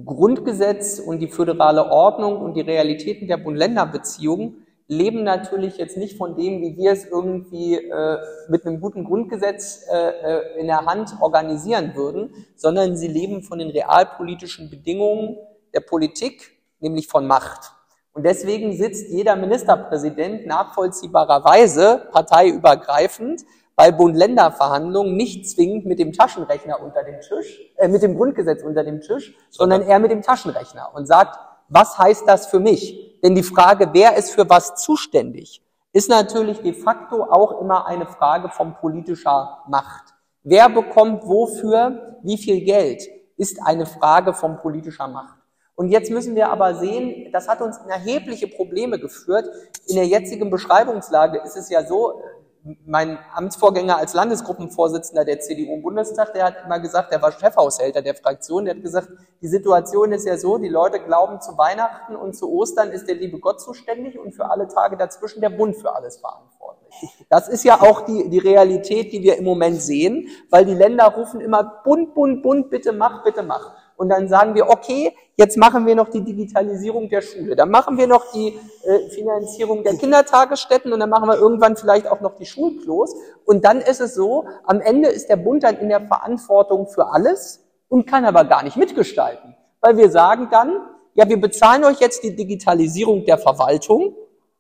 Grundgesetz 0.04 0.98
und 0.98 1.20
die 1.20 1.28
föderale 1.28 1.86
Ordnung 1.86 2.40
und 2.40 2.54
die 2.54 2.60
Realitäten 2.60 3.28
der 3.28 3.36
Bund-Länder-Beziehungen 3.36 4.62
leben 4.88 5.22
natürlich 5.22 5.78
jetzt 5.78 5.96
nicht 5.96 6.16
von 6.16 6.36
dem, 6.36 6.60
wie 6.60 6.76
wir 6.76 6.92
es 6.92 7.06
irgendwie 7.06 7.76
äh, 7.76 8.18
mit 8.48 8.66
einem 8.66 8.80
guten 8.80 9.04
Grundgesetz 9.04 9.86
äh, 9.90 9.96
äh, 9.96 10.60
in 10.60 10.66
der 10.66 10.84
Hand 10.84 11.14
organisieren 11.20 11.94
würden, 11.94 12.46
sondern 12.56 12.96
sie 12.96 13.08
leben 13.08 13.42
von 13.42 13.58
den 13.58 13.70
realpolitischen 13.70 14.70
Bedingungen 14.70 15.36
der 15.72 15.80
Politik, 15.80 16.52
nämlich 16.80 17.08
von 17.08 17.26
Macht. 17.26 17.72
Und 18.12 18.24
deswegen 18.24 18.76
sitzt 18.76 19.10
jeder 19.10 19.36
Ministerpräsident 19.36 20.46
nachvollziehbarerweise 20.46 22.08
parteiübergreifend 22.12 23.42
bei 23.74 23.90
Bund-Länder-Verhandlungen 23.90 25.16
nicht 25.16 25.48
zwingend 25.48 25.86
mit 25.86 25.98
dem 25.98 26.12
Taschenrechner 26.12 26.80
unter 26.82 27.02
dem 27.04 27.20
Tisch, 27.20 27.60
äh, 27.76 27.88
mit 27.88 28.02
dem 28.02 28.16
Grundgesetz 28.16 28.62
unter 28.62 28.84
dem 28.84 29.00
Tisch, 29.00 29.34
sondern 29.48 29.82
eher 29.82 29.98
mit 29.98 30.10
dem 30.10 30.20
Taschenrechner 30.20 30.90
und 30.94 31.06
sagt, 31.06 31.38
was 31.68 31.96
heißt 31.96 32.24
das 32.28 32.46
für 32.46 32.60
mich? 32.60 33.12
Denn 33.22 33.35
die 33.35 33.42
Frage, 33.42 33.90
wer 33.92 34.16
ist 34.16 34.32
für 34.32 34.48
was 34.48 34.74
zuständig, 34.74 35.62
ist 35.92 36.08
natürlich 36.08 36.61
de 36.61 36.72
facto 36.72 37.22
auch 37.22 37.61
immer 37.61 37.87
eine 37.87 38.06
Frage 38.06 38.48
von 38.48 38.74
politischer 38.74 39.62
Macht. 39.68 40.14
Wer 40.42 40.68
bekommt 40.68 41.24
wofür 41.24 42.18
wie 42.22 42.38
viel 42.38 42.64
Geld, 42.64 43.02
ist 43.37 43.61
eine 43.62 43.87
Frage 43.87 44.32
von 44.32 44.58
politischer 44.58 45.06
Macht. 45.06 45.37
Und 45.74 45.88
jetzt 45.88 46.11
müssen 46.11 46.35
wir 46.35 46.50
aber 46.50 46.74
sehen, 46.74 47.30
das 47.32 47.48
hat 47.48 47.61
uns 47.61 47.78
in 47.78 47.88
erhebliche 47.88 48.48
Probleme 48.48 48.98
geführt. 48.98 49.48
In 49.87 49.96
der 49.96 50.06
jetzigen 50.06 50.50
Beschreibungslage 50.50 51.38
ist 51.38 51.56
es 51.56 51.70
ja 51.70 51.85
so, 51.85 52.20
mein 52.87 53.18
Amtsvorgänger 53.35 53.96
als 53.96 54.14
Landesgruppenvorsitzender 54.14 55.25
der 55.25 55.40
CDU 55.40 55.75
im 55.75 55.83
Bundestag, 55.83 56.33
der 56.33 56.44
hat 56.44 56.55
immer 56.64 56.79
gesagt, 56.79 57.12
der 57.12 57.20
war 57.20 57.33
Chefhaushälter 57.33 58.03
der 58.03 58.14
Fraktion, 58.14 58.64
der 58.64 58.75
hat 58.75 58.83
gesagt, 58.83 59.09
die 59.40 59.48
Situation 59.48 60.12
ist 60.12 60.27
ja 60.27 60.38
so, 60.38 60.59
die 60.59 60.68
Leute 60.68 61.01
glauben, 61.01 61.40
zu 61.40 61.59
Weihnachten 61.59 62.14
und 62.14 62.37
zu 62.37 62.53
Ostern 62.53 62.90
ist 62.90 63.09
der 63.09 63.16
liebe 63.16 63.40
Gott 63.40 63.61
zuständig 63.61 64.18
und 64.18 64.33
für 64.33 64.48
alle 64.48 64.68
Tage 64.68 64.96
dazwischen 64.96 65.40
der 65.40 65.51
Bund 65.51 65.77
für 65.77 65.94
alles 65.94 66.18
verantwortlich. 66.18 66.94
Das 67.29 67.48
ist 67.48 67.64
ja 67.64 67.81
auch 67.81 68.03
die, 68.03 68.29
die 68.31 68.38
Realität, 68.38 69.12
die 69.12 69.22
wir 69.22 69.38
im 69.38 69.44
Moment 69.44 69.83
sehen, 69.83 70.29
weil 70.51 70.64
die 70.64 70.75
Länder 70.75 71.07
rufen 71.07 71.40
immer 71.40 71.83
Bund, 71.85 72.14
Bund, 72.14 72.42
Bund, 72.42 72.70
bitte 72.70 72.92
mach, 72.92 73.25
bitte 73.25 73.42
mach 73.42 73.81
und 74.02 74.08
dann 74.08 74.26
sagen 74.26 74.56
wir, 74.56 74.68
okay, 74.68 75.14
jetzt 75.36 75.56
machen 75.56 75.86
wir 75.86 75.94
noch 75.94 76.08
die 76.08 76.22
Digitalisierung 76.22 77.08
der 77.08 77.20
Schule, 77.20 77.54
dann 77.54 77.70
machen 77.70 77.96
wir 77.98 78.08
noch 78.08 78.32
die 78.32 78.48
äh, 78.82 79.08
Finanzierung 79.10 79.84
der 79.84 79.94
Kindertagesstätten 79.94 80.92
und 80.92 80.98
dann 80.98 81.08
machen 81.08 81.28
wir 81.28 81.36
irgendwann 81.36 81.76
vielleicht 81.76 82.08
auch 82.08 82.20
noch 82.20 82.34
die 82.34 82.44
Schulklos. 82.44 83.14
Und 83.44 83.64
dann 83.64 83.80
ist 83.80 84.00
es 84.00 84.16
so, 84.16 84.46
am 84.64 84.80
Ende 84.80 85.08
ist 85.08 85.28
der 85.28 85.36
Bund 85.36 85.62
dann 85.62 85.78
in 85.78 85.88
der 85.88 86.00
Verantwortung 86.00 86.88
für 86.88 87.12
alles 87.12 87.64
und 87.88 88.08
kann 88.08 88.24
aber 88.24 88.42
gar 88.42 88.64
nicht 88.64 88.76
mitgestalten, 88.76 89.54
weil 89.80 89.96
wir 89.96 90.10
sagen 90.10 90.48
dann, 90.50 90.80
ja, 91.14 91.28
wir 91.28 91.40
bezahlen 91.40 91.84
euch 91.84 92.00
jetzt 92.00 92.24
die 92.24 92.34
Digitalisierung 92.34 93.24
der 93.24 93.38
Verwaltung 93.38 94.16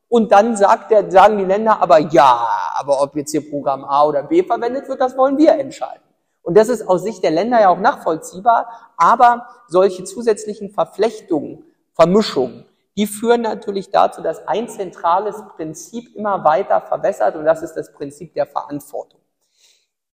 und 0.06 0.30
dann 0.30 0.56
sagt 0.56 0.92
der, 0.92 1.10
sagen 1.10 1.36
die 1.38 1.44
Länder 1.44 1.82
aber 1.82 1.98
ja, 1.98 2.46
aber 2.76 3.02
ob 3.02 3.16
jetzt 3.16 3.32
hier 3.32 3.50
Programm 3.50 3.82
A 3.82 4.04
oder 4.04 4.22
B 4.22 4.44
verwendet 4.44 4.88
wird, 4.88 5.00
das 5.00 5.16
wollen 5.16 5.36
wir 5.36 5.54
entscheiden. 5.54 6.11
Und 6.42 6.56
das 6.56 6.68
ist 6.68 6.88
aus 6.88 7.02
Sicht 7.02 7.22
der 7.22 7.30
Länder 7.30 7.60
ja 7.60 7.68
auch 7.68 7.78
nachvollziehbar, 7.78 8.92
aber 8.96 9.46
solche 9.68 10.04
zusätzlichen 10.04 10.70
Verflechtungen, 10.70 11.64
Vermischungen, 11.94 12.66
die 12.96 13.06
führen 13.06 13.42
natürlich 13.42 13.90
dazu, 13.90 14.22
dass 14.22 14.46
ein 14.46 14.68
zentrales 14.68 15.36
Prinzip 15.56 16.14
immer 16.14 16.44
weiter 16.44 16.80
verwässert 16.80 17.36
und 17.36 17.44
das 17.44 17.62
ist 17.62 17.74
das 17.74 17.92
Prinzip 17.92 18.34
der 18.34 18.46
Verantwortung. 18.46 19.20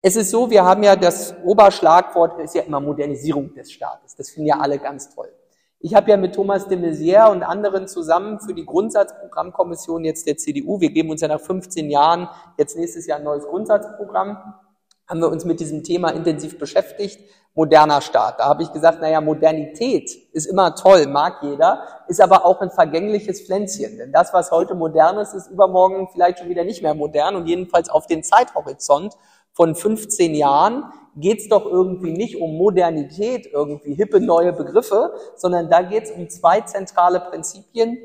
Es 0.03 0.15
ist 0.15 0.31
so, 0.31 0.51
wir 0.51 0.65
haben 0.65 0.83
ja 0.83 0.95
das 0.95 1.35
Oberschlagwort 1.43 2.39
ist 2.41 2.55
ja 2.55 2.63
immer 2.63 2.81
Modernisierung 2.81 3.55
des 3.55 3.73
Staates. 3.73 4.15
Das 4.15 4.31
finden 4.31 4.49
ja 4.49 4.59
alle 4.61 4.79
ganz 4.79 5.15
toll. 5.15 5.33
Ich 5.81 5.95
habe 5.95 6.11
ja 6.11 6.17
mit 6.17 6.35
Thomas 6.35 6.69
de 6.69 6.79
Maizière 6.79 7.31
und 7.31 7.43
anderen 7.43 7.89
zusammen 7.89 8.41
für 8.41 8.55
die 8.55 8.65
Grundsatzprogrammkommission 8.65 10.05
jetzt 10.05 10.27
der 10.27 10.37
CDU, 10.37 10.81
wir 10.81 10.91
geben 10.91 11.11
uns 11.11 11.21
ja 11.23 11.29
nach 11.29 11.41
15 11.41 11.91
Jahren 11.91 12.29
jetzt 12.59 12.77
nächstes 12.77 13.07
Jahr 13.07 13.19
ein 13.19 13.25
neues 13.25 13.47
Grundsatzprogramm, 13.47 14.55
haben 15.09 15.21
wir 15.21 15.29
uns 15.29 15.45
mit 15.45 15.61
diesem 15.61 15.85
Thema 15.85 16.11
intensiv 16.11 16.59
beschäftigt. 16.59 17.21
Moderner 17.55 18.03
Staat. 18.03 18.39
Da 18.39 18.45
habe 18.45 18.63
ich 18.63 18.73
gesagt, 18.73 19.01
naja, 19.01 19.23
Modernität 19.23 20.11
ist 20.33 20.45
immer 20.45 20.75
toll, 20.75 21.07
mag 21.07 21.43
jeder, 21.43 21.85
ist 22.07 22.21
aber 22.21 22.45
auch 22.45 22.61
ein 22.61 22.71
vergängliches 22.71 23.41
Pflänzchen. 23.41 23.97
Denn 23.97 24.13
das, 24.13 24.35
was 24.35 24.51
heute 24.51 24.75
modern 24.75 25.17
ist, 25.17 25.33
ist 25.33 25.51
übermorgen 25.51 26.07
vielleicht 26.13 26.39
schon 26.39 26.51
wieder 26.51 26.65
nicht 26.65 26.83
mehr 26.83 26.95
modern 26.95 27.35
und 27.35 27.47
jedenfalls 27.47 27.89
auf 27.89 28.07
den 28.07 28.23
Zeithorizont 28.23 29.15
von 29.53 29.75
15 29.75 30.35
Jahren 30.35 30.93
geht 31.17 31.41
es 31.41 31.49
doch 31.49 31.65
irgendwie 31.65 32.13
nicht 32.13 32.37
um 32.37 32.59
Modernität, 32.59 33.47
irgendwie 33.51 33.95
hippe 33.95 34.21
neue 34.21 34.53
Begriffe, 34.53 35.15
sondern 35.35 35.71
da 35.71 35.81
geht 35.81 36.05
es 36.05 36.11
um 36.11 36.29
zwei 36.29 36.61
zentrale 36.61 37.21
Prinzipien, 37.21 37.97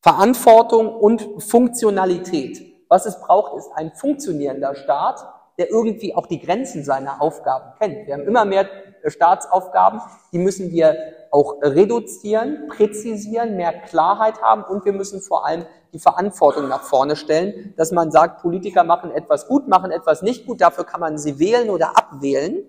Verantwortung 0.00 0.88
und 0.88 1.42
Funktionalität. 1.42 2.62
Was 2.88 3.04
es 3.04 3.20
braucht, 3.20 3.58
ist 3.58 3.70
ein 3.74 3.92
funktionierender 3.92 4.74
Staat, 4.74 5.33
der 5.58 5.70
irgendwie 5.70 6.14
auch 6.14 6.26
die 6.26 6.40
Grenzen 6.40 6.84
seiner 6.84 7.20
Aufgaben 7.20 7.72
kennt. 7.78 8.06
Wir 8.06 8.14
haben 8.14 8.26
immer 8.26 8.44
mehr 8.44 8.68
Staatsaufgaben, 9.06 10.00
die 10.32 10.38
müssen 10.38 10.70
wir 10.72 10.96
auch 11.30 11.60
reduzieren, 11.62 12.68
präzisieren, 12.68 13.56
mehr 13.56 13.72
Klarheit 13.72 14.40
haben 14.40 14.64
und 14.64 14.84
wir 14.84 14.92
müssen 14.92 15.20
vor 15.20 15.46
allem 15.46 15.66
die 15.92 15.98
Verantwortung 15.98 16.68
nach 16.68 16.82
vorne 16.82 17.16
stellen, 17.16 17.74
dass 17.76 17.92
man 17.92 18.10
sagt, 18.10 18.42
Politiker 18.42 18.84
machen 18.84 19.10
etwas 19.10 19.46
gut, 19.46 19.68
machen 19.68 19.90
etwas 19.90 20.22
nicht 20.22 20.46
gut, 20.46 20.60
dafür 20.60 20.84
kann 20.84 21.00
man 21.00 21.18
sie 21.18 21.38
wählen 21.38 21.70
oder 21.70 21.96
abwählen. 21.96 22.64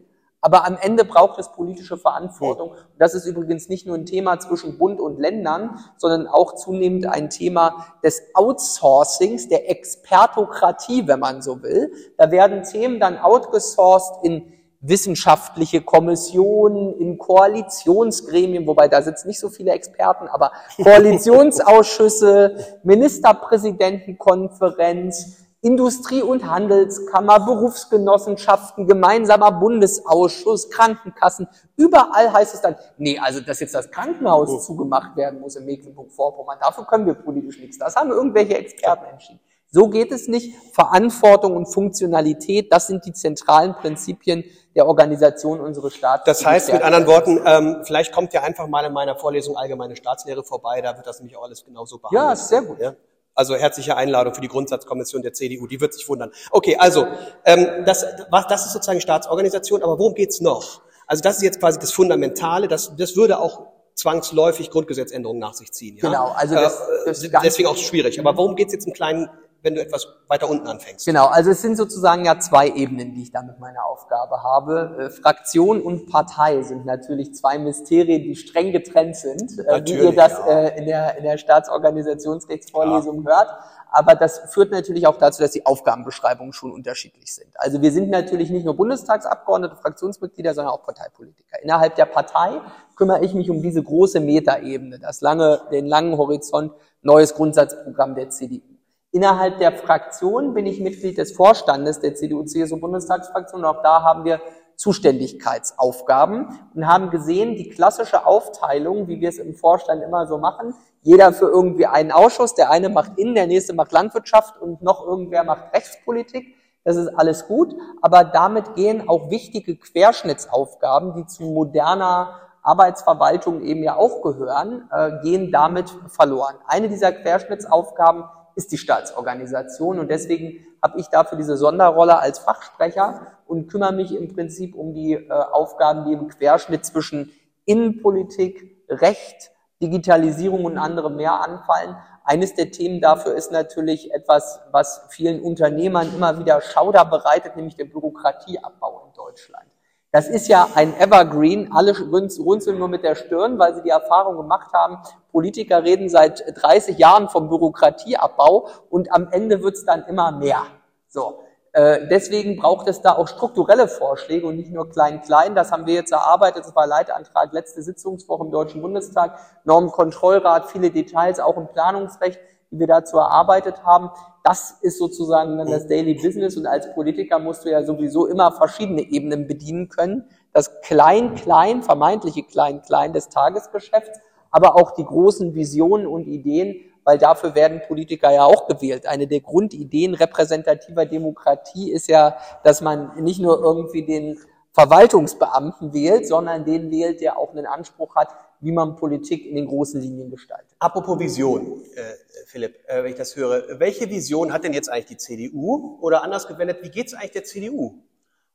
Aber 0.45 0.65
am 0.67 0.77
Ende 0.79 1.03
braucht 1.05 1.39
es 1.39 1.51
politische 1.51 1.97
Verantwortung. 1.97 2.69
Und 2.69 2.77
das 2.99 3.15
ist 3.15 3.25
übrigens 3.25 3.67
nicht 3.67 3.87
nur 3.87 3.95
ein 3.95 4.05
Thema 4.05 4.37
zwischen 4.37 4.77
Bund 4.77 5.01
und 5.01 5.19
Ländern, 5.19 5.79
sondern 5.97 6.27
auch 6.27 6.53
zunehmend 6.53 7.07
ein 7.07 7.31
Thema 7.31 7.87
des 8.03 8.21
Outsourcings, 8.35 9.49
der 9.49 9.71
Expertokratie, 9.71 11.07
wenn 11.07 11.19
man 11.19 11.41
so 11.41 11.63
will. 11.63 11.91
Da 12.19 12.29
werden 12.29 12.61
Themen 12.61 12.99
dann 12.99 13.17
outgesourced 13.17 14.23
in 14.23 14.53
wissenschaftliche 14.81 15.81
Kommissionen, 15.81 16.93
in 16.99 17.17
Koalitionsgremien, 17.17 18.67
wobei 18.67 18.87
da 18.87 19.01
sitzen 19.01 19.29
nicht 19.29 19.39
so 19.39 19.49
viele 19.49 19.71
Experten, 19.71 20.27
aber 20.27 20.51
Koalitionsausschüsse, 20.77 22.55
Ministerpräsidentenkonferenz, 22.83 25.44
Industrie- 25.66 26.22
und 26.22 26.47
Handelskammer, 26.47 27.39
Berufsgenossenschaften, 27.39 28.86
gemeinsamer 28.86 29.51
Bundesausschuss, 29.51 30.70
Krankenkassen. 30.70 31.47
Überall 31.76 32.32
heißt 32.32 32.53
es 32.53 32.61
dann, 32.61 32.76
nee, 32.99 33.18
also 33.18 33.41
dass 33.41 33.59
jetzt 33.61 33.74
das 33.74 33.89
Krankenhaus 33.89 34.47
oh. 34.47 34.59
zugemacht 34.59 35.18
werden 35.18 35.39
muss 35.39 35.55
in 35.55 35.66
Mecklenburg-Vorpommern, 35.66 36.59
dafür 36.61 36.86
können 36.86 37.07
wir 37.07 37.16
politisch 37.16 37.59
nichts. 37.59 37.80
Das 37.80 37.95
haben 37.95 38.11
irgendwelche 38.11 38.55
Experten 38.55 39.05
entschieden. 39.05 39.39
So 39.72 39.89
geht 39.89 40.11
es 40.11 40.28
nicht. 40.28 40.55
Verantwortung 40.72 41.55
und 41.55 41.66
Funktionalität, 41.66 42.72
das 42.72 42.86
sind 42.86 43.03
die 43.07 43.13
zentralen 43.13 43.74
Prinzipien 43.74 44.43
der 44.76 44.86
Organisation 44.86 45.59
unseres 45.59 45.95
Staates. 45.95 46.26
Das 46.26 46.45
heißt 46.45 46.72
mit 46.74 46.84
anderen 46.84 47.07
Worten, 47.07 47.41
ähm, 47.43 47.82
vielleicht 47.84 48.13
kommt 48.13 48.34
ja 48.34 48.43
einfach 48.43 48.68
mal 48.68 48.86
in 48.86 48.93
meiner 48.93 49.16
Vorlesung 49.16 49.57
Allgemeine 49.57 49.95
Staatslehre 49.95 50.43
vorbei, 50.43 50.82
da 50.82 50.95
wird 50.95 51.07
das 51.07 51.20
nämlich 51.22 51.36
auch 51.36 51.43
alles 51.43 51.66
genauso 51.66 51.97
behandelt. 51.97 52.24
Ja, 52.24 52.36
sehr 52.36 52.61
gut. 52.61 52.80
Ja? 52.80 52.93
Also 53.36 53.55
herzliche 53.55 53.97
Einladung 53.97 54.33
für 54.33 54.41
die 54.41 54.47
Grundsatzkommission 54.47 55.21
der 55.21 55.33
CDU, 55.33 55.67
die 55.67 55.81
wird 55.81 55.93
sich 55.93 56.07
wundern. 56.07 56.31
Okay, 56.51 56.77
also 56.77 57.05
ähm, 57.43 57.86
das, 57.86 58.05
was, 58.31 58.47
das 58.47 58.65
ist 58.65 58.73
sozusagen 58.73 59.01
Staatsorganisation, 59.01 59.83
aber 59.83 59.99
worum 59.99 60.15
geht's 60.15 60.39
noch? 60.39 60.81
Also 61.05 61.21
das 61.21 61.38
ist 61.38 61.43
jetzt 61.43 61.59
quasi 61.59 61.77
das 61.77 61.91
Fundamentale, 61.91 62.67
das, 62.67 62.95
das 62.95 63.15
würde 63.15 63.39
auch 63.39 63.67
zwangsläufig 63.93 64.69
Grundgesetzänderungen 64.69 65.39
nach 65.39 65.53
sich 65.53 65.71
ziehen. 65.71 65.97
Ja? 65.97 66.09
Genau, 66.09 66.31
also 66.36 66.55
das, 66.55 66.81
das 67.05 67.23
äh, 67.23 67.29
deswegen 67.43 67.67
auch 67.67 67.77
schwierig. 67.77 68.19
Aber 68.19 68.38
worum 68.38 68.55
geht's 68.55 68.73
jetzt 68.73 68.88
im 68.88 68.93
Kleinen 68.93 69.29
wenn 69.66 69.76
du 69.76 69.82
etwas 69.82 70.07
weiter 70.28 70.47
unten 70.47 70.68
anfängst. 70.68 71.05
Genau, 71.05 71.26
also 71.26 71.49
es 71.49 71.61
sind 71.61 71.76
sozusagen 71.76 72.24
ja 72.24 72.39
zwei 72.39 72.70
Ebenen, 72.70 73.13
die 73.13 73.24
ich 73.24 73.32
da 73.32 73.41
mit 73.41 73.59
meiner 73.59 73.84
Aufgabe 73.86 74.43
habe. 74.43 74.95
Äh, 74.99 75.09
Fraktion 75.09 75.82
und 75.82 76.07
Partei 76.09 76.61
sind 76.61 76.86
natürlich 76.86 77.34
zwei 77.34 77.57
Mysterien, 77.57 78.22
die 78.22 78.36
streng 78.36 78.72
getrennt 78.72 79.18
sind, 79.18 79.59
äh, 79.59 79.82
wie 79.84 79.93
ihr 79.93 80.13
das 80.13 80.34
ja. 80.34 80.47
äh, 80.47 80.78
in, 80.78 80.86
der, 80.86 81.18
in 81.18 81.24
der 81.24 81.38
Staatsorganisationsrechtsvorlesung 81.38 83.24
ja. 83.24 83.32
hört. 83.32 83.49
Aber 83.89 84.13
das 84.13 84.53
führt 84.53 84.72
natürlich 84.72 85.07
auch 85.07 85.18
dazu, 85.18 85.41
dass 85.41 85.51
die 85.51 85.66
Aufgabenbeschreibungen 85.66 86.53
schon 86.53 86.72
unterschiedlich 86.72 87.34
sind. 87.34 87.47
Also 87.55 87.82
wir 87.82 87.91
sind 87.91 88.09
natürlich 88.09 88.49
nicht 88.51 88.66
nur 88.66 88.76
Bundestagsabgeordnete, 88.76 89.78
Fraktionsmitglieder, 89.78 90.53
sondern 90.53 90.74
auch 90.74 90.84
Parteipolitiker. 90.84 91.63
Innerhalb 91.63 91.95
der 91.95 92.05
Partei 92.05 92.61
kümmere 92.95 93.24
ich 93.24 93.34
mich 93.34 93.49
um 93.49 93.61
diese 93.61 93.82
große 93.82 94.20
Metaebene, 94.20 94.99
das 94.99 95.22
lange, 95.22 95.61
den 95.72 95.86
langen 95.88 96.18
Horizont, 96.18 96.74
neues 97.01 97.34
Grundsatzprogramm 97.34 98.16
der 98.16 98.30
CDU. 98.30 98.74
Innerhalb 99.16 99.59
der 99.59 99.72
Fraktion 99.72 100.53
bin 100.53 100.66
ich 100.66 100.82
Mitglied 100.82 101.18
des 101.18 101.32
Vorstandes 101.32 102.01
der 102.01 102.16
CDU-CSU-Bundestagsfraktion. 102.16 103.63
Auch 103.63 103.82
da 103.82 104.03
haben 104.03 104.26
wir 104.26 104.41
Zuständigkeitsaufgaben 104.76 106.49
und 106.76 106.86
haben 106.86 107.11
gesehen, 107.11 107.55
die 107.55 107.70
klassische 107.70 108.26
Aufteilung, 108.28 109.07
wie 109.07 109.22
wir 109.22 109.30
es 109.30 109.38
im 109.38 109.55
Vorstand 109.55 110.03
immer 110.03 110.28
so 110.28 110.38
machen, 110.38 110.74
jeder 111.01 111.32
für 111.32 111.47
irgendwie 111.47 111.86
einen 111.86 112.11
Ausschuss, 112.11 112.55
der 112.55 112.72
eine 112.72 112.89
macht 112.89 113.18
Innen, 113.18 113.36
der 113.36 113.47
nächste 113.47 113.74
macht 113.74 113.93
Landwirtschaft 113.93 114.61
und 114.61 114.82
noch 114.82 115.07
irgendwer 115.07 115.45
macht 115.45 115.74
Rechtspolitik. 115.74 116.53
Das 116.84 116.97
ist 116.97 117.07
alles 117.18 117.47
gut, 117.47 117.74
aber 118.01 118.26
damit 118.26 118.76
gehen 118.76 119.07
auch 119.07 119.30
wichtige 119.30 119.78
Querschnittsaufgaben, 119.78 121.13
die 121.13 121.26
zu 121.26 121.43
moderner 121.43 122.41
Arbeitsverwaltung 122.63 123.61
eben 123.61 123.82
ja 123.82 123.95
auch 123.95 124.22
gehören, 124.22 124.89
äh, 124.91 125.22
gehen 125.24 125.53
damit 125.53 125.89
verloren. 126.09 126.55
Eine 126.68 126.89
dieser 126.89 127.13
Querschnittsaufgaben 127.13 128.26
ist 128.55 128.71
die 128.71 128.77
Staatsorganisation 128.77 129.99
und 129.99 130.09
deswegen 130.09 130.65
habe 130.81 130.99
ich 130.99 131.07
dafür 131.07 131.37
diese 131.37 131.57
Sonderrolle 131.57 132.19
als 132.19 132.39
Fachsprecher 132.39 133.27
und 133.47 133.67
kümmere 133.67 133.93
mich 133.93 134.15
im 134.15 134.33
Prinzip 134.33 134.75
um 134.75 134.93
die 134.93 135.13
äh, 135.13 135.29
Aufgaben, 135.29 136.05
die 136.05 136.13
im 136.13 136.27
Querschnitt 136.27 136.85
zwischen 136.85 137.31
Innenpolitik, 137.65 138.85
Recht, 138.89 139.51
Digitalisierung 139.81 140.63
und 140.65 140.77
anderem 140.77 141.15
mehr 141.15 141.41
anfallen. 141.41 141.95
Eines 142.23 142.55
der 142.55 142.71
Themen 142.71 143.01
dafür 143.01 143.35
ist 143.35 143.51
natürlich 143.51 144.11
etwas, 144.13 144.61
was 144.71 145.05
vielen 145.09 145.41
Unternehmern 145.41 146.11
immer 146.15 146.39
wieder 146.39 146.61
Schauder 146.61 147.05
bereitet, 147.05 147.55
nämlich 147.55 147.75
der 147.75 147.85
Bürokratieabbau 147.85 149.05
in 149.05 149.13
Deutschland. 149.13 149.74
Das 150.16 150.30
ist 150.30 150.47
ja 150.47 150.70
ein 150.76 150.97
Evergreen. 150.97 151.74
Alle 151.74 151.93
runzeln 152.39 152.80
nur 152.80 152.88
mit 152.88 153.03
der 153.03 153.16
Stirn, 153.16 153.59
weil 153.59 153.76
sie 153.76 153.82
die 153.82 153.89
Erfahrung 153.89 154.38
gemacht 154.38 154.72
haben, 154.72 154.99
Politiker 155.34 155.84
reden 155.84 156.07
seit 156.07 156.41
30 156.55 156.97
Jahren 156.97 157.28
vom 157.28 157.49
Bürokratieabbau 157.49 158.70
und 158.89 159.11
am 159.11 159.28
Ende 159.32 159.61
wird's 159.61 159.84
dann 159.84 160.05
immer 160.05 160.32
mehr. 160.32 160.61
So. 161.09 161.41
Äh, 161.74 162.07
deswegen 162.07 162.55
braucht 162.55 162.88
es 162.88 163.01
da 163.01 163.18
auch 163.18 163.28
strukturelle 163.28 163.89
Vorschläge 163.89 164.47
und 164.47 164.55
nicht 164.55 164.72
nur 164.72 164.89
klein-klein. 164.89 165.53
Das 165.53 165.74
haben 165.74 165.86
wir 165.86 165.95
jetzt 165.95 166.13
erarbeitet. 166.13 166.63
Das 166.63 166.74
war 166.78 166.88
Leitantrag 166.88 167.51
letzte 167.51 167.82
Sitzungswoche 167.82 168.45
im 168.45 168.51
Deutschen 168.51 168.82
Bundestag. 168.82 169.38
Normenkontrollrat, 169.66 170.72
viele 170.72 170.91
Details 170.91 171.41
auch 171.41 171.57
im 171.57 171.68
Planungsrecht, 171.68 172.39
die 172.72 172.80
wir 172.80 172.88
dazu 172.88 173.18
erarbeitet 173.18 173.84
haben. 173.84 174.11
Das 174.45 174.77
ist 174.81 174.99
sozusagen 174.99 175.57
dann 175.57 175.71
das 175.71 175.87
Daily 175.87 176.13
Business 176.13 176.55
und 176.55 176.67
als 176.67 176.93
Politiker 176.93 177.39
musst 177.39 177.65
du 177.65 177.71
ja 177.71 177.81
sowieso 177.81 178.27
immer 178.27 178.51
verschiedene 178.51 179.01
Ebenen 179.01 179.47
bedienen 179.47 179.89
können. 179.89 180.25
Das 180.53 180.81
Klein-Klein, 180.81 181.81
vermeintliche 181.81 182.43
Klein-Klein 182.43 183.11
des 183.11 183.29
Tagesgeschäfts, 183.29 184.19
aber 184.51 184.75
auch 184.75 184.91
die 184.91 185.03
großen 185.03 185.55
Visionen 185.55 186.05
und 186.05 186.27
Ideen, 186.27 186.75
weil 187.03 187.17
dafür 187.17 187.55
werden 187.55 187.81
Politiker 187.87 188.31
ja 188.31 188.43
auch 188.43 188.67
gewählt. 188.67 189.07
Eine 189.07 189.25
der 189.25 189.39
Grundideen 189.39 190.13
repräsentativer 190.13 191.07
Demokratie 191.07 191.91
ist 191.91 192.07
ja, 192.07 192.37
dass 192.63 192.81
man 192.81 193.23
nicht 193.23 193.39
nur 193.39 193.59
irgendwie 193.63 194.05
den 194.05 194.37
Verwaltungsbeamten 194.73 195.91
wählt, 195.91 196.27
sondern 196.27 196.65
den 196.65 196.91
wählt, 196.91 197.19
der 197.19 197.39
auch 197.39 197.49
einen 197.49 197.65
Anspruch 197.65 198.15
hat, 198.15 198.27
wie 198.66 198.72
man 198.72 198.95
Politik 198.95 199.45
in 199.45 199.55
den 199.55 199.68
großen 199.68 200.01
Linien 200.01 200.32
gestaltet. 200.32 200.76
Apropos 200.80 201.20
Vision, 201.20 201.84
äh, 201.95 202.01
Philipp, 202.47 202.80
äh, 202.88 203.03
wenn 203.03 203.11
ich 203.11 203.18
das 203.18 203.36
höre, 203.36 203.80
welche 203.80 204.09
Vision 204.09 204.51
hat 204.51 204.63
denn 204.63 204.74
jetzt 204.74 204.89
eigentlich 204.89 205.05
die 205.05 205.18
CDU? 205.18 205.99
Oder 206.01 206.24
anders 206.24 206.47
gewendet, 206.47 206.80
wie 206.82 206.89
geht 206.89 207.07
es 207.07 207.13
eigentlich 207.13 207.32
der 207.32 207.43
CDU? 207.43 207.99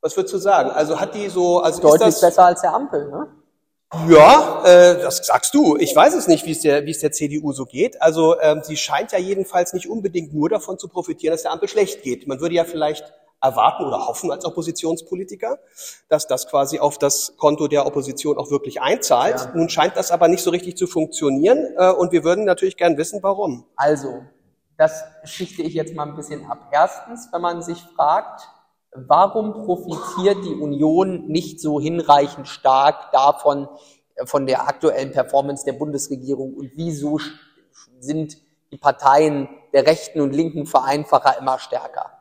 Was 0.00 0.16
würdest 0.16 0.34
du 0.34 0.38
sagen? 0.38 0.70
Also 0.70 1.00
hat 1.00 1.14
die 1.14 1.28
so, 1.28 1.60
also 1.60 1.80
deutlich 1.80 2.08
ist 2.08 2.22
das, 2.22 2.30
besser 2.30 2.44
als 2.44 2.60
der 2.60 2.74
Ampel, 2.74 3.08
ne? 3.08 3.28
Ja, 4.08 4.62
äh, 4.64 5.00
das 5.00 5.18
sagst 5.18 5.52
du. 5.54 5.76
Ich 5.76 5.94
weiß 5.94 6.14
es 6.14 6.28
nicht, 6.28 6.44
wie 6.46 6.52
es 6.52 6.60
der, 6.60 6.86
wie 6.86 6.92
es 6.92 7.00
der 7.00 7.12
CDU 7.12 7.52
so 7.52 7.66
geht. 7.66 8.00
Also 8.00 8.40
ähm, 8.40 8.62
sie 8.64 8.76
scheint 8.76 9.12
ja 9.12 9.18
jedenfalls 9.18 9.72
nicht 9.72 9.88
unbedingt 9.88 10.32
nur 10.32 10.48
davon 10.48 10.78
zu 10.78 10.88
profitieren, 10.88 11.32
dass 11.32 11.42
der 11.42 11.52
Ampel 11.52 11.68
schlecht 11.68 12.02
geht. 12.02 12.26
Man 12.26 12.40
würde 12.40 12.54
ja 12.54 12.64
vielleicht 12.64 13.12
erwarten 13.40 13.84
oder 13.84 14.06
hoffen 14.06 14.30
als 14.30 14.44
Oppositionspolitiker, 14.44 15.58
dass 16.08 16.26
das 16.26 16.48
quasi 16.48 16.78
auf 16.78 16.98
das 16.98 17.34
Konto 17.36 17.68
der 17.68 17.86
Opposition 17.86 18.38
auch 18.38 18.50
wirklich 18.50 18.82
einzahlt. 18.82 19.40
Ja. 19.40 19.52
Nun 19.54 19.68
scheint 19.68 19.96
das 19.96 20.10
aber 20.10 20.28
nicht 20.28 20.42
so 20.42 20.50
richtig 20.50 20.76
zu 20.76 20.86
funktionieren 20.86 21.74
äh, 21.76 21.90
und 21.90 22.12
wir 22.12 22.24
würden 22.24 22.44
natürlich 22.44 22.76
gern 22.76 22.96
wissen, 22.98 23.22
warum. 23.22 23.64
Also, 23.76 24.22
das 24.76 25.04
schichte 25.24 25.62
ich 25.62 25.74
jetzt 25.74 25.94
mal 25.94 26.06
ein 26.06 26.16
bisschen 26.16 26.50
ab. 26.50 26.68
Erstens, 26.72 27.28
wenn 27.32 27.40
man 27.40 27.62
sich 27.62 27.82
fragt, 27.96 28.48
warum 28.92 29.52
profitiert 29.64 30.44
die 30.44 30.54
Union 30.54 31.26
nicht 31.26 31.60
so 31.60 31.80
hinreichend 31.80 32.48
stark 32.48 33.12
davon, 33.12 33.68
äh, 34.16 34.26
von 34.26 34.46
der 34.46 34.68
aktuellen 34.68 35.12
Performance 35.12 35.64
der 35.64 35.74
Bundesregierung 35.74 36.54
und 36.54 36.72
wieso 36.74 37.18
sind 38.00 38.36
die 38.70 38.78
Parteien 38.78 39.48
der 39.72 39.86
rechten 39.86 40.20
und 40.20 40.34
linken 40.34 40.66
Vereinfacher 40.66 41.38
immer 41.38 41.58
stärker? 41.58 42.19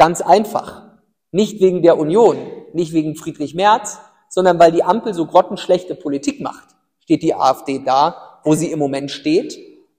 Ganz 0.00 0.22
einfach. 0.22 0.84
Nicht 1.30 1.60
wegen 1.60 1.82
der 1.82 1.98
Union, 1.98 2.38
nicht 2.72 2.94
wegen 2.94 3.16
Friedrich 3.16 3.54
Merz, 3.54 3.98
sondern 4.30 4.58
weil 4.58 4.72
die 4.72 4.82
Ampel 4.82 5.12
so 5.12 5.26
grottenschlechte 5.26 5.94
Politik 5.94 6.40
macht, 6.40 6.68
steht 7.00 7.22
die 7.22 7.34
AfD 7.34 7.82
da, 7.84 8.40
wo 8.42 8.54
sie 8.54 8.72
im 8.72 8.78
Moment 8.78 9.10
steht. 9.10 9.58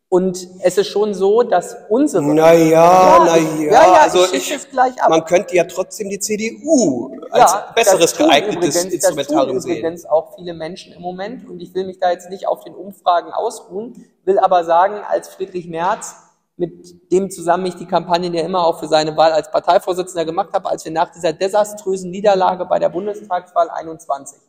Und 0.10 0.48
es 0.64 0.80
ist 0.80 0.88
schon 0.88 1.14
so, 1.14 1.44
dass 1.44 1.78
unsere. 1.88 2.24
Naja, 2.24 2.64
ja, 2.64 3.26
naja. 3.26 3.44
Ja, 3.60 3.72
ja, 3.72 3.94
also 4.02 4.26
ich, 4.34 4.52
ich 4.52 4.70
gleich 4.72 5.00
ab. 5.00 5.12
Man 5.12 5.24
könnte 5.24 5.56
ja 5.56 5.66
trotzdem 5.66 6.10
die 6.10 6.20
CDU 6.20 7.16
als 7.30 7.52
ja, 7.52 7.72
besseres 7.76 8.18
geeignetes 8.18 8.76
übrigens, 8.76 8.94
Instrumentarium 8.96 9.56
das 9.58 9.66
tun 9.66 9.72
übrigens 9.72 10.06
auch 10.08 10.34
viele 10.36 10.56
Menschen 10.56 10.94
im 10.94 11.04
Moment. 11.04 11.48
Und 11.48 11.62
ich 11.62 11.76
will 11.76 11.86
mich 11.86 12.00
da 12.00 12.10
jetzt 12.10 12.32
nicht 12.32 12.48
auf 12.48 12.64
den 12.64 12.74
Umfragen 12.74 13.32
ausruhen, 13.32 14.04
will 14.26 14.40
aber 14.40 14.64
sagen, 14.64 14.96
als 15.08 15.28
Friedrich 15.28 15.68
Merz 15.68 16.16
mit 16.58 17.12
dem 17.12 17.30
zusammen 17.30 17.66
ich 17.66 17.76
die 17.76 17.88
Kampagne 17.88 18.30
ja 18.30 18.46
immer 18.46 18.66
auch 18.66 18.80
für 18.80 18.88
seine 18.88 19.18
Wahl 19.18 19.32
als 19.32 19.50
Parteivorsitzender 19.52 20.26
gemacht 20.26 20.50
habe, 20.54 20.70
als 20.70 20.86
wir 20.86 20.92
nach 20.92 21.12
dieser 21.12 21.34
desaströsen 21.34 22.12
Niederlage 22.12 22.66
bei 22.66 22.80
der 22.80 22.90
Bundestagswahl 22.90 23.70
21 23.70 24.40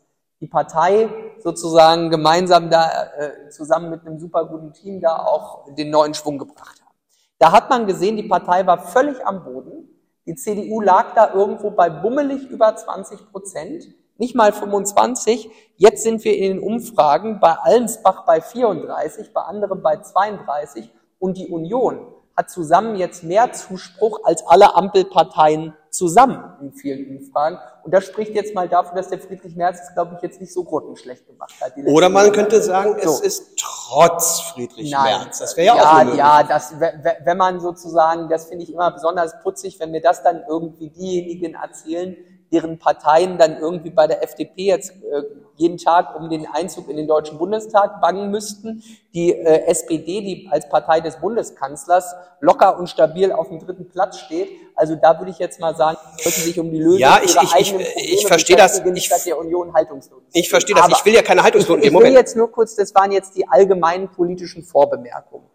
die 0.42 0.48
Partei 0.48 1.08
sozusagen 1.38 2.10
gemeinsam 2.10 2.68
da 2.68 2.90
äh, 3.16 3.48
zusammen 3.50 3.90
mit 3.90 4.04
einem 4.04 4.18
super 4.18 4.44
guten 4.44 4.72
Team 4.72 5.00
da 5.00 5.24
auch 5.24 5.72
den 5.74 5.90
neuen 5.90 6.14
Schwung 6.14 6.36
gebracht 6.36 6.82
haben. 6.84 6.96
Da 7.38 7.52
hat 7.52 7.70
man 7.70 7.86
gesehen, 7.86 8.16
die 8.16 8.24
Partei 8.24 8.66
war 8.66 8.78
völlig 8.78 9.24
am 9.24 9.44
Boden. 9.44 9.88
Die 10.26 10.34
CDU 10.34 10.80
lag 10.80 11.14
da 11.14 11.32
irgendwo 11.32 11.70
bei 11.70 11.88
bummelig 11.88 12.48
über 12.50 12.74
20 12.74 13.30
Prozent, 13.30 13.84
nicht 14.18 14.34
mal 14.34 14.52
25. 14.52 15.48
Jetzt 15.76 16.02
sind 16.02 16.24
wir 16.24 16.36
in 16.36 16.56
den 16.56 16.60
Umfragen 16.60 17.38
bei 17.38 17.52
Allensbach 17.52 18.26
bei 18.26 18.40
34, 18.40 19.32
bei 19.32 19.42
anderen 19.42 19.80
bei 19.80 19.98
32 19.98 20.90
und 21.22 21.36
die 21.36 21.46
Union 21.46 22.00
hat 22.36 22.50
zusammen 22.50 22.96
jetzt 22.96 23.22
mehr 23.22 23.52
Zuspruch 23.52 24.20
als 24.24 24.44
alle 24.46 24.74
Ampelparteien 24.74 25.74
zusammen 25.90 26.42
in 26.62 26.72
vielen 26.72 27.18
Umfragen. 27.18 27.58
Und 27.84 27.92
das 27.92 28.06
spricht 28.06 28.34
jetzt 28.34 28.54
mal 28.54 28.68
dafür, 28.68 28.96
dass 28.96 29.08
der 29.08 29.20
Friedrich 29.20 29.54
Merz 29.54 29.78
es, 29.82 29.94
glaube 29.94 30.14
ich, 30.16 30.22
jetzt 30.22 30.40
nicht 30.40 30.52
so 30.52 30.64
grottenschlecht 30.64 31.26
gemacht 31.26 31.52
hat. 31.60 31.74
Oder 31.86 32.08
man 32.08 32.32
könnte 32.32 32.60
sagen, 32.62 32.96
so. 33.02 33.10
es 33.10 33.20
ist 33.20 33.56
trotz 33.58 34.40
Friedrich 34.40 34.90
Nein. 34.90 35.20
Merz. 35.20 35.38
Das 35.38 35.56
wäre 35.56 35.66
ja, 35.68 35.76
ja 35.76 35.82
auch 35.82 35.94
eine 35.94 36.16
Ja, 36.16 36.42
das, 36.42 36.74
wenn 36.80 37.36
man 37.36 37.60
sozusagen, 37.60 38.28
das 38.28 38.46
finde 38.46 38.64
ich 38.64 38.72
immer 38.72 38.90
besonders 38.90 39.40
putzig, 39.42 39.78
wenn 39.78 39.90
mir 39.90 40.00
das 40.00 40.22
dann 40.22 40.42
irgendwie 40.48 40.88
diejenigen 40.88 41.54
erzählen, 41.54 42.16
deren 42.52 42.78
Parteien 42.78 43.38
dann 43.38 43.58
irgendwie 43.58 43.90
bei 43.90 44.06
der 44.06 44.22
FDP 44.22 44.66
jetzt 44.66 44.90
äh, 44.90 45.22
jeden 45.56 45.78
Tag 45.78 46.14
um 46.16 46.28
den 46.28 46.46
Einzug 46.46 46.88
in 46.88 46.96
den 46.96 47.08
Deutschen 47.08 47.38
Bundestag 47.38 48.00
bangen 48.00 48.30
müssten. 48.30 48.82
Die 49.14 49.32
äh, 49.32 49.66
SPD, 49.66 50.20
die 50.20 50.48
als 50.50 50.68
Partei 50.68 51.00
des 51.00 51.16
Bundeskanzlers 51.16 52.14
locker 52.40 52.78
und 52.78 52.88
stabil 52.88 53.32
auf 53.32 53.48
dem 53.48 53.58
dritten 53.58 53.88
Platz 53.88 54.18
steht. 54.18 54.48
Also 54.74 54.96
da 54.96 55.18
würde 55.18 55.30
ich 55.30 55.38
jetzt 55.38 55.60
mal 55.60 55.74
sagen, 55.74 55.96
sollten 56.18 56.40
sich 56.40 56.58
um 56.58 56.70
die 56.70 56.78
Lösung 56.78 56.98
ja, 56.98 57.20
ich, 57.22 57.34
ihrer 57.34 57.44
ich, 57.44 57.54
eigenen 57.54 57.80
ich, 57.80 57.86
Probleme 57.86 58.14
ich 58.14 58.26
verstehe 58.26 58.56
das. 58.56 58.82
Ich, 58.84 59.24
der 59.24 59.38
Union 59.38 59.72
Haltungsnoten. 59.72 60.26
Ich 60.32 60.50
verstehe 60.50 60.74
das. 60.74 60.84
Aber 60.84 60.94
ich 60.94 61.04
will 61.04 61.14
ja 61.14 61.22
keine 61.22 61.42
Haltungsnoten. 61.42 61.82
Ich, 61.82 61.92
ich 61.92 61.98
will 61.98 62.12
jetzt 62.12 62.36
nur 62.36 62.50
kurz, 62.50 62.74
das 62.74 62.94
waren 62.94 63.12
jetzt 63.12 63.36
die 63.36 63.48
allgemeinen 63.48 64.08
politischen 64.08 64.62
Vorbemerkungen. 64.62 65.46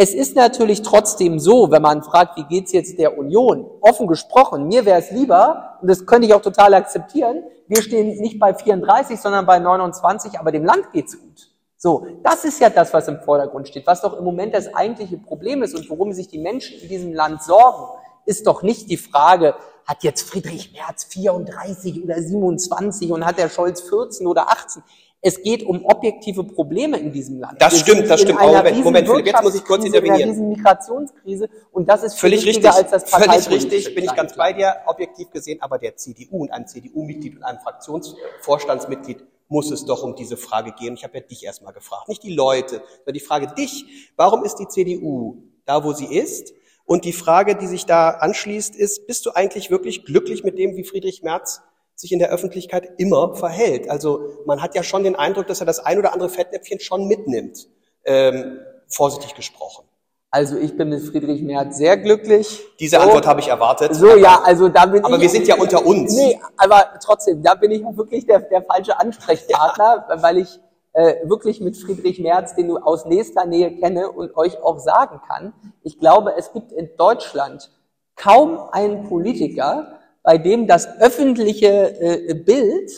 Es 0.00 0.14
ist 0.14 0.36
natürlich 0.36 0.82
trotzdem 0.82 1.40
so, 1.40 1.72
wenn 1.72 1.82
man 1.82 2.04
fragt, 2.04 2.36
wie 2.36 2.44
geht's 2.44 2.70
jetzt 2.70 3.00
der 3.00 3.18
Union? 3.18 3.68
Offen 3.80 4.06
gesprochen, 4.06 4.68
mir 4.68 4.84
wäre 4.84 5.00
es 5.00 5.10
lieber, 5.10 5.76
und 5.82 5.90
das 5.90 6.06
könnte 6.06 6.28
ich 6.28 6.34
auch 6.34 6.40
total 6.40 6.72
akzeptieren, 6.74 7.42
wir 7.66 7.82
stehen 7.82 8.16
nicht 8.20 8.38
bei 8.38 8.54
34, 8.54 9.18
sondern 9.18 9.44
bei 9.44 9.58
29, 9.58 10.38
aber 10.38 10.52
dem 10.52 10.64
Land 10.64 10.92
geht's 10.92 11.18
gut. 11.18 11.50
So, 11.76 12.06
das 12.22 12.44
ist 12.44 12.60
ja 12.60 12.70
das, 12.70 12.94
was 12.94 13.08
im 13.08 13.18
Vordergrund 13.22 13.66
steht. 13.66 13.88
Was 13.88 14.00
doch 14.00 14.16
im 14.16 14.22
Moment 14.22 14.54
das 14.54 14.72
eigentliche 14.72 15.18
Problem 15.18 15.64
ist 15.64 15.74
und 15.74 15.90
worum 15.90 16.12
sich 16.12 16.28
die 16.28 16.38
Menschen 16.38 16.80
in 16.80 16.88
diesem 16.88 17.12
Land 17.12 17.42
sorgen, 17.42 17.98
ist 18.24 18.46
doch 18.46 18.62
nicht 18.62 18.88
die 18.88 18.98
Frage, 18.98 19.56
hat 19.84 20.04
jetzt 20.04 20.30
Friedrich 20.30 20.72
Merz 20.74 21.06
34 21.06 22.04
oder 22.04 22.22
27 22.22 23.10
und 23.10 23.26
hat 23.26 23.36
der 23.36 23.48
Scholz 23.48 23.80
14 23.80 24.28
oder 24.28 24.48
18? 24.48 24.80
Es 25.20 25.42
geht 25.42 25.64
um 25.64 25.84
objektive 25.84 26.44
Probleme 26.44 26.96
in 26.98 27.10
diesem 27.10 27.40
Land. 27.40 27.60
Das 27.60 27.72
Wir 27.72 27.80
stimmt, 27.80 28.08
das 28.08 28.20
stimmt. 28.20 28.40
Moment, 28.40 28.84
Moment, 28.84 29.08
Philipp, 29.08 29.26
jetzt 29.26 29.42
muss 29.42 29.54
ich 29.56 29.64
kurz 29.64 29.84
intervenieren. 29.84 30.30
In 30.30 30.48
Migrationskrise 30.48 31.48
und 31.72 31.88
das 31.88 32.04
ist 32.04 32.20
völlig 32.20 32.46
richtig, 32.46 32.70
als 32.70 32.90
das 32.90 33.10
Völlig 33.10 33.50
richtig, 33.50 33.94
bin 33.96 34.04
ich 34.04 34.14
ganz 34.14 34.36
bei 34.36 34.52
dir, 34.52 34.76
objektiv 34.86 35.30
gesehen, 35.30 35.60
aber 35.60 35.78
der 35.78 35.96
CDU 35.96 36.42
und 36.42 36.52
einem 36.52 36.66
CDU-Mitglied 36.66 37.36
und 37.36 37.42
einem 37.42 37.58
Fraktionsvorstandsmitglied 37.58 39.24
muss 39.48 39.70
es 39.72 39.84
doch 39.84 40.04
um 40.04 40.14
diese 40.14 40.36
Frage 40.36 40.72
gehen. 40.72 40.94
Ich 40.94 41.02
habe 41.02 41.18
ja 41.18 41.24
dich 41.24 41.44
erstmal 41.44 41.72
gefragt, 41.72 42.08
nicht 42.08 42.22
die 42.22 42.34
Leute, 42.34 42.82
sondern 42.98 43.14
die 43.14 43.20
Frage 43.20 43.48
dich. 43.48 44.12
Warum 44.16 44.44
ist 44.44 44.56
die 44.56 44.68
CDU 44.68 45.42
da, 45.64 45.82
wo 45.84 45.94
sie 45.94 46.06
ist? 46.06 46.52
Und 46.84 47.04
die 47.04 47.12
Frage, 47.12 47.56
die 47.56 47.66
sich 47.66 47.86
da 47.86 48.10
anschließt, 48.10 48.76
ist, 48.76 49.06
bist 49.06 49.26
du 49.26 49.32
eigentlich 49.32 49.70
wirklich 49.70 50.04
glücklich 50.04 50.44
mit 50.44 50.58
dem, 50.58 50.76
wie 50.76 50.84
Friedrich 50.84 51.22
Merz 51.22 51.60
sich 51.98 52.12
in 52.12 52.20
der 52.20 52.30
Öffentlichkeit 52.30 52.92
immer 52.98 53.34
verhält. 53.34 53.90
Also 53.90 54.30
man 54.46 54.62
hat 54.62 54.76
ja 54.76 54.84
schon 54.84 55.02
den 55.02 55.16
Eindruck, 55.16 55.48
dass 55.48 55.58
er 55.60 55.66
das 55.66 55.80
ein 55.80 55.98
oder 55.98 56.12
andere 56.12 56.28
Fettnäpfchen 56.28 56.78
schon 56.78 57.08
mitnimmt, 57.08 57.66
ähm, 58.04 58.60
vorsichtig 58.86 59.34
gesprochen. 59.34 59.84
Also 60.30 60.56
ich 60.58 60.76
bin 60.76 60.90
mit 60.90 61.02
Friedrich 61.02 61.42
Merz 61.42 61.76
sehr 61.76 61.96
glücklich. 61.96 62.62
Diese 62.78 62.96
so, 62.96 63.02
Antwort 63.02 63.26
habe 63.26 63.40
ich 63.40 63.48
erwartet. 63.48 63.96
So, 63.96 64.14
ja, 64.14 64.40
also 64.44 64.68
da 64.68 64.86
bin 64.86 65.00
aber 65.02 65.08
ich. 65.08 65.14
Aber 65.14 65.20
wir 65.22 65.28
sind 65.28 65.48
ja 65.48 65.56
unter 65.56 65.84
uns. 65.84 66.14
Nee, 66.14 66.38
aber 66.56 66.98
trotzdem, 67.02 67.42
da 67.42 67.54
bin 67.54 67.72
ich 67.72 67.82
wirklich 67.82 68.26
der, 68.26 68.40
der 68.40 68.62
falsche 68.62 68.98
Ansprechpartner, 69.00 70.06
ja. 70.08 70.22
weil 70.22 70.38
ich 70.38 70.60
äh, 70.92 71.28
wirklich 71.28 71.60
mit 71.60 71.76
Friedrich 71.76 72.20
Merz, 72.20 72.54
den 72.54 72.68
du 72.68 72.76
aus 72.76 73.06
nächster 73.06 73.44
Nähe 73.44 73.74
kenne 73.76 74.12
und 74.12 74.36
euch 74.36 74.62
auch 74.62 74.78
sagen 74.78 75.20
kann, 75.26 75.52
ich 75.82 75.98
glaube, 75.98 76.34
es 76.36 76.52
gibt 76.52 76.70
in 76.70 76.90
Deutschland 76.96 77.72
kaum 78.14 78.60
einen 78.70 79.08
Politiker, 79.08 79.97
bei 80.28 80.36
dem 80.36 80.66
das 80.66 81.00
öffentliche 81.00 81.98
äh, 82.02 82.34
Bild 82.34 82.92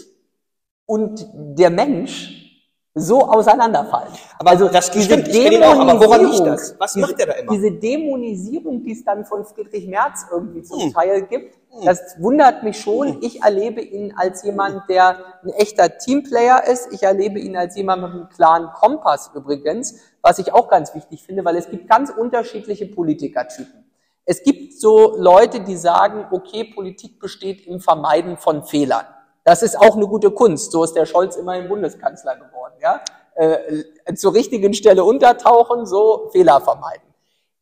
und 0.84 1.24
der 1.32 1.70
Mensch 1.70 2.66
so 2.92 3.20
auseinanderfallen. 3.20 4.12
Aber 4.36 4.50
also 4.50 4.66
das 4.66 4.90
diese 4.90 5.04
stimmt, 5.04 5.28
ich 5.28 5.62
auch, 5.62 5.78
aber 5.78 6.00
woran 6.00 6.24
liegt 6.24 6.44
das? 6.44 6.74
Was 6.80 6.94
diese, 6.94 7.06
macht 7.06 7.20
er 7.20 7.26
da 7.26 7.32
immer? 7.34 7.52
Diese 7.52 7.70
Dämonisierung, 7.70 8.82
die 8.82 8.90
es 8.94 9.04
dann 9.04 9.24
von 9.24 9.44
Friedrich 9.44 9.86
Merz 9.86 10.26
irgendwie 10.28 10.62
zum 10.62 10.80
hm. 10.80 10.92
Teil 10.92 11.22
gibt, 11.22 11.54
hm. 11.70 11.84
das 11.84 12.16
wundert 12.18 12.64
mich 12.64 12.80
schon. 12.80 13.12
Hm. 13.12 13.18
Ich 13.20 13.42
erlebe 13.44 13.80
ihn 13.80 14.12
als 14.16 14.42
jemand, 14.42 14.88
der 14.88 15.18
ein 15.44 15.50
echter 15.50 15.98
Teamplayer 15.98 16.64
ist. 16.66 16.92
Ich 16.92 17.04
erlebe 17.04 17.38
ihn 17.38 17.56
als 17.56 17.76
jemand 17.76 18.02
mit 18.02 18.10
einem 18.10 18.28
klaren 18.28 18.70
Kompass 18.74 19.30
übrigens, 19.36 20.00
was 20.20 20.40
ich 20.40 20.52
auch 20.52 20.68
ganz 20.68 20.96
wichtig 20.96 21.22
finde, 21.22 21.44
weil 21.44 21.54
es 21.54 21.70
gibt 21.70 21.88
ganz 21.88 22.10
unterschiedliche 22.10 22.86
Politikertypen. 22.86 23.79
Es 24.24 24.42
gibt 24.42 24.78
so 24.80 25.16
Leute, 25.16 25.60
die 25.60 25.76
sagen, 25.76 26.26
okay, 26.30 26.64
Politik 26.64 27.18
besteht 27.18 27.66
im 27.66 27.80
Vermeiden 27.80 28.36
von 28.36 28.64
Fehlern. 28.64 29.06
Das 29.44 29.62
ist 29.62 29.78
auch 29.78 29.96
eine 29.96 30.06
gute 30.06 30.30
Kunst. 30.30 30.72
So 30.72 30.84
ist 30.84 30.94
der 30.94 31.06
Scholz 31.06 31.36
immerhin 31.36 31.68
Bundeskanzler 31.68 32.36
geworden. 32.36 32.74
Ja? 32.80 33.00
Äh, 33.34 34.14
zur 34.14 34.34
richtigen 34.34 34.74
Stelle 34.74 35.04
untertauchen, 35.04 35.86
so 35.86 36.28
Fehler 36.32 36.60
vermeiden. 36.60 37.02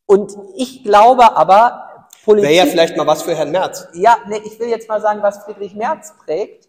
Und 0.05 0.35
ich 0.55 0.83
glaube 0.83 1.35
aber, 1.37 2.07
Politik... 2.25 2.49
Wäre 2.49 2.65
ja 2.65 2.71
vielleicht 2.71 2.97
mal 2.97 3.07
was 3.07 3.21
für 3.21 3.35
Herrn 3.35 3.51
Merz. 3.51 3.87
Ja, 3.93 4.17
nee, 4.27 4.41
ich 4.43 4.59
will 4.59 4.67
jetzt 4.67 4.89
mal 4.89 5.01
sagen, 5.01 5.21
was 5.21 5.43
Friedrich 5.45 5.75
Merz 5.75 6.13
prägt, 6.25 6.67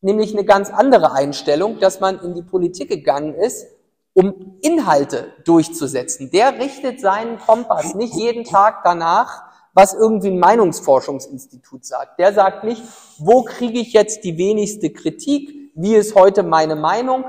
nämlich 0.00 0.32
eine 0.32 0.44
ganz 0.44 0.70
andere 0.70 1.12
Einstellung, 1.12 1.80
dass 1.80 2.00
man 2.00 2.20
in 2.20 2.34
die 2.34 2.42
Politik 2.42 2.88
gegangen 2.88 3.34
ist, 3.34 3.66
um 4.14 4.58
Inhalte 4.62 5.32
durchzusetzen. 5.44 6.30
Der 6.30 6.58
richtet 6.58 7.00
seinen 7.00 7.38
Kompass 7.38 7.94
nicht 7.94 8.14
jeden 8.14 8.44
Tag 8.44 8.82
danach, 8.84 9.42
was 9.74 9.92
irgendwie 9.92 10.28
ein 10.28 10.38
Meinungsforschungsinstitut 10.38 11.84
sagt. 11.84 12.18
Der 12.18 12.32
sagt 12.32 12.64
nicht, 12.64 12.82
wo 13.18 13.42
kriege 13.42 13.80
ich 13.80 13.92
jetzt 13.92 14.24
die 14.24 14.38
wenigste 14.38 14.90
Kritik, 14.90 15.72
wie 15.74 15.96
ist 15.96 16.14
heute 16.14 16.44
meine 16.44 16.76
Meinung, 16.76 17.24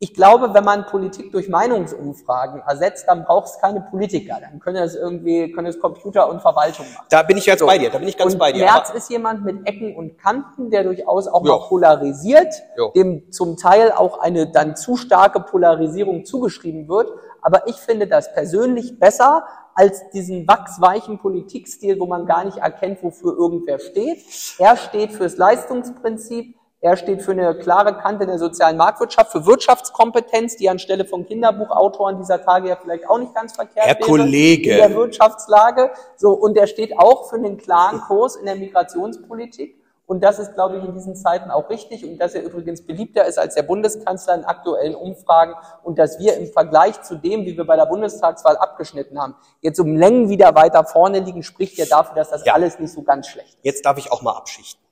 ich 0.00 0.12
glaube, 0.12 0.52
wenn 0.52 0.64
man 0.64 0.86
Politik 0.86 1.32
durch 1.32 1.48
Meinungsumfragen 1.48 2.60
ersetzt, 2.60 3.06
dann 3.08 3.24
braucht 3.24 3.46
es 3.46 3.60
keine 3.60 3.80
Politiker. 3.80 4.38
Dann 4.40 4.58
können 4.58 4.82
es 4.82 4.94
irgendwie, 4.94 5.52
können 5.52 5.68
es 5.68 5.80
Computer 5.80 6.28
und 6.28 6.42
Verwaltung 6.42 6.84
machen. 6.92 7.06
Da 7.10 7.22
bin 7.22 7.36
ich 7.36 7.46
jetzt 7.46 7.60
so. 7.60 7.66
bei 7.66 7.78
dir, 7.78 7.90
da 7.90 7.98
bin 7.98 8.08
ich 8.08 8.18
ganz 8.18 8.34
und 8.34 8.38
bei 8.38 8.52
dir. 8.52 8.64
Merz 8.64 8.90
ist 8.90 9.08
jemand 9.08 9.44
mit 9.44 9.66
Ecken 9.66 9.96
und 9.96 10.18
Kanten, 10.18 10.70
der 10.70 10.82
durchaus 10.82 11.28
auch 11.28 11.44
jo. 11.44 11.52
mal 11.52 11.68
polarisiert, 11.68 12.52
jo. 12.76 12.90
dem 12.94 13.30
zum 13.30 13.56
Teil 13.56 13.92
auch 13.92 14.18
eine 14.18 14.50
dann 14.50 14.76
zu 14.76 14.96
starke 14.96 15.40
Polarisierung 15.40 16.24
zugeschrieben 16.24 16.88
wird. 16.88 17.10
Aber 17.40 17.68
ich 17.68 17.76
finde 17.76 18.06
das 18.06 18.32
persönlich 18.34 18.98
besser 18.98 19.46
als 19.74 20.10
diesen 20.10 20.46
wachsweichen 20.46 21.18
Politikstil, 21.18 21.98
wo 22.00 22.06
man 22.06 22.26
gar 22.26 22.44
nicht 22.44 22.58
erkennt, 22.58 23.02
wofür 23.02 23.36
irgendwer 23.36 23.78
steht. 23.78 24.18
Er 24.58 24.76
steht 24.76 25.12
fürs 25.12 25.36
Leistungsprinzip, 25.36 26.56
Er 26.84 26.98
steht 26.98 27.22
für 27.22 27.30
eine 27.30 27.54
klare 27.54 27.96
Kante 27.96 28.26
der 28.26 28.38
sozialen 28.38 28.76
Marktwirtschaft, 28.76 29.32
für 29.32 29.46
Wirtschaftskompetenz, 29.46 30.56
die 30.56 30.68
anstelle 30.68 31.06
von 31.06 31.24
Kinderbuchautoren 31.26 32.18
dieser 32.18 32.44
Tage 32.44 32.68
ja 32.68 32.76
vielleicht 32.76 33.08
auch 33.08 33.16
nicht 33.16 33.34
ganz 33.34 33.54
verkehrt 33.54 33.86
Herr 33.86 33.94
wäre 33.98 34.06
Kollege. 34.06 34.70
in 34.70 34.76
der 34.76 34.94
Wirtschaftslage. 34.94 35.92
So, 36.18 36.32
und 36.32 36.58
er 36.58 36.66
steht 36.66 36.98
auch 36.98 37.30
für 37.30 37.36
einen 37.36 37.56
klaren 37.56 38.02
Kurs 38.02 38.36
in 38.36 38.44
der 38.44 38.56
Migrationspolitik. 38.56 39.80
Und 40.04 40.22
das 40.22 40.38
ist, 40.38 40.52
glaube 40.52 40.76
ich, 40.76 40.84
in 40.84 40.92
diesen 40.92 41.16
Zeiten 41.16 41.50
auch 41.50 41.70
richtig. 41.70 42.04
Und 42.04 42.18
dass 42.18 42.34
er 42.34 42.42
übrigens 42.42 42.86
beliebter 42.86 43.24
ist 43.24 43.38
als 43.38 43.54
der 43.54 43.62
Bundeskanzler 43.62 44.34
in 44.34 44.44
aktuellen 44.44 44.94
Umfragen. 44.94 45.54
Und 45.84 45.98
dass 45.98 46.18
wir 46.18 46.36
im 46.36 46.48
Vergleich 46.48 47.00
zu 47.00 47.14
dem, 47.14 47.46
wie 47.46 47.56
wir 47.56 47.64
bei 47.66 47.76
der 47.76 47.86
Bundestagswahl 47.86 48.58
abgeschnitten 48.58 49.18
haben, 49.18 49.36
jetzt 49.62 49.80
um 49.80 49.96
Längen 49.96 50.28
wieder 50.28 50.54
weiter 50.54 50.84
vorne 50.84 51.20
liegen, 51.20 51.42
spricht 51.42 51.78
ja 51.78 51.86
dafür, 51.86 52.14
dass 52.16 52.28
das 52.28 52.44
Ja. 52.44 52.52
alles 52.52 52.78
nicht 52.78 52.92
so 52.92 53.00
ganz 53.00 53.26
schlecht 53.28 53.54
ist. 53.54 53.64
Jetzt 53.64 53.86
darf 53.86 53.96
ich 53.96 54.12
auch 54.12 54.20
mal 54.20 54.36
abschichten. 54.36 54.83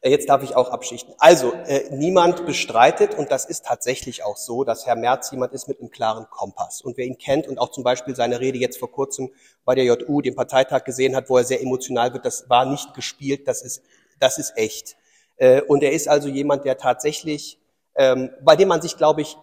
Äh, 0.00 0.10
Jetzt 0.10 0.28
darf 0.28 0.42
ich 0.42 0.56
auch 0.56 0.70
abschichten. 0.70 1.14
Also, 1.18 1.52
äh, 1.52 1.88
niemand 1.90 2.46
bestreitet, 2.46 3.14
und 3.14 3.30
das 3.30 3.44
ist 3.44 3.64
tatsächlich 3.64 4.24
auch 4.24 4.36
so, 4.36 4.64
dass 4.64 4.86
Herr 4.86 4.96
Merz 4.96 5.30
jemand 5.30 5.52
ist 5.52 5.68
mit 5.68 5.80
einem 5.80 5.90
klaren 5.90 6.26
Kompass. 6.30 6.80
Und 6.82 6.96
wer 6.96 7.06
ihn 7.06 7.18
kennt 7.18 7.46
und 7.46 7.58
auch 7.58 7.70
zum 7.70 7.84
Beispiel 7.84 8.14
seine 8.14 8.40
Rede 8.40 8.58
jetzt 8.58 8.78
vor 8.78 8.90
kurzem 8.90 9.30
bei 9.64 9.74
der 9.74 9.84
JU, 9.84 10.20
dem 10.20 10.34
Parteitag 10.34 10.84
gesehen 10.84 11.16
hat, 11.16 11.28
wo 11.28 11.38
er 11.38 11.44
sehr 11.44 11.60
emotional 11.62 12.12
wird, 12.12 12.24
das 12.24 12.48
war 12.48 12.66
nicht 12.66 12.94
gespielt, 12.94 13.48
das 13.48 13.62
ist, 13.62 13.82
das 14.20 14.38
ist 14.38 14.56
echt. 14.56 14.96
Äh, 15.36 15.62
und 15.62 15.82
er 15.82 15.92
ist 15.92 16.08
also 16.08 16.28
jemand, 16.28 16.64
der 16.64 16.78
tatsächlich, 16.78 17.58
ähm, 17.96 18.30
bei 18.42 18.56
dem 18.56 18.68
man 18.68 18.82
sich, 18.82 18.96
glaube 18.96 19.22
ich, 19.22 19.36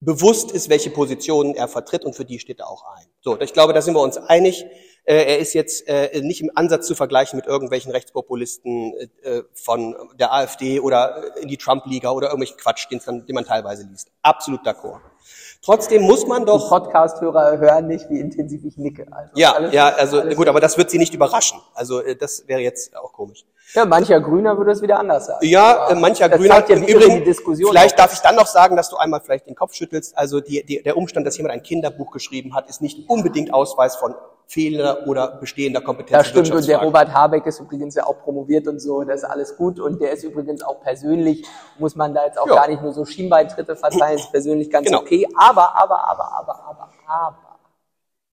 bewusst 0.00 0.50
ist, 0.50 0.68
welche 0.68 0.90
Positionen 0.90 1.54
er 1.54 1.68
vertritt 1.68 2.04
und 2.04 2.16
für 2.16 2.24
die 2.24 2.38
steht 2.38 2.60
er 2.60 2.68
auch 2.68 2.84
ein. 2.96 3.06
So, 3.20 3.38
ich 3.40 3.52
glaube, 3.52 3.74
da 3.74 3.82
sind 3.82 3.94
wir 3.94 4.00
uns 4.00 4.16
einig. 4.16 4.64
Äh, 5.10 5.24
er 5.24 5.38
ist 5.40 5.54
jetzt 5.54 5.88
äh, 5.88 6.20
nicht 6.20 6.40
im 6.40 6.52
Ansatz 6.54 6.86
zu 6.86 6.94
vergleichen 6.94 7.36
mit 7.36 7.46
irgendwelchen 7.46 7.90
Rechtspopulisten 7.90 8.94
äh, 9.22 9.42
von 9.54 9.96
der 10.20 10.32
AfD 10.32 10.78
oder 10.78 11.36
in 11.42 11.48
die 11.48 11.56
Trump-Liga 11.56 12.10
oder 12.10 12.28
irgendwelchen 12.28 12.58
Quatsch, 12.58 12.86
den, 12.92 13.00
man 13.34 13.44
teilweise 13.44 13.82
liest. 13.90 14.12
Absolut 14.22 14.60
d'accord. 14.64 15.00
Trotzdem 15.62 16.02
muss 16.02 16.26
man 16.28 16.42
Die 16.42 16.46
doch 16.46 16.68
Podcast-Hörer 16.68 17.58
hören 17.58 17.88
nicht, 17.88 18.08
wie 18.08 18.20
intensiv 18.20 18.64
ich 18.64 18.78
nicke. 18.78 19.08
Also 19.10 19.32
ja, 19.34 19.52
alles- 19.52 19.74
ja, 19.74 19.88
also 19.88 20.22
gut, 20.22 20.46
aber 20.46 20.60
das 20.60 20.78
wird 20.78 20.90
Sie 20.90 20.98
nicht 20.98 21.12
überraschen. 21.12 21.60
Also 21.74 22.00
das 22.18 22.44
wäre 22.46 22.60
jetzt 22.60 22.96
auch 22.96 23.12
komisch. 23.12 23.44
Ja, 23.74 23.84
mancher 23.86 24.20
Grüner 24.20 24.56
würde 24.58 24.70
es 24.70 24.80
wieder 24.80 25.00
anders 25.00 25.26
sagen. 25.26 25.44
Ja, 25.44 25.86
Aber 25.86 25.96
mancher 25.96 26.28
Grüner. 26.28 26.64
ja, 26.68 26.74
Im 26.76 26.84
Übrigen, 26.84 27.16
die 27.16 27.24
Diskussion 27.24 27.70
vielleicht 27.72 27.98
darf 27.98 28.12
ich 28.12 28.20
dann 28.20 28.36
noch 28.36 28.46
sagen, 28.46 28.76
dass 28.76 28.88
du 28.90 28.96
einmal 28.96 29.20
vielleicht 29.20 29.46
den 29.48 29.56
Kopf 29.56 29.74
schüttelst. 29.74 30.16
Also 30.16 30.40
die, 30.40 30.64
die, 30.64 30.82
der 30.82 30.96
Umstand, 30.96 31.26
dass 31.26 31.36
jemand 31.36 31.52
ein 31.54 31.62
Kinderbuch 31.64 32.12
geschrieben 32.12 32.54
hat, 32.54 32.68
ist 32.70 32.80
nicht 32.80 33.08
unbedingt 33.08 33.52
Ausweis 33.52 33.96
von 33.96 34.14
fehlender 34.50 35.06
oder 35.06 35.36
bestehender 35.38 35.80
Kompetenz. 35.80 36.18
Das 36.18 36.26
stimmt, 36.26 36.50
und 36.50 36.66
der. 36.66 36.78
Robert 36.82 37.14
Habeck 37.14 37.46
ist 37.46 37.60
übrigens 37.60 37.94
ja 37.94 38.04
auch 38.04 38.20
promoviert 38.20 38.66
und 38.66 38.80
so, 38.80 39.04
das 39.04 39.22
ist 39.22 39.28
alles 39.28 39.56
gut. 39.56 39.78
Und 39.78 40.00
der 40.00 40.10
ist 40.10 40.24
übrigens 40.24 40.62
auch 40.62 40.80
persönlich, 40.80 41.46
muss 41.78 41.94
man 41.94 42.12
da 42.12 42.24
jetzt 42.26 42.36
auch 42.38 42.48
Ja. 42.48 42.56
gar 42.56 42.68
nicht 42.68 42.82
nur 42.82 42.92
so 42.92 43.04
Schienbeintritte 43.04 43.76
verteilen, 43.76 44.18
ist 44.18 44.32
persönlich 44.32 44.68
ganz 44.68 44.86
Genau. 44.86 45.00
okay. 45.00 45.24
Aber, 45.36 45.80
aber, 45.80 46.08
aber, 46.10 46.32
aber, 46.32 46.64
aber, 46.68 46.88
aber, 47.06 47.38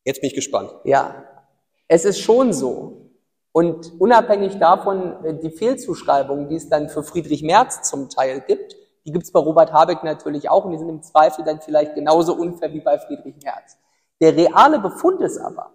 Jetzt 0.05 0.21
bin 0.21 0.29
ich 0.29 0.33
gespannt. 0.35 0.73
ja, 0.85 1.13
es 1.87 2.03
ist 2.03 2.19
schon 2.19 2.51
so. 2.51 3.11
Und 3.51 3.91
unabhängig 3.99 4.57
davon, 4.57 5.23
äh, 5.23 5.33
die 5.35 5.51
Fehlzuschreibungen, 5.51 6.49
die 6.49 6.55
es 6.55 6.67
dann 6.69 6.89
für 6.89 7.03
Friedrich 7.03 7.43
Merz 7.43 7.83
zum 7.89 8.09
Teil 8.09 8.41
gibt, 8.41 8.75
die 9.05 9.11
gibt 9.11 9.23
es 9.25 9.31
bei 9.31 9.39
Robert 9.39 9.71
Habeck 9.71 10.03
natürlich 10.03 10.49
auch 10.49 10.65
und 10.65 10.71
die 10.71 10.77
sind 10.79 10.89
im 10.89 11.01
Zweifel 11.03 11.45
dann 11.45 11.61
vielleicht 11.61 11.93
genauso 11.95 12.33
unfair 12.33 12.73
wie 12.73 12.81
bei 12.81 12.97
Friedrich 12.97 13.35
Merz. 13.43 13.77
Der 14.19 14.35
reale 14.35 14.79
Befund 14.79 15.21
ist 15.21 15.37
aber, 15.37 15.71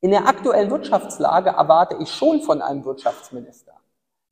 in 0.00 0.10
der 0.10 0.28
aktuellen 0.28 0.70
Wirtschaftslage 0.70 1.50
erwarte 1.50 1.96
ich 2.00 2.10
schon 2.12 2.42
von 2.42 2.60
einem 2.60 2.84
Wirtschaftsminister, 2.84 3.72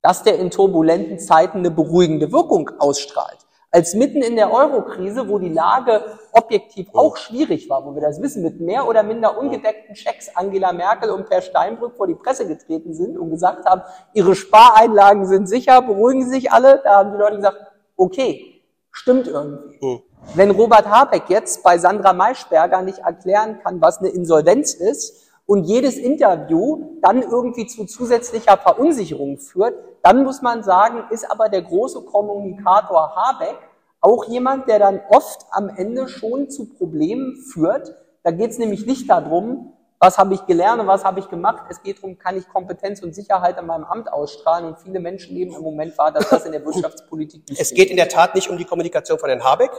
dass 0.03 0.23
der 0.23 0.39
in 0.39 0.51
turbulenten 0.51 1.19
Zeiten 1.19 1.59
eine 1.59 1.71
beruhigende 1.71 2.33
Wirkung 2.33 2.71
ausstrahlt. 2.79 3.39
Als 3.71 3.95
mitten 3.95 4.23
in 4.23 4.37
der 4.37 4.53
Eurokrise, 4.53 5.29
wo 5.29 5.41
die 5.41 5.49
Lage 5.49 6.05
objektiv 6.31 6.91
auch 6.93 7.17
schwierig 7.17 7.69
war, 7.69 7.85
wo 7.85 7.95
wir 7.95 8.03
das 8.03 8.23
wissen, 8.23 8.45
mit 8.45 8.61
mehr 8.61 8.87
oder 8.87 9.03
minder 9.03 9.37
ungedeckten 9.37 9.97
Schecks 9.97 10.29
Angela 10.37 10.73
Merkel 10.73 11.11
und 11.11 11.29
Per 11.29 11.43
Steinbrück 11.43 11.97
vor 11.97 12.07
die 12.07 12.15
Presse 12.15 12.47
getreten 12.47 12.95
sind 12.95 13.19
und 13.19 13.31
gesagt 13.31 13.65
haben, 13.65 13.83
ihre 14.13 14.37
Spareinlagen 14.37 15.27
sind 15.27 15.49
sicher, 15.49 15.83
beruhigen 15.83 16.23
Sie 16.23 16.31
sich 16.31 16.53
alle. 16.53 16.83
Da 16.85 16.99
haben 16.99 17.13
die 17.13 17.19
Leute 17.19 17.37
gesagt, 17.37 17.59
okay, 17.97 18.63
stimmt 18.93 19.27
irgendwie. 19.27 19.79
Hm. 19.81 20.03
Wenn 20.35 20.53
Robert 20.53 20.87
Habeck 20.87 21.25
jetzt 21.29 21.65
bei 21.65 21.77
Sandra 21.77 22.13
Maischberger 22.13 22.81
nicht 22.83 23.01
erklären 23.01 23.59
kann, 23.65 23.81
was 23.81 23.99
eine 23.99 24.11
Insolvenz 24.11 24.75
ist 24.75 25.24
und 25.47 25.65
jedes 25.65 25.97
Interview 25.97 26.99
dann 27.03 27.23
irgendwie 27.23 27.67
zu 27.67 27.85
zusätzlicher 27.85 28.57
Verunsicherung 28.57 29.39
führt, 29.39 29.75
dann 30.03 30.25
muss 30.25 30.43
man 30.43 30.63
sagen, 30.63 31.05
ist 31.11 31.31
aber 31.31 31.49
der 31.49 31.63
große 31.63 32.03
Kommunikator 32.03 33.15
Habeck 33.15 33.59
auch 34.01 34.25
jemand, 34.25 34.69
der 34.69 34.79
dann 34.79 35.01
oft 35.09 35.47
am 35.51 35.69
Ende 35.69 36.09
schon 36.09 36.51
zu 36.51 36.67
Problemen 36.67 37.37
führt. 37.37 37.95
Da 38.23 38.31
geht 38.31 38.51
es 38.51 38.59
nämlich 38.59 38.87
nicht 38.87 39.09
darum, 39.09 39.73
was 39.99 40.19
habe 40.19 40.35
ich 40.35 40.45
gelernt 40.45 40.81
und 40.81 40.87
was 40.87 41.05
habe 41.05 41.21
ich 41.21 41.31
gemacht. 41.31 41.65
Es 41.71 41.83
geht 41.83 41.99
darum, 41.99 42.19
kann 42.19 42.37
ich 42.37 42.47
Kompetenz 42.49 43.03
und 43.03 43.15
Sicherheit 43.15 43.59
in 43.59 43.67
meinem 43.67 43.85
Amt 43.85 44.13
ausstrahlen. 44.13 44.67
Und 44.67 44.79
viele 44.79 45.01
Menschen 45.01 45.35
nehmen 45.35 45.53
im 45.53 45.63
Moment 45.63 45.97
wahr, 45.97 46.13
dass 46.13 46.29
das 46.29 46.45
in 46.45 46.53
der 46.53 46.65
Wirtschaftspolitik 46.65 47.49
nicht 47.49 47.61
Es 47.61 47.73
geht 47.73 47.91
in 47.91 47.97
der 47.97 48.09
Tat 48.09 48.35
nicht 48.35 48.51
um 48.51 48.59
die 48.59 48.67
Kommunikation 48.67 49.19
von 49.19 49.31
Herrn 49.31 49.45
Habeck. 49.45 49.71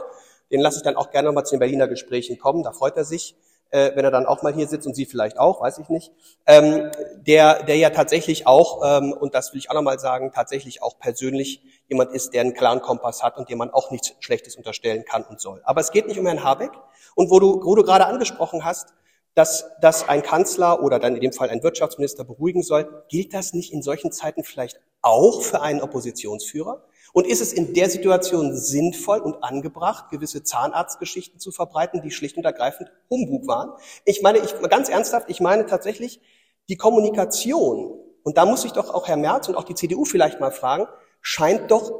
Den 0.50 0.60
lasse 0.60 0.78
ich 0.78 0.82
dann 0.82 0.96
auch 0.96 1.10
gerne 1.10 1.28
nochmal 1.28 1.44
zu 1.44 1.54
den 1.54 1.60
Berliner 1.60 1.86
Gesprächen 1.86 2.38
kommen. 2.38 2.64
Da 2.64 2.72
freut 2.72 2.96
er 2.96 3.04
sich, 3.04 3.36
äh, 3.70 3.92
wenn 3.94 4.04
er 4.04 4.10
dann 4.10 4.26
auch 4.26 4.42
mal 4.42 4.54
hier 4.54 4.66
sitzt 4.66 4.86
und 4.86 4.94
Sie 4.94 5.06
vielleicht 5.06 5.38
auch, 5.38 5.60
weiß 5.60 5.78
ich 5.78 5.88
nicht. 5.88 6.12
Ähm, 6.46 6.90
der, 7.16 7.62
der 7.64 7.76
ja 7.76 7.90
tatsächlich 7.90 8.46
auch, 8.46 8.82
ähm, 8.84 9.12
und 9.12 9.34
das 9.34 9.52
will 9.52 9.58
ich 9.58 9.70
auch 9.70 9.74
nochmal 9.74 9.98
sagen, 9.98 10.32
tatsächlich 10.34 10.82
auch 10.82 10.98
persönlich 10.98 11.62
jemand 11.88 12.12
ist, 12.12 12.34
der 12.34 12.42
einen 12.42 12.54
klaren 12.54 12.80
Kompass 12.80 13.22
hat 13.22 13.36
und 13.36 13.50
dem 13.50 13.58
man 13.58 13.70
auch 13.70 13.90
nichts 13.90 14.14
Schlechtes 14.20 14.56
unterstellen 14.56 15.04
kann 15.04 15.24
und 15.24 15.40
soll. 15.40 15.60
Aber 15.64 15.80
es 15.80 15.90
geht 15.90 16.06
nicht 16.06 16.18
um 16.18 16.26
Herrn 16.26 16.44
Habeck. 16.44 16.70
Und 17.14 17.30
wo 17.30 17.40
du, 17.40 17.60
wo 17.64 17.74
du 17.74 17.82
gerade 17.82 18.06
angesprochen 18.06 18.64
hast, 18.64 18.94
dass, 19.34 19.66
dass 19.80 20.08
ein 20.08 20.22
Kanzler 20.22 20.82
oder 20.82 20.98
dann 20.98 21.14
in 21.14 21.20
dem 21.20 21.32
Fall 21.32 21.50
ein 21.50 21.62
Wirtschaftsminister 21.62 22.24
beruhigen 22.24 22.62
soll, 22.62 23.04
gilt 23.08 23.34
das 23.34 23.52
nicht 23.52 23.72
in 23.72 23.82
solchen 23.82 24.10
Zeiten 24.10 24.44
vielleicht 24.44 24.80
auch 25.02 25.42
für 25.42 25.60
einen 25.60 25.82
Oppositionsführer? 25.82 26.82
Und 27.16 27.26
ist 27.26 27.40
es 27.40 27.54
in 27.54 27.72
der 27.72 27.88
Situation 27.88 28.54
sinnvoll 28.54 29.20
und 29.20 29.42
angebracht, 29.42 30.10
gewisse 30.10 30.42
Zahnarztgeschichten 30.42 31.40
zu 31.40 31.50
verbreiten, 31.50 32.02
die 32.02 32.10
schlicht 32.10 32.36
und 32.36 32.44
ergreifend 32.44 32.92
Humbug 33.08 33.46
waren? 33.46 33.72
Ich 34.04 34.20
meine, 34.20 34.36
ich, 34.36 34.52
ganz 34.68 34.90
ernsthaft, 34.90 35.30
ich 35.30 35.40
meine 35.40 35.64
tatsächlich 35.64 36.20
die 36.68 36.76
Kommunikation, 36.76 37.98
und 38.22 38.36
da 38.36 38.44
muss 38.44 38.66
ich 38.66 38.72
doch 38.72 38.92
auch 38.92 39.08
Herr 39.08 39.16
Merz 39.16 39.48
und 39.48 39.54
auch 39.54 39.64
die 39.64 39.74
CDU 39.74 40.04
vielleicht 40.04 40.40
mal 40.40 40.50
fragen, 40.50 40.88
scheint 41.22 41.70
doch 41.70 41.90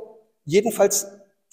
jedenfalls 0.45 1.07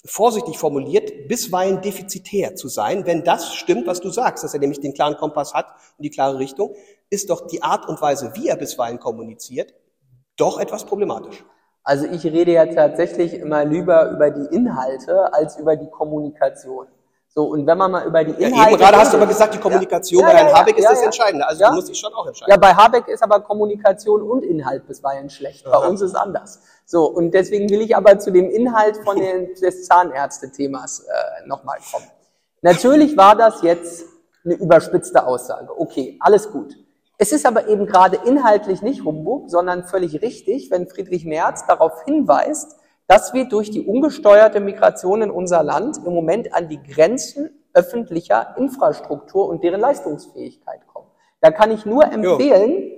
vorsichtig 0.04 0.58
formuliert, 0.58 1.26
bisweilen 1.28 1.80
defizitär 1.80 2.56
zu 2.56 2.68
sein. 2.68 3.06
Wenn 3.06 3.24
das 3.24 3.54
stimmt, 3.54 3.86
was 3.86 4.02
du 4.02 4.10
sagst, 4.10 4.44
dass 4.44 4.52
er 4.52 4.60
nämlich 4.60 4.80
den 4.80 4.92
klaren 4.92 5.16
Kompass 5.16 5.54
hat 5.54 5.68
und 5.96 6.02
die 6.02 6.10
klare 6.10 6.38
Richtung, 6.38 6.74
ist 7.08 7.30
doch 7.30 7.46
die 7.46 7.62
Art 7.62 7.88
und 7.88 7.98
Weise, 8.02 8.32
wie 8.34 8.46
er 8.46 8.56
bisweilen 8.56 8.98
kommuniziert, 9.00 9.72
doch 10.36 10.60
etwas 10.60 10.84
problematisch. 10.84 11.42
Also 11.84 12.06
ich 12.06 12.24
rede 12.24 12.52
ja 12.52 12.66
tatsächlich 12.66 13.34
immer 13.34 13.64
lieber 13.64 14.10
über 14.10 14.30
die 14.30 14.46
Inhalte 14.54 15.32
als 15.34 15.58
über 15.58 15.76
die 15.76 15.88
Kommunikation. 15.90 16.86
So, 17.28 17.44
und 17.46 17.66
wenn 17.66 17.76
man 17.76 17.90
mal 17.90 18.06
über 18.06 18.22
die 18.24 18.30
Ja, 18.40 18.48
Inhalte. 18.48 18.70
eben 18.70 18.80
gerade 18.80 18.96
hast 18.96 19.12
du 19.12 19.16
aber 19.18 19.26
gesagt, 19.26 19.54
die 19.54 19.58
Kommunikation 19.58 20.20
Ja, 20.22 20.26
bei 20.28 20.32
ja, 20.32 20.38
Herrn 20.38 20.48
ja, 20.50 20.58
Habeck 20.60 20.78
ist 20.78 20.84
ja, 20.84 20.90
das 20.90 21.00
ja. 21.00 21.06
Entscheidende. 21.06 21.46
Also 21.48 21.60
Ja. 21.62 21.68
du 21.70 21.74
musst 21.74 21.88
dich 21.88 21.98
schon 21.98 22.14
auch 22.14 22.26
entscheiden. 22.26 22.50
Ja, 22.50 22.56
bei 22.56 22.72
Habeck 22.72 23.08
ist 23.08 23.22
aber 23.22 23.40
Kommunikation 23.40 24.22
und 24.22 24.44
Inhalt 24.44 24.86
bisweilen 24.86 25.28
schlecht. 25.28 25.64
Bei 25.64 25.76
uns 25.78 26.00
ist 26.00 26.14
anders. 26.14 26.60
So, 26.86 27.06
und 27.06 27.32
deswegen 27.32 27.68
will 27.68 27.80
ich 27.82 27.94
aber 27.96 28.18
zu 28.18 28.30
dem 28.30 28.48
Inhalt 28.50 28.96
von 28.98 29.16
den, 29.16 29.52
des 29.60 29.84
Zahnärzte-Themas 29.86 31.00
äh, 31.00 31.46
nochmal 31.48 31.78
kommen. 31.92 32.06
Natürlich 32.62 33.16
war 33.16 33.34
das 33.36 33.60
jetzt 33.62 34.06
eine 34.44 34.54
überspitzte 34.54 35.26
Aussage. 35.26 35.68
Okay, 35.78 36.16
alles 36.20 36.50
gut. 36.50 36.74
Es 37.16 37.32
ist 37.32 37.46
aber 37.46 37.68
eben 37.68 37.86
gerade 37.86 38.18
inhaltlich 38.24 38.82
nicht 38.82 39.04
Humbug, 39.04 39.48
sondern 39.48 39.84
völlig 39.84 40.20
richtig, 40.20 40.70
wenn 40.70 40.88
Friedrich 40.88 41.24
Merz 41.24 41.66
darauf 41.66 42.02
hinweist, 42.04 42.76
dass 43.06 43.34
wir 43.34 43.48
durch 43.48 43.70
die 43.70 43.86
ungesteuerte 43.86 44.60
Migration 44.60 45.22
in 45.22 45.30
unser 45.30 45.62
Land 45.62 45.98
im 45.98 46.12
Moment 46.12 46.52
an 46.54 46.68
die 46.68 46.82
Grenzen 46.82 47.50
öffentlicher 47.72 48.56
Infrastruktur 48.56 49.48
und 49.48 49.62
deren 49.62 49.80
Leistungsfähigkeit 49.80 50.86
kommen. 50.86 51.08
Da 51.40 51.50
kann 51.50 51.70
ich 51.70 51.84
nur 51.84 52.04
empfehlen, 52.04 52.90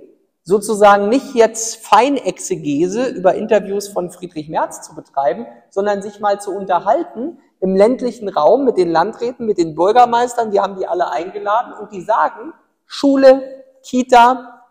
sozusagen 0.43 1.09
nicht 1.09 1.35
jetzt 1.35 1.85
Feinexegese 1.85 3.09
über 3.09 3.35
Interviews 3.35 3.89
von 3.89 4.11
Friedrich 4.11 4.47
Merz 4.47 4.81
zu 4.81 4.95
betreiben, 4.95 5.45
sondern 5.69 6.01
sich 6.01 6.21
mal 6.21 6.39
zu 6.39 6.55
unterhalten 6.55 7.39
im 7.59 7.75
ländlichen 7.75 8.29
Raum 8.29 8.63
mit 8.63 8.77
den 8.77 8.89
Landräten, 8.89 9.45
mit 9.45 9.57
den 9.57 9.75
Bürgermeistern, 9.75 10.51
die 10.51 10.61
haben 10.61 10.77
die 10.77 10.87
alle 10.87 11.11
eingeladen 11.11 11.73
und 11.73 11.91
die 11.91 12.01
sagen, 12.01 12.53
Schule, 12.85 13.65
Kita, 13.87 14.63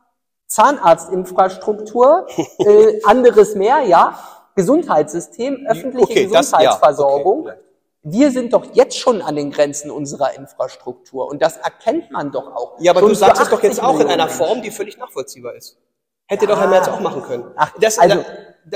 Zahnarztinfrastruktur, 0.46 2.26
äh, 2.58 3.00
anderes 3.04 3.54
mehr, 3.54 3.80
ja, 3.82 4.18
Gesundheitssystem, 4.54 5.66
öffentliche 5.68 6.02
Okay, 6.04 6.28
das- 6.32 6.50
ja, 6.52 6.58
Gesundheitsversorgung. 6.58 7.40
okay. 7.40 7.52
Wir 8.08 8.30
sind 8.30 8.52
doch 8.52 8.64
jetzt 8.72 8.96
schon 8.96 9.20
an 9.20 9.34
den 9.34 9.50
Grenzen 9.50 9.90
unserer 9.90 10.32
Infrastruktur 10.36 11.26
und 11.28 11.42
das 11.42 11.56
erkennt 11.56 12.12
man 12.12 12.30
doch 12.30 12.54
auch. 12.54 12.76
Ja, 12.78 12.92
aber 12.92 13.00
Schon 13.00 13.08
du 13.08 13.14
sagst 13.16 13.42
es 13.42 13.48
doch 13.48 13.60
jetzt 13.64 13.80
80 13.80 13.84
auch 13.84 13.98
in 14.00 14.06
einer 14.06 14.28
Form, 14.28 14.62
die 14.62 14.70
völlig 14.70 14.96
nachvollziehbar 14.96 15.54
ist. 15.56 15.76
Hätte 16.28 16.46
doch 16.46 16.58
Herr 16.60 16.68
Merz 16.68 16.86
auch 16.86 17.00
machen 17.00 17.22
können. 17.22 17.44
Ach, 17.56 17.72
das, 17.80 17.98
also- 17.98 18.24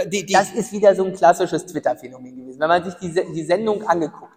die, 0.07 0.24
die, 0.26 0.32
das 0.32 0.51
ist 0.53 0.72
wieder 0.72 0.95
so 0.97 1.05
ein 1.05 1.12
klassisches 1.12 1.64
Twitter-Phänomen 1.66 2.36
gewesen. 2.36 2.59
Wenn 2.61 2.68
man 2.68 2.82
sich 2.84 2.95
die, 2.95 3.12
die 3.32 3.45
Sendung 3.45 3.86
angeguckt 3.86 4.30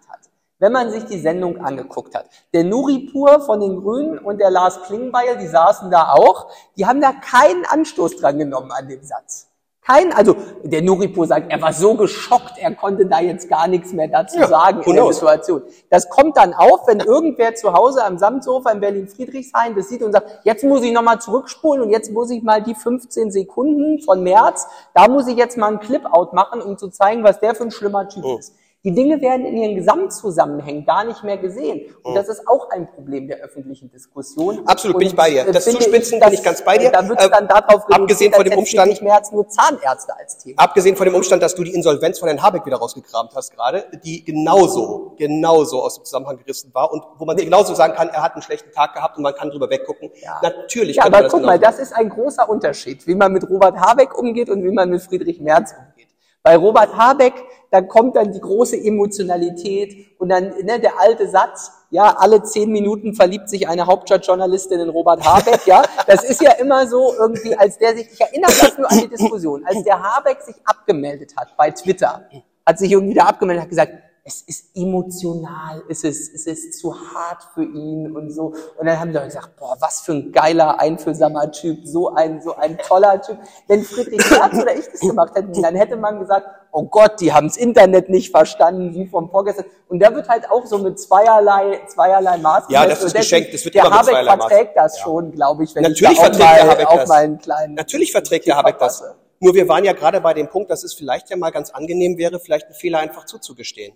wenn 0.58 0.72
man 0.72 0.90
sich 0.90 1.04
die 1.04 1.18
Sendung 1.18 1.60
angeguckt 1.60 2.14
hat, 2.14 2.26
der 2.52 2.64
Nuripur 2.64 3.40
von 3.40 3.60
den 3.60 3.82
Grünen 3.82 4.18
und 4.18 4.38
der 4.40 4.50
Lars 4.50 4.82
Klingbeil, 4.82 5.36
die 5.38 5.46
saßen 5.46 5.90
da 5.90 6.12
auch, 6.12 6.48
die 6.76 6.86
haben 6.86 7.00
da 7.00 7.12
keinen 7.12 7.64
Anstoß 7.64 8.16
dran 8.16 8.38
genommen 8.38 8.70
an 8.70 8.88
dem 8.88 9.02
Satz. 9.02 9.48
Kein, 9.86 10.14
also 10.14 10.34
der 10.62 10.80
Nuripo 10.80 11.26
sagt, 11.26 11.52
er 11.52 11.60
war 11.60 11.74
so 11.74 11.94
geschockt, 11.94 12.56
er 12.56 12.74
konnte 12.74 13.04
da 13.04 13.20
jetzt 13.20 13.50
gar 13.50 13.68
nichts 13.68 13.92
mehr 13.92 14.08
dazu 14.08 14.38
ja, 14.38 14.46
sagen 14.46 14.80
in 14.82 14.94
der 14.94 15.12
Situation. 15.12 15.62
Das 15.90 16.08
kommt 16.08 16.38
dann 16.38 16.54
auf, 16.54 16.86
wenn 16.86 17.00
irgendwer 17.00 17.54
zu 17.54 17.74
Hause 17.74 18.02
am 18.02 18.16
Samtsofa 18.16 18.70
in 18.70 18.80
Berlin-Friedrichshain 18.80 19.74
das 19.76 19.90
sieht 19.90 20.02
und 20.02 20.12
sagt, 20.12 20.40
jetzt 20.44 20.64
muss 20.64 20.82
ich 20.82 20.92
nochmal 20.92 21.20
zurückspulen 21.20 21.82
und 21.82 21.90
jetzt 21.90 22.10
muss 22.12 22.30
ich 22.30 22.42
mal 22.42 22.62
die 22.62 22.74
15 22.74 23.30
Sekunden 23.30 24.00
von 24.00 24.22
März, 24.22 24.66
da 24.94 25.06
muss 25.06 25.26
ich 25.26 25.36
jetzt 25.36 25.58
mal 25.58 25.66
einen 25.66 25.80
Clip-Out 25.80 26.32
machen, 26.32 26.62
um 26.62 26.78
zu 26.78 26.88
zeigen, 26.88 27.22
was 27.22 27.40
der 27.40 27.54
für 27.54 27.64
ein 27.64 27.70
schlimmer 27.70 28.08
Typ 28.08 28.24
oh. 28.24 28.38
ist. 28.38 28.54
Die 28.84 28.92
Dinge 28.92 29.22
werden 29.22 29.46
in 29.46 29.56
ihren 29.56 29.74
Gesamtzusammenhängen 29.76 30.84
gar 30.84 31.04
nicht 31.04 31.24
mehr 31.24 31.38
gesehen. 31.38 31.86
Und 32.02 32.12
oh. 32.12 32.14
das 32.14 32.28
ist 32.28 32.46
auch 32.46 32.68
ein 32.68 32.86
Problem 32.86 33.26
der 33.26 33.38
öffentlichen 33.38 33.90
Diskussion. 33.90 34.60
Absolut, 34.66 34.96
und 34.96 34.98
bin 34.98 35.08
ich 35.08 35.16
bei 35.16 35.30
dir. 35.30 35.50
Das 35.50 35.64
Zuspitzen 35.64 36.20
bin 36.20 36.34
ich 36.34 36.42
ganz 36.42 36.62
bei 36.62 36.76
dir. 36.76 36.90
Da 36.90 37.08
wird 37.08 37.18
es 37.18 37.30
dann 37.30 37.48
darauf 37.48 37.84
äh, 37.88 37.94
abgesehen 37.94 38.34
von 38.34 38.44
dem 38.44 38.58
Umstand, 38.58 38.90
nicht 38.90 39.00
mehr 39.00 39.14
als 39.14 39.32
nur 39.32 39.48
Zahnärzte 39.48 40.14
als 40.18 40.36
Thema. 40.36 40.60
Abgesehen 40.60 40.96
von 40.96 41.06
dem 41.06 41.14
Umstand, 41.14 41.42
dass 41.42 41.54
du 41.54 41.64
die 41.64 41.72
Insolvenz 41.72 42.18
von 42.18 42.28
Herrn 42.28 42.42
Habeck 42.42 42.66
wieder 42.66 42.76
rausgekramt 42.76 43.34
hast 43.34 43.52
gerade, 43.52 43.86
die 44.04 44.22
genauso, 44.22 45.14
genauso 45.16 45.82
aus 45.82 45.94
dem 45.94 46.04
Zusammenhang 46.04 46.36
gerissen 46.36 46.70
war 46.74 46.92
und 46.92 47.02
wo 47.16 47.24
man 47.24 47.38
genauso 47.38 47.74
sagen 47.74 47.94
kann, 47.94 48.10
er 48.10 48.22
hat 48.22 48.34
einen 48.34 48.42
schlechten 48.42 48.70
Tag 48.70 48.92
gehabt 48.92 49.16
und 49.16 49.22
man 49.22 49.34
kann 49.34 49.48
drüber 49.48 49.70
weggucken. 49.70 50.10
Ja. 50.22 50.40
Natürlich. 50.42 50.96
Ja, 50.96 51.06
aber 51.06 51.28
guck 51.28 51.42
mal, 51.42 51.58
das 51.58 51.78
ist 51.78 51.94
ein 51.94 52.10
großer 52.10 52.50
Unterschied, 52.50 53.06
wie 53.06 53.14
man 53.14 53.32
mit 53.32 53.48
Robert 53.48 53.76
Habeck 53.76 54.18
umgeht 54.18 54.50
und 54.50 54.62
wie 54.62 54.72
man 54.72 54.90
mit 54.90 55.00
Friedrich 55.00 55.40
Merz 55.40 55.72
umgeht. 55.72 55.93
Bei 56.46 56.58
Robert 56.58 56.94
Habeck, 56.94 57.32
da 57.70 57.80
kommt 57.80 58.16
dann 58.16 58.30
die 58.30 58.40
große 58.40 58.76
Emotionalität 58.76 60.14
und 60.18 60.28
dann 60.28 60.52
ne, 60.62 60.78
der 60.78 61.00
alte 61.00 61.26
Satz, 61.26 61.72
ja, 61.88 62.16
alle 62.18 62.42
zehn 62.42 62.70
Minuten 62.70 63.14
verliebt 63.14 63.48
sich 63.48 63.66
eine 63.66 63.86
Hauptstadtjournalistin 63.86 64.78
in 64.78 64.90
Robert 64.90 65.24
Habeck, 65.24 65.66
ja. 65.66 65.82
Das 66.06 66.22
ist 66.22 66.42
ja 66.42 66.52
immer 66.52 66.86
so 66.86 67.14
irgendwie, 67.18 67.56
als 67.56 67.78
der 67.78 67.96
sich, 67.96 68.12
ich 68.12 68.20
erinnere 68.20 68.50
mich 68.50 68.76
nur 68.76 68.92
an 68.92 68.98
die 68.98 69.08
Diskussion, 69.08 69.64
als 69.64 69.82
der 69.84 70.02
Habeck 70.02 70.42
sich 70.42 70.56
abgemeldet 70.66 71.32
hat 71.34 71.56
bei 71.56 71.70
Twitter, 71.70 72.28
hat 72.66 72.78
sich 72.78 72.92
irgendwie 72.92 73.14
wieder 73.14 73.26
abgemeldet, 73.26 73.62
hat 73.62 73.70
gesagt, 73.70 73.94
es 74.26 74.40
ist 74.40 74.74
emotional, 74.74 75.82
es 75.90 76.02
ist, 76.02 76.34
es 76.34 76.46
ist 76.46 76.78
zu 76.78 76.94
hart 76.94 77.42
für 77.52 77.62
ihn 77.62 78.16
und 78.16 78.30
so. 78.30 78.54
Und 78.78 78.86
dann 78.86 78.98
haben 78.98 79.12
die 79.12 79.18
gesagt, 79.18 79.54
boah, 79.56 79.76
was 79.80 80.00
für 80.00 80.12
ein 80.12 80.32
geiler, 80.32 80.80
einfühlsamer 80.80 81.52
Typ, 81.52 81.80
so 81.84 82.08
ein, 82.14 82.40
so 82.40 82.56
ein 82.56 82.78
toller 82.78 83.20
Typ. 83.20 83.36
Wenn 83.68 83.84
Friedrich 83.84 84.30
Merz 84.30 84.54
oder 84.54 84.74
ich 84.74 84.86
das 84.86 85.00
gemacht 85.00 85.34
hätten, 85.34 85.60
dann 85.60 85.76
hätte 85.76 85.96
man 85.96 86.20
gesagt, 86.20 86.46
oh 86.72 86.84
Gott, 86.84 87.20
die 87.20 87.34
haben 87.34 87.48
das 87.48 87.58
Internet 87.58 88.08
nicht 88.08 88.30
verstanden, 88.30 88.94
wie 88.94 89.06
vom 89.06 89.28
Vorgestern. 89.28 89.66
Und 89.88 89.98
da 90.00 90.14
wird 90.14 90.26
halt 90.26 90.50
auch 90.50 90.64
so 90.64 90.78
mit 90.78 90.98
zweierlei, 90.98 91.82
zweierlei 91.86 92.38
Maß 92.38 92.64
Ja, 92.70 92.86
das 92.86 93.04
ist 93.04 93.14
geschenkt, 93.14 93.52
das 93.52 93.62
wird 93.66 93.74
der 93.74 93.84
immer 93.84 93.98
Habeck 93.98 94.24
verträgt 94.24 94.74
das 94.74 94.96
ja. 94.96 95.04
schon, 95.04 95.32
glaube 95.32 95.64
ich, 95.64 95.74
wenn 95.74 95.82
Natürlich 95.82 96.14
ich 96.14 96.18
verträgt 96.18 96.44
mal, 96.44 96.54
der 96.54 96.70
Habeck 96.70 96.86
auch 96.86 96.96
das. 96.96 97.08
mal 97.10 97.24
einen 97.24 97.38
kleinen 97.38 97.74
Natürlich 97.74 98.10
verträgt 98.10 98.46
der 98.46 98.56
Habeck 98.56 98.78
das. 98.78 99.04
Nur 99.40 99.54
wir 99.54 99.68
waren 99.68 99.84
ja 99.84 99.92
gerade 99.92 100.22
bei 100.22 100.32
dem 100.32 100.48
Punkt, 100.48 100.70
dass 100.70 100.82
es 100.82 100.94
vielleicht 100.94 101.28
ja 101.28 101.36
mal 101.36 101.50
ganz 101.50 101.68
angenehm 101.68 102.16
wäre, 102.16 102.40
vielleicht 102.40 102.64
einen 102.66 102.74
Fehler 102.74 103.00
einfach 103.00 103.26
zuzugestehen. 103.26 103.94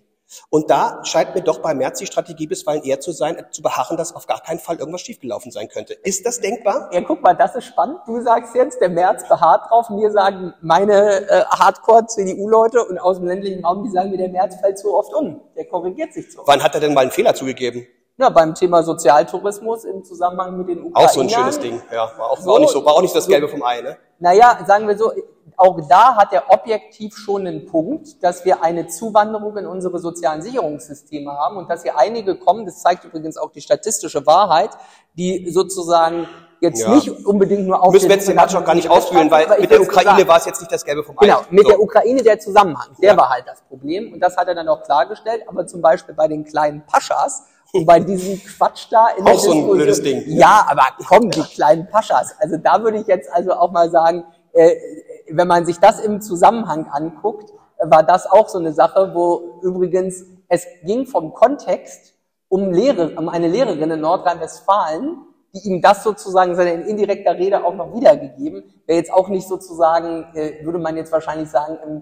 Und 0.49 0.69
da 0.69 1.01
scheint 1.03 1.35
mir 1.35 1.41
doch 1.41 1.59
bei 1.59 1.73
Merz 1.73 1.99
die 1.99 2.05
Strategie 2.05 2.47
bisweilen 2.47 2.83
eher 2.83 2.99
zu 2.99 3.11
sein, 3.11 3.45
zu 3.51 3.61
beharren, 3.61 3.97
dass 3.97 4.15
auf 4.15 4.27
gar 4.27 4.41
keinen 4.41 4.59
Fall 4.59 4.77
irgendwas 4.77 5.01
schiefgelaufen 5.01 5.51
sein 5.51 5.69
könnte. 5.69 5.93
Ist 5.93 6.25
das 6.25 6.39
denkbar? 6.39 6.89
Ja, 6.91 7.01
guck 7.01 7.21
mal, 7.21 7.33
das 7.33 7.55
ist 7.55 7.65
spannend. 7.65 7.99
Du 8.05 8.21
sagst 8.21 8.55
jetzt, 8.55 8.81
der 8.81 8.89
Merz 8.89 9.27
beharrt 9.27 9.69
drauf. 9.69 9.89
Mir 9.89 10.11
sagen 10.11 10.53
meine 10.61 11.27
äh, 11.27 11.43
Hardcore-CDU-Leute 11.45 12.83
und 12.85 12.99
aus 12.99 13.17
dem 13.17 13.27
ländlichen 13.27 13.65
Raum, 13.65 13.83
die 13.83 13.89
sagen 13.89 14.11
mir, 14.11 14.17
der 14.17 14.29
Merz 14.29 14.55
fällt 14.59 14.79
so 14.79 14.97
oft 14.97 15.13
um. 15.13 15.41
Der 15.55 15.65
korrigiert 15.65 16.13
sich 16.13 16.31
so. 16.31 16.43
Wann 16.45 16.63
hat 16.63 16.75
er 16.75 16.81
denn 16.81 16.93
mal 16.93 17.01
einen 17.01 17.11
Fehler 17.11 17.33
zugegeben? 17.33 17.87
Ja, 18.17 18.29
beim 18.29 18.53
Thema 18.53 18.83
Sozialtourismus 18.83 19.85
im 19.85 20.03
Zusammenhang 20.03 20.57
mit 20.57 20.67
den 20.67 20.83
Ukrainern. 20.83 21.09
Auch 21.09 21.13
so 21.13 21.21
ein 21.21 21.29
schönes 21.29 21.57
Ding, 21.57 21.81
ja. 21.89 22.11
War 22.17 22.31
auch, 22.31 22.37
so, 22.37 22.47
war 22.47 22.55
auch 22.55 22.59
nicht 22.59 22.71
so, 22.71 22.85
war 22.85 22.93
auch 22.95 23.01
nicht 23.01 23.15
das 23.15 23.27
Gelbe 23.27 23.47
vom 23.47 23.63
Ei, 23.63 23.79
ne? 23.79 23.97
Naja, 24.19 24.59
sagen 24.67 24.89
wir 24.89 24.97
so, 24.97 25.13
auch 25.59 25.81
da 25.89 26.15
hat 26.15 26.31
er 26.31 26.49
objektiv 26.49 27.17
schon 27.17 27.45
einen 27.45 27.65
Punkt, 27.65 28.23
dass 28.23 28.45
wir 28.45 28.63
eine 28.63 28.87
Zuwanderung 28.87 29.57
in 29.57 29.65
unsere 29.65 29.99
sozialen 29.99 30.41
Sicherungssysteme 30.41 31.31
haben 31.31 31.57
und 31.57 31.69
dass 31.69 31.83
hier 31.83 31.99
einige 31.99 32.35
kommen, 32.35 32.65
das 32.65 32.81
zeigt 32.81 33.03
übrigens 33.03 33.37
auch 33.37 33.51
die 33.51 33.59
statistische 33.59 34.25
Wahrheit, 34.25 34.69
die 35.17 35.49
sozusagen 35.51 36.27
jetzt 36.61 36.81
ja. 36.81 36.95
nicht 36.95 37.09
unbedingt 37.25 37.67
nur 37.67 37.83
auf 37.83 37.91
Müssen 37.91 38.07
wir 38.07 38.15
jetzt 38.15 38.27
den 38.29 38.35
Match 38.35 38.55
auch 38.55 38.63
gar 38.63 38.75
nicht 38.75 38.89
ausführen, 38.89 39.29
weil 39.29 39.47
mit 39.59 39.69
der 39.69 39.81
Ukraine 39.81 40.25
war 40.27 40.37
es 40.37 40.45
jetzt 40.45 40.61
nicht 40.61 40.71
das 40.71 40.85
Gelbe 40.85 41.03
vom 41.03 41.17
Ei. 41.19 41.25
Genau, 41.25 41.41
mit 41.49 41.63
so. 41.63 41.69
der 41.69 41.81
Ukraine 41.81 42.21
der 42.21 42.39
Zusammenhang, 42.39 42.95
der 43.01 43.11
ja. 43.11 43.17
war 43.17 43.29
halt 43.29 43.43
das 43.45 43.61
Problem 43.63 44.13
und 44.13 44.21
das 44.21 44.37
hat 44.37 44.47
er 44.47 44.55
dann 44.55 44.69
auch 44.69 44.83
klargestellt, 44.83 45.43
aber 45.47 45.67
zum 45.67 45.81
Beispiel 45.81 46.15
bei 46.15 46.29
den 46.29 46.45
kleinen 46.45 46.85
Paschas 46.85 47.43
und 47.73 47.85
bei 47.85 47.99
diesem 47.99 48.41
Quatsch 48.41 48.87
da 48.89 49.07
in 49.17 49.25
auch 49.25 49.31
der 49.31 49.39
so 49.39 49.51
ein 49.51 49.69
blödes 49.69 50.01
Ding. 50.01 50.23
Ja, 50.25 50.65
aber 50.69 50.83
komm, 51.05 51.29
die 51.29 51.43
kleinen 51.43 51.87
Paschas. 51.89 52.33
Also 52.39 52.55
da 52.55 52.81
würde 52.81 52.99
ich 52.99 53.07
jetzt 53.07 53.29
also 53.31 53.51
auch 53.53 53.71
mal 53.71 53.91
sagen, 53.91 54.23
wenn 54.53 55.47
man 55.47 55.65
sich 55.65 55.79
das 55.79 55.99
im 55.99 56.21
Zusammenhang 56.21 56.87
anguckt, 56.87 57.53
war 57.81 58.03
das 58.03 58.25
auch 58.25 58.49
so 58.49 58.57
eine 58.57 58.73
Sache, 58.73 59.11
wo 59.13 59.59
übrigens 59.61 60.25
es 60.47 60.65
ging 60.83 61.05
vom 61.05 61.33
Kontext 61.33 62.13
um, 62.49 62.71
Lehre, 62.71 63.15
um 63.15 63.29
eine 63.29 63.47
Lehrerin 63.47 63.91
in 63.91 64.01
Nordrhein-Westfalen, 64.01 65.17
die 65.53 65.69
ihm 65.69 65.81
das 65.81 66.03
sozusagen 66.03 66.59
in 66.59 66.81
indirekter 66.81 67.35
Rede 67.35 67.63
auch 67.63 67.75
noch 67.75 67.95
wiedergegeben, 67.95 68.63
wäre 68.85 68.99
jetzt 68.99 69.13
auch 69.13 69.29
nicht 69.29 69.47
sozusagen, 69.47 70.25
äh, 70.35 70.63
würde 70.63 70.79
man 70.79 70.97
jetzt 70.97 71.11
wahrscheinlich 71.11 71.49
sagen, 71.49 71.77
im 71.83 72.01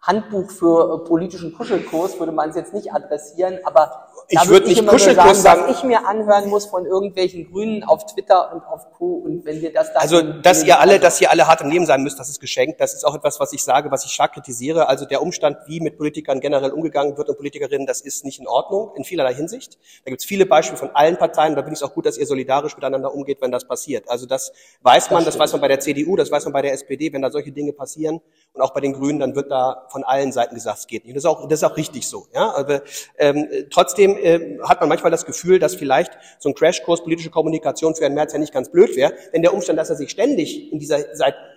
Handbuch 0.00 0.50
für 0.50 1.02
äh, 1.02 1.08
politischen 1.08 1.52
Kuschelkurs 1.54 2.18
würde 2.18 2.32
man 2.32 2.50
es 2.50 2.56
jetzt 2.56 2.72
nicht 2.72 2.92
adressieren, 2.92 3.58
aber 3.64 4.06
ich 4.28 4.48
würde 4.48 4.66
nicht 4.66 4.86
Kuschelkurs 4.86 5.42
sagen, 5.42 5.60
sagen, 5.60 5.70
was 5.70 5.78
ich 5.78 5.84
mir 5.84 6.06
anhören 6.06 6.48
muss 6.48 6.66
von 6.66 6.84
irgendwelchen 6.84 7.50
Grünen 7.50 7.84
auf 7.84 8.06
Twitter 8.06 8.52
und 8.52 8.64
auf 8.64 8.90
Co. 8.92 9.22
Und 9.24 9.44
wenn 9.44 9.60
wir 9.60 9.72
das 9.72 9.92
da 9.92 10.00
also 10.00 10.20
dass 10.20 10.64
ihr 10.64 10.80
alle, 10.80 10.98
dass 10.98 11.20
ihr 11.20 11.30
alle 11.30 11.46
hart 11.46 11.60
im 11.60 11.70
Leben 11.70 11.86
sein 11.86 12.02
müsst, 12.02 12.18
das 12.18 12.28
ist 12.28 12.40
geschenkt. 12.40 12.80
Das 12.80 12.94
ist 12.94 13.04
auch 13.04 13.14
etwas, 13.14 13.38
was 13.38 13.52
ich 13.52 13.62
sage, 13.62 13.90
was 13.90 14.04
ich 14.04 14.10
stark 14.10 14.32
kritisiere. 14.32 14.88
Also 14.88 15.04
der 15.04 15.22
Umstand, 15.22 15.58
wie 15.66 15.80
mit 15.80 15.96
Politikern 15.96 16.40
generell 16.40 16.72
umgegangen 16.72 17.16
wird 17.16 17.28
und 17.28 17.36
Politikerinnen, 17.36 17.86
das 17.86 18.00
ist 18.00 18.24
nicht 18.24 18.40
in 18.40 18.48
Ordnung 18.48 18.92
in 18.96 19.04
vielerlei 19.04 19.34
Hinsicht. 19.34 19.78
Da 20.04 20.10
gibt 20.10 20.20
es 20.20 20.26
viele 20.26 20.46
Beispiele 20.46 20.78
von 20.78 20.90
allen 20.90 21.16
Parteien. 21.18 21.54
Da 21.54 21.62
bin 21.62 21.72
ich 21.72 21.84
auch 21.84 21.94
gut, 21.94 22.06
dass 22.06 22.18
ihr 22.18 22.26
solidarisch 22.26 22.74
miteinander 22.74 23.14
umgeht, 23.14 23.38
wenn 23.40 23.52
das 23.52 23.66
passiert. 23.66 24.08
Also 24.08 24.26
das 24.26 24.52
weiß 24.82 25.10
man, 25.10 25.24
das, 25.24 25.34
das 25.34 25.40
weiß 25.40 25.52
man 25.52 25.60
bei 25.60 25.68
der 25.68 25.80
CDU, 25.80 26.16
das 26.16 26.32
weiß 26.32 26.44
man 26.46 26.52
bei 26.52 26.62
der 26.62 26.72
SPD, 26.72 27.12
wenn 27.12 27.22
da 27.22 27.30
solche 27.30 27.52
Dinge 27.52 27.72
passieren 27.72 28.20
und 28.54 28.62
auch 28.62 28.74
bei 28.74 28.80
den 28.80 28.92
Grünen, 28.92 29.20
dann 29.20 29.36
wird 29.36 29.50
da 29.50 29.85
von 29.90 30.04
allen 30.04 30.32
Seiten 30.32 30.54
gesagt, 30.54 30.78
es 30.78 30.86
geht 30.86 31.04
nicht. 31.04 31.12
Und 31.12 31.16
das 31.16 31.24
ist 31.24 31.30
auch, 31.30 31.48
das 31.48 31.60
ist 31.60 31.64
auch 31.64 31.76
richtig 31.76 32.08
so. 32.08 32.26
Ja, 32.34 32.54
aber 32.54 32.82
ähm, 33.18 33.48
trotzdem 33.70 34.16
äh, 34.16 34.58
hat 34.62 34.80
man 34.80 34.88
manchmal 34.88 35.10
das 35.10 35.26
Gefühl, 35.26 35.58
dass 35.58 35.74
vielleicht 35.74 36.12
so 36.38 36.48
ein 36.48 36.54
Crashkurs 36.54 37.02
politische 37.02 37.30
Kommunikation 37.30 37.94
für 37.94 38.02
Herrn 38.02 38.14
Merz 38.14 38.32
ja 38.32 38.38
nicht 38.38 38.52
ganz 38.52 38.70
blöd 38.70 38.96
wäre, 38.96 39.14
denn 39.32 39.42
der 39.42 39.54
Umstand, 39.54 39.78
dass 39.78 39.90
er 39.90 39.96
sich 39.96 40.10
ständig 40.10 40.72
in 40.72 40.78
dieser 40.78 40.98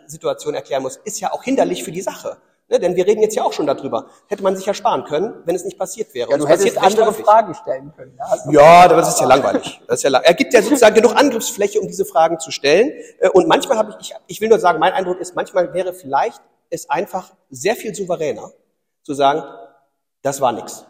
Situation 0.06 0.54
erklären 0.54 0.84
muss, 0.84 0.98
ist 0.98 1.20
ja 1.20 1.32
auch 1.32 1.44
hinderlich 1.44 1.84
für 1.84 1.92
die 1.92 2.02
Sache. 2.02 2.38
Ne, 2.70 2.80
denn 2.80 2.96
wir 2.96 3.08
reden 3.08 3.22
jetzt 3.22 3.36
ja 3.36 3.44
auch 3.44 3.52
schon 3.52 3.66
darüber. 3.66 4.06
Hätte 4.28 4.44
man 4.44 4.56
sich 4.56 4.66
ja 4.68 4.76
sparen 4.76 5.04
können, 5.04 5.42
wenn 5.46 5.56
es 5.56 5.66
nicht 5.66 5.80
passiert 5.80 6.14
wäre. 6.14 6.30
Ja, 6.30 6.38
du 6.38 6.48
hättest 6.48 6.78
andere 6.78 7.08
häufig. 7.08 7.26
Fragen 7.26 7.56
stellen 7.56 7.92
können. 7.98 8.16
Ja, 8.52 8.84
aber 8.84 8.98
das 8.98 9.10
ist 9.10 9.20
ja 9.20 9.26
langweilig. 9.26 9.82
Das 9.88 9.98
ist 9.98 10.04
ja 10.04 10.12
lang. 10.12 10.22
Er 10.24 10.36
gibt 10.36 10.54
ja 10.54 10.62
sozusagen 10.62 10.94
genug 10.94 11.16
Angriffsfläche, 11.16 11.80
um 11.82 11.88
diese 11.88 12.06
Fragen 12.06 12.40
zu 12.40 12.52
stellen. 12.52 12.92
Äh, 13.20 13.30
und 13.30 13.48
manchmal 13.48 13.80
habe 13.80 13.98
ich, 14.00 14.12
ich, 14.12 14.16
ich 14.28 14.42
will 14.42 14.50
nur 14.50 14.60
sagen, 14.60 14.78
mein 14.78 14.94
Eindruck 14.94 15.20
ist, 15.20 15.36
manchmal 15.36 15.74
wäre 15.74 15.94
vielleicht 15.94 16.42
es 16.70 16.90
einfach 16.92 17.32
sehr 17.50 17.76
viel 17.76 17.96
souveräner 17.96 18.52
zu 19.02 19.16
sagen, 19.16 19.44
das 20.22 20.40
war 20.40 20.52
nix. 20.52 20.86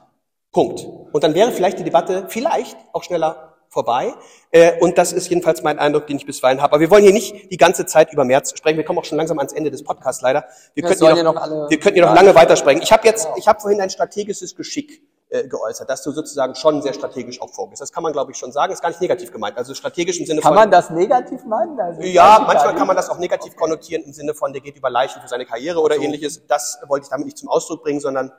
Punkt. 0.52 0.86
Und 1.14 1.24
dann 1.24 1.34
wäre 1.34 1.52
vielleicht 1.54 1.80
die 1.80 1.84
Debatte 1.84 2.26
vielleicht 2.28 2.76
auch 2.92 3.04
schneller 3.04 3.49
vorbei. 3.70 4.14
Äh, 4.52 4.80
und 4.82 4.98
das 4.98 5.14
ist 5.14 5.30
jedenfalls 5.30 5.64
mein 5.64 5.80
Eindruck, 5.80 6.08
den 6.08 6.18
ich 6.18 6.26
bisweilen 6.26 6.62
habe. 6.62 6.74
Aber 6.74 6.82
wir 6.82 6.90
wollen 6.90 7.04
hier 7.04 7.14
nicht 7.14 7.52
die 7.52 7.58
ganze 7.58 7.86
Zeit 7.86 8.12
über 8.12 8.26
März 8.26 8.58
sprechen. 8.58 8.78
Wir 8.78 8.84
kommen 8.84 9.00
auch 9.00 9.06
schon 9.06 9.18
langsam 9.18 9.38
ans 9.38 9.54
Ende 9.54 9.72
des 9.72 9.84
Podcasts 9.84 10.22
leider. 10.22 10.46
Wir 10.74 10.84
könnten 10.84 11.14
hier 11.14 11.24
noch, 11.24 11.36
noch 11.36 11.70
wir 11.70 11.80
könnten 11.80 11.96
hier 11.96 12.06
noch 12.06 12.16
lange 12.16 12.36
weitersprechen. 12.36 12.82
Ich 12.82 12.92
habe 12.92 13.08
jetzt, 13.08 13.28
ich 13.38 13.48
habe 13.48 13.60
vorhin 13.60 13.80
ein 13.80 13.90
strategisches 13.90 14.56
Geschick 14.56 15.04
äh, 15.30 15.48
geäußert, 15.48 15.88
dass 15.88 16.02
du 16.02 16.12
sozusagen 16.12 16.56
schon 16.56 16.82
sehr 16.82 16.94
strategisch 16.94 17.40
auch 17.40 17.52
vorgehst. 17.54 17.82
Das 17.82 17.92
kann 17.92 18.02
man, 18.02 18.12
glaube 18.12 18.32
ich, 18.32 18.38
schon 18.38 18.52
sagen. 18.52 18.74
Ist 18.74 18.82
gar 18.82 18.90
nicht 18.90 19.02
negativ 19.02 19.32
gemeint. 19.32 19.58
Also 19.58 19.76
strategisch 19.76 20.20
im 20.20 20.26
Sinne 20.26 20.42
kann 20.42 20.54
von... 20.54 20.58
Kann 20.58 20.70
man 20.70 20.72
das 20.72 20.90
negativ 20.90 21.46
meinen? 21.46 21.80
Also 21.80 22.02
ja, 22.02 22.44
manchmal 22.48 22.76
kann 22.76 22.88
man 22.88 22.96
das 22.96 23.12
auch 23.12 23.20
negativ 23.20 23.52
okay. 23.52 23.60
konnotieren 23.60 24.04
im 24.04 24.14
Sinne 24.14 24.34
von, 24.34 24.52
der 24.52 24.62
geht 24.64 24.76
über 24.76 24.90
Leichen 24.90 25.22
für 25.22 25.28
seine 25.28 25.46
Karriere 25.46 25.82
oder 25.82 25.98
so. 25.98 26.02
ähnliches. 26.02 26.48
Das 26.48 26.80
wollte 26.88 27.04
ich 27.04 27.10
damit 27.10 27.26
nicht 27.26 27.38
zum 27.38 27.48
Ausdruck 27.48 27.84
bringen, 27.84 28.00
sondern 28.00 28.32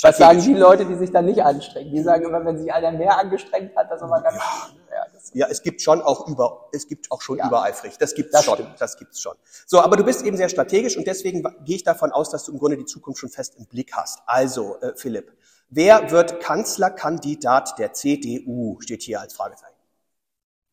was 0.00 0.18
sagen 0.18 0.40
die 0.40 0.54
Leute, 0.54 0.84
die 0.86 0.94
sich 0.94 1.10
dann 1.10 1.24
nicht 1.24 1.42
anstrengen? 1.42 1.92
Die 1.92 2.02
sagen 2.02 2.24
immer, 2.24 2.44
wenn 2.44 2.56
sich 2.56 2.72
einer 2.72 2.92
mehr 2.92 3.18
angestrengt 3.18 3.74
hat, 3.76 3.90
das 3.90 4.00
aber 4.00 4.20
ganz 4.20 4.36
ja. 4.36 4.68
Ja, 4.90 5.06
ja, 5.34 5.46
es 5.50 5.62
gibt 5.62 5.82
schon 5.82 6.00
auch 6.00 6.26
über, 6.28 6.68
es 6.72 6.86
gibt 6.86 7.10
auch 7.10 7.20
schon 7.20 7.38
ja. 7.38 7.46
übereifrig. 7.46 7.98
Das 7.98 8.14
gibt's 8.14 8.32
das 8.32 8.44
schon. 8.44 8.54
Stimmt. 8.54 8.80
Das 8.80 8.96
gibt's 8.96 9.20
schon. 9.20 9.34
So, 9.66 9.80
aber 9.80 9.96
du 9.96 10.04
bist 10.04 10.22
eben 10.22 10.36
sehr 10.36 10.48
strategisch 10.48 10.96
und 10.96 11.06
deswegen 11.06 11.42
gehe 11.64 11.76
ich 11.76 11.84
davon 11.84 12.12
aus, 12.12 12.30
dass 12.30 12.44
du 12.44 12.52
im 12.52 12.58
Grunde 12.58 12.76
die 12.76 12.84
Zukunft 12.84 13.20
schon 13.20 13.28
fest 13.28 13.56
im 13.58 13.66
Blick 13.66 13.92
hast. 13.94 14.20
Also, 14.26 14.76
äh, 14.80 14.92
Philipp, 14.94 15.32
wer 15.68 16.10
wird 16.10 16.40
Kanzlerkandidat 16.40 17.78
der 17.78 17.92
CDU? 17.92 18.80
Steht 18.80 19.02
hier 19.02 19.20
als 19.20 19.34
Fragezeichen. 19.34 19.74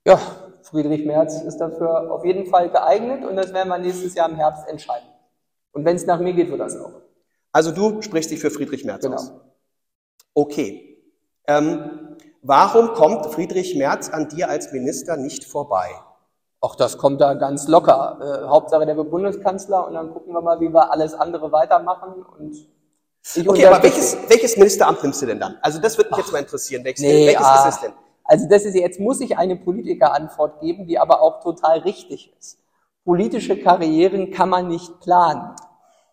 Ja, 0.07 0.19
Friedrich 0.61 1.05
Merz 1.05 1.41
ist 1.41 1.57
dafür 1.57 2.11
auf 2.11 2.23
jeden 2.23 2.45
Fall 2.45 2.69
geeignet 2.69 3.26
und 3.26 3.36
das 3.36 3.51
werden 3.53 3.69
wir 3.69 3.78
nächstes 3.80 4.13
Jahr 4.13 4.30
im 4.30 4.36
Herbst 4.36 4.67
entscheiden. 4.67 5.07
Und 5.71 5.84
wenn 5.84 5.95
es 5.95 6.05
nach 6.05 6.19
mir 6.19 6.34
geht, 6.34 6.49
wird 6.49 6.59
das 6.59 6.80
auch. 6.80 6.91
Also 7.56 7.72
du 7.72 8.01
sprichst 8.01 8.32
dich 8.32 8.41
für 8.41 8.51
Friedrich 8.51 8.84
Merz 8.84 9.03
Genau. 9.03 9.16
aus. 9.16 9.32
Okay. 10.34 10.97
Ähm, 11.47 12.18
warum 12.41 12.89
kommt 12.89 13.28
Friedrich 13.28 13.78
Merz 13.78 14.10
an 14.10 14.28
dir 14.28 14.49
als 14.49 14.74
Minister 14.74 15.16
nicht 15.16 15.45
vorbei? 15.45 15.88
Auch 16.60 16.76
das 16.76 16.97
kommt 16.97 17.22
da 17.22 17.34
ganz 17.36 17.70
locker. 17.70 18.41
Äh, 18.43 18.47
Hauptsache 18.49 18.86
der 18.86 18.97
wird 18.97 19.10
Bundeskanzler 19.10 19.88
und 19.88 19.93
dann 19.93 20.12
gucken 20.12 20.34
wir 20.34 20.41
mal, 20.41 20.60
wie 20.60 20.68
wir 20.68 20.91
alles 20.91 21.14
andere 21.14 21.49
weitermachen. 21.53 22.26
Und 22.38 22.68
Okay, 23.47 23.68
aber 23.68 23.82
welches, 23.82 24.18
welches 24.28 24.58
Ministeramt 24.58 25.01
nimmst 25.01 25.22
du 25.22 25.26
denn 25.26 25.39
dann? 25.39 25.58
Also 25.62 25.80
das 25.80 25.97
würde 25.97 26.10
mich 26.10 26.18
jetzt 26.18 26.34
mal 26.34 26.39
interessieren. 26.39 26.84
Welches, 26.84 27.06
Nee, 27.06 27.28
welches 27.28 27.45
ah, 27.45 27.70
ist 27.70 27.76
es 27.76 27.82
denn? 27.84 27.93
Also 28.26 28.49
das 28.49 28.66
ist 28.66 28.76
jetzt 28.76 28.99
muss 28.99 29.22
ich 29.22 29.38
eine 29.38 29.56
Politikerantwort 29.56 30.60
geben, 30.60 30.88
die 30.88 30.99
aber 30.99 31.22
auch 31.22 31.39
total 31.39 31.80
richtig 31.80 32.34
ist. 32.38 32.60
Politische 33.06 33.58
Karrieren 33.58 34.32
kann 34.32 34.49
man 34.49 34.68
nicht 34.68 34.99
planen. 34.99 35.56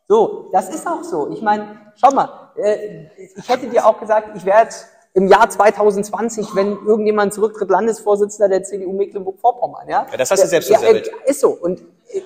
So, 0.08 0.50
das 0.52 0.68
ist 0.68 0.86
auch 0.86 1.02
so. 1.02 1.30
Ich 1.30 1.42
meine, 1.42 1.92
schau 1.96 2.14
mal, 2.14 2.50
äh, 2.56 3.06
ich 3.16 3.48
hätte 3.48 3.66
dir 3.68 3.86
auch 3.86 3.98
gesagt, 3.98 4.36
ich 4.36 4.44
werde 4.44 4.70
im 5.14 5.28
Jahr 5.28 5.48
2020, 5.48 6.54
wenn 6.54 6.78
irgendjemand 6.86 7.34
zurücktritt, 7.34 7.70
Landesvorsitzender 7.70 8.48
der 8.48 8.62
CDU 8.64 8.92
Mecklenburg-Vorpommern. 8.92 9.88
Ja? 9.88 10.06
Ja, 10.10 10.16
das 10.16 10.30
hast 10.30 10.44
du 10.44 10.48
selbst 10.48 10.70
ja, 10.70 10.78
versammelt. 10.78 11.08
äh, 11.08 11.30
Ist 11.30 11.40
so. 11.40 11.50
Und 11.50 11.80
äh, 12.08 12.22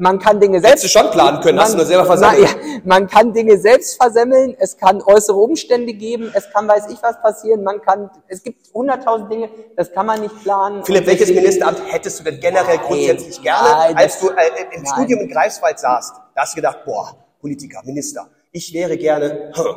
man 0.00 0.18
kann 0.18 0.40
Dinge 0.40 0.60
selbst. 0.60 0.82
Hättest 0.82 0.96
du 0.96 0.98
schon 0.98 1.10
planen 1.10 1.40
können, 1.42 1.60
hast 1.60 1.74
du 1.74 1.76
nur 1.76 1.86
selber 1.86 2.06
versammelt. 2.06 2.48
Na, 2.62 2.68
ja, 2.72 2.80
man 2.84 3.06
kann 3.06 3.34
Dinge 3.34 3.58
selbst 3.58 4.02
versemmeln, 4.02 4.56
es 4.58 4.78
kann 4.78 5.02
äußere 5.02 5.36
Umstände 5.36 5.92
geben, 5.92 6.32
es 6.34 6.50
kann 6.50 6.66
weiß 6.66 6.88
ich 6.90 7.02
was 7.02 7.20
passieren, 7.20 7.62
man 7.62 7.82
kann, 7.82 8.10
es 8.26 8.42
gibt 8.42 8.72
hunderttausend 8.72 9.30
Dinge, 9.30 9.50
das 9.76 9.92
kann 9.92 10.06
man 10.06 10.22
nicht 10.22 10.42
planen. 10.42 10.84
Philipp, 10.84 11.06
welches 11.06 11.28
Ministeramt 11.28 11.80
hättest 11.92 12.18
du 12.18 12.24
denn 12.24 12.40
generell 12.40 12.76
Nein, 12.76 12.86
grundsätzlich 12.86 13.42
gerne, 13.42 13.68
nein, 13.68 13.96
als 13.96 14.20
du 14.20 14.28
äh, 14.28 14.32
im 14.74 14.82
nein. 14.82 14.92
Studium 14.94 15.20
in 15.20 15.28
Greifswald 15.28 15.78
saßt? 15.78 16.14
Da 16.40 16.44
hast 16.44 16.54
du 16.54 16.56
gedacht, 16.56 16.86
boah, 16.86 17.14
Politiker, 17.38 17.82
Minister, 17.84 18.26
ich 18.50 18.72
wäre 18.72 18.96
gerne 18.96 19.52
hm, 19.52 19.76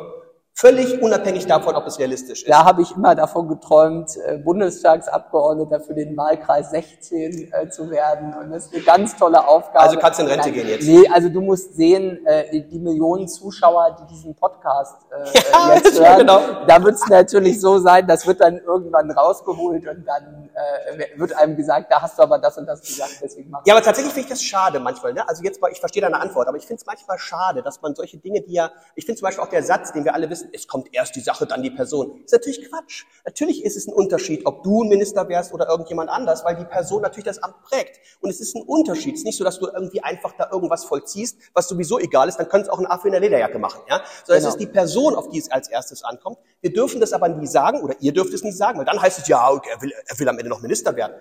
völlig 0.56 1.02
unabhängig 1.02 1.46
davon, 1.46 1.74
ob 1.74 1.86
es 1.86 1.98
realistisch 1.98 2.44
ist. 2.44 2.48
Da 2.48 2.64
habe 2.64 2.82
ich 2.82 2.92
immer 2.92 3.16
davon 3.16 3.48
geträumt, 3.48 4.16
äh, 4.24 4.38
Bundestagsabgeordneter 4.38 5.80
für 5.80 5.94
den 5.94 6.16
Wahlkreis 6.16 6.70
16 6.70 7.52
äh, 7.52 7.68
zu 7.70 7.90
werden. 7.90 8.34
Und 8.34 8.50
das 8.50 8.66
ist 8.66 8.74
eine 8.74 8.84
ganz 8.84 9.16
tolle 9.16 9.46
Aufgabe. 9.46 9.80
Also 9.80 9.98
kannst 9.98 10.20
du 10.20 10.22
in 10.22 10.28
Rente 10.28 10.48
Nein, 10.50 10.54
gehen 10.54 10.68
jetzt? 10.68 10.86
Nee, 10.86 11.08
also 11.12 11.28
du 11.28 11.40
musst 11.40 11.74
sehen, 11.74 12.24
äh, 12.24 12.62
die, 12.62 12.78
Millionen 12.78 13.26
Zuschauer, 13.26 13.96
die 14.00 14.14
diesen 14.14 14.34
Podcast 14.34 14.96
äh, 15.10 15.24
Ja, 15.52 15.74
jetzt 15.74 15.98
ja, 15.98 16.04
hören, 16.04 16.18
genau. 16.18 16.40
da 16.66 16.82
wird 16.82 16.94
es 16.94 17.08
natürlich 17.08 17.60
so 17.60 17.78
sein, 17.78 18.06
das 18.06 18.26
wird 18.26 18.40
dann 18.40 18.58
irgendwann 18.58 19.10
rausgeholt 19.10 19.86
und 19.88 20.04
dann 20.06 20.50
äh, 20.54 21.18
wird 21.18 21.36
einem 21.36 21.56
gesagt, 21.56 21.90
da 21.90 22.02
hast 22.02 22.18
du 22.18 22.22
aber 22.22 22.38
das 22.38 22.58
und 22.58 22.66
das 22.66 22.80
gesagt, 22.80 23.18
deswegen 23.22 23.50
mach 23.50 23.62
Ja, 23.64 23.74
aber 23.74 23.82
tatsächlich 23.82 24.12
finde 24.12 24.26
ich 24.26 24.32
das 24.32 24.42
schade 24.42 24.78
manchmal. 24.80 25.14
Ne? 25.14 25.26
Also 25.28 25.42
jetzt 25.42 25.60
ich 25.72 25.80
verstehe 25.80 26.02
deine 26.02 26.20
Antwort, 26.20 26.46
aber 26.46 26.58
ich 26.58 26.66
finde 26.66 26.80
es 26.80 26.86
manchmal 26.86 27.18
schade, 27.18 27.62
dass 27.62 27.80
man 27.80 27.94
solche 27.94 28.18
Dinge, 28.18 28.42
die 28.42 28.52
ja, 28.52 28.70
ich 28.94 29.06
finde 29.06 29.18
zum 29.18 29.26
Beispiel 29.26 29.42
auch 29.42 29.48
der 29.48 29.62
Satz, 29.62 29.92
den 29.92 30.04
wir 30.04 30.14
alle 30.14 30.28
wissen, 30.30 30.43
es 30.52 30.68
kommt 30.68 30.88
erst 30.92 31.16
die 31.16 31.20
Sache, 31.20 31.46
dann 31.46 31.62
die 31.62 31.70
Person, 31.70 32.22
ist 32.24 32.32
natürlich 32.32 32.68
Quatsch. 32.68 33.04
Natürlich 33.24 33.64
ist 33.64 33.76
es 33.76 33.86
ein 33.86 33.94
Unterschied, 33.94 34.46
ob 34.46 34.62
du 34.62 34.82
ein 34.82 34.88
Minister 34.88 35.28
wärst 35.28 35.52
oder 35.52 35.68
irgendjemand 35.68 36.10
anders, 36.10 36.44
weil 36.44 36.56
die 36.56 36.64
Person 36.64 37.02
natürlich 37.02 37.24
das 37.24 37.42
Amt 37.42 37.62
prägt. 37.62 38.00
Und 38.20 38.30
es 38.30 38.40
ist 38.40 38.54
ein 38.54 38.62
Unterschied. 38.62 39.14
Es 39.14 39.20
ist 39.20 39.24
nicht 39.24 39.38
so, 39.38 39.44
dass 39.44 39.58
du 39.58 39.66
irgendwie 39.66 40.02
einfach 40.02 40.32
da 40.36 40.48
irgendwas 40.52 40.84
vollziehst, 40.84 41.38
was 41.52 41.68
sowieso 41.68 41.98
egal 41.98 42.28
ist, 42.28 42.36
dann 42.38 42.48
könnte 42.48 42.66
es 42.66 42.72
auch 42.72 42.78
ein 42.78 42.86
Affe 42.86 43.08
in 43.08 43.12
der 43.12 43.20
Lederjacke 43.20 43.58
machen. 43.58 43.82
Ja? 43.88 44.02
Sondern 44.24 44.44
Genau. 44.44 44.48
es 44.48 44.54
ist 44.54 44.60
die 44.60 44.66
Person, 44.66 45.14
auf 45.14 45.28
die 45.28 45.38
es 45.38 45.50
als 45.50 45.68
erstes 45.68 46.04
ankommt. 46.04 46.38
Wir 46.60 46.72
dürfen 46.72 47.00
das 47.00 47.12
aber 47.12 47.28
nie 47.28 47.46
sagen, 47.46 47.82
oder 47.82 47.94
ihr 48.00 48.12
dürft 48.12 48.32
es 48.34 48.42
nicht 48.42 48.56
sagen, 48.56 48.78
weil 48.78 48.84
dann 48.84 49.00
heißt 49.00 49.18
es, 49.18 49.28
ja, 49.28 49.48
er 49.48 49.82
will, 49.82 49.92
er 50.06 50.18
will 50.18 50.28
am 50.28 50.38
Ende 50.38 50.50
noch 50.50 50.60
Minister 50.60 50.94
werden. 50.96 51.14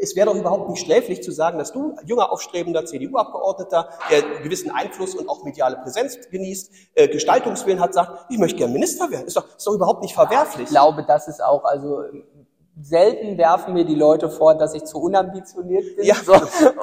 Es 0.00 0.16
wäre 0.16 0.26
doch 0.26 0.34
überhaupt 0.34 0.70
nicht 0.70 0.80
sträflich 0.80 1.22
zu 1.22 1.30
sagen, 1.30 1.58
dass 1.58 1.72
du, 1.72 1.94
junger, 2.04 2.32
aufstrebender 2.32 2.86
CDU-Abgeordneter, 2.86 3.90
der 4.10 4.40
gewissen 4.42 4.70
Einfluss 4.70 5.14
und 5.14 5.28
auch 5.28 5.44
mediale 5.44 5.76
Präsenz 5.76 6.18
genießt, 6.30 6.72
äh, 6.94 7.08
Gestaltungswillen 7.08 7.80
hat, 7.80 7.94
sagt, 7.94 8.26
ich 8.30 8.38
möchte 8.38 8.58
gerne 8.58 8.72
Minister 8.72 9.10
werden. 9.10 9.26
Ist 9.26 9.36
doch, 9.36 9.46
ist 9.56 9.66
doch 9.66 9.74
überhaupt 9.74 10.02
nicht 10.02 10.14
verwerflich. 10.14 10.64
Ich 10.64 10.70
glaube, 10.70 11.04
das 11.06 11.28
ist 11.28 11.42
auch, 11.42 11.64
also 11.64 12.02
selten 12.80 13.36
werfen 13.38 13.74
mir 13.74 13.84
die 13.84 13.94
Leute 13.94 14.30
vor, 14.30 14.54
dass 14.54 14.74
ich 14.74 14.84
zu 14.84 14.98
unambitioniert 14.98 15.96
bin. 15.96 16.06
Ja. 16.06 16.14
So. 16.14 16.32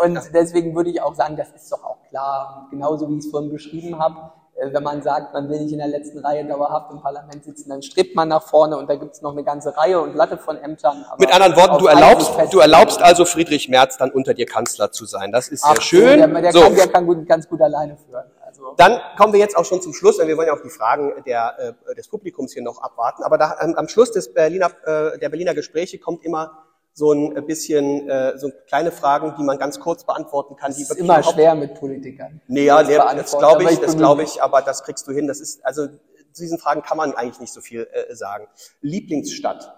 Und 0.04 0.20
deswegen 0.34 0.76
würde 0.76 0.90
ich 0.90 1.02
auch 1.02 1.16
sagen, 1.16 1.36
das 1.36 1.52
ist 1.52 1.72
doch 1.72 1.84
auch 1.84 2.04
klar. 2.10 2.68
Genauso 2.72 3.10
wie 3.10 3.18
ich 3.18 3.26
es 3.26 3.32
vorhin 3.32 3.50
beschrieben 3.50 4.00
habe, 4.00 4.32
wenn 4.60 4.84
man 4.84 5.02
sagt, 5.02 5.34
man 5.34 5.50
will 5.50 5.60
nicht 5.60 5.72
in 5.72 5.78
der 5.78 5.88
letzten 5.88 6.20
Reihe 6.20 6.44
dauerhaft 6.46 6.92
im 6.92 7.00
Parlament 7.00 7.46
sitzen, 7.46 7.70
dann 7.70 7.82
strebt 7.84 8.16
man 8.16 8.28
nach 8.28 8.42
vorne 8.42 8.78
und 8.78 8.90
da 8.90 8.96
gibt 8.96 9.14
es 9.14 9.22
noch 9.22 9.32
eine 9.32 9.44
ganze 9.44 9.78
Reihe 9.78 10.02
und 10.02 10.16
Latte 10.16 10.38
von 10.38 10.58
Ämtern. 10.58 11.06
Mit 11.20 11.32
anderen 11.34 11.56
Worten, 11.56 11.78
du 11.78 11.88
erlaubst, 11.88 12.32
du 12.52 12.60
erlaubst 12.60 13.02
also 13.02 13.26
Friedrich 13.26 13.70
Merz 13.70 13.98
dann 13.98 14.10
unter 14.12 14.34
dir 14.34 14.46
Kanzler 14.46 14.92
zu 14.92 15.06
sein. 15.06 15.32
Das 15.32 15.50
ist 15.50 15.64
Ach, 15.64 15.76
sehr 15.76 15.82
schön. 15.82 16.18
Der, 16.20 16.42
der, 16.42 16.52
so. 16.52 16.62
kann, 16.62 16.76
der 16.76 16.88
kann 16.88 17.06
gut, 17.06 17.28
ganz 17.28 17.48
gut 17.48 17.62
alleine 17.62 17.98
führen. 17.98 18.26
Also, 18.46 18.74
Dann 18.78 19.00
kommen 19.18 19.34
wir 19.34 19.40
jetzt 19.40 19.56
auch 19.56 19.66
schon 19.66 19.82
zum 19.82 19.94
Schluss, 19.94 20.18
weil 20.20 20.28
wir 20.28 20.38
wollen 20.38 20.48
ja 20.48 20.54
auch 20.54 20.62
die 20.62 20.70
Fragen 20.70 21.14
der, 21.26 21.76
äh, 21.90 21.96
des 21.96 22.08
Publikums 22.08 22.54
hier 22.54 22.64
noch 22.64 22.82
abwarten. 22.82 23.24
Aber 23.24 23.38
da, 23.38 23.58
ähm, 23.62 23.76
am 23.76 23.88
Schluss 23.88 24.12
des 24.12 24.34
Berliner, 24.34 24.72
äh, 24.86 25.20
der 25.20 25.30
Berliner 25.30 25.54
Gespräche 25.54 26.00
kommt 26.00 26.24
immer 26.26 26.67
so 26.98 27.12
ein 27.14 27.46
bisschen, 27.46 28.10
äh, 28.10 28.40
so 28.40 28.50
kleine 28.66 28.92
Fragen, 28.92 29.36
die 29.38 29.44
man 29.44 29.60
ganz 29.60 29.80
kurz 29.80 30.04
beantworten 30.04 30.56
kann. 30.56 30.74
Die 30.74 30.82
es 30.82 30.90
ist 30.90 30.98
immer 30.98 31.22
schwer 31.22 31.54
mit 31.54 31.76
Politikern. 31.76 32.42
Nee, 32.48 32.66
ja, 32.66 32.82
nee, 32.82 32.96
das 32.96 33.38
glaube 33.38 33.66
ich, 33.66 33.72
ich 33.74 33.80
das 33.80 33.96
glaube 33.96 34.24
ich, 34.24 34.42
aber 34.42 34.64
das 34.64 34.82
kriegst 34.82 35.08
du 35.08 35.12
hin. 35.12 35.28
Das 35.28 35.40
ist, 35.40 35.64
also, 35.64 35.86
zu 35.86 36.42
diesen 36.42 36.58
Fragen 36.58 36.82
kann 36.82 36.98
man 36.98 37.14
eigentlich 37.14 37.40
nicht 37.40 37.54
so 37.54 37.62
viel 37.62 37.88
äh, 37.92 38.16
sagen. 38.16 38.48
Lieblingsstadt. 38.82 39.72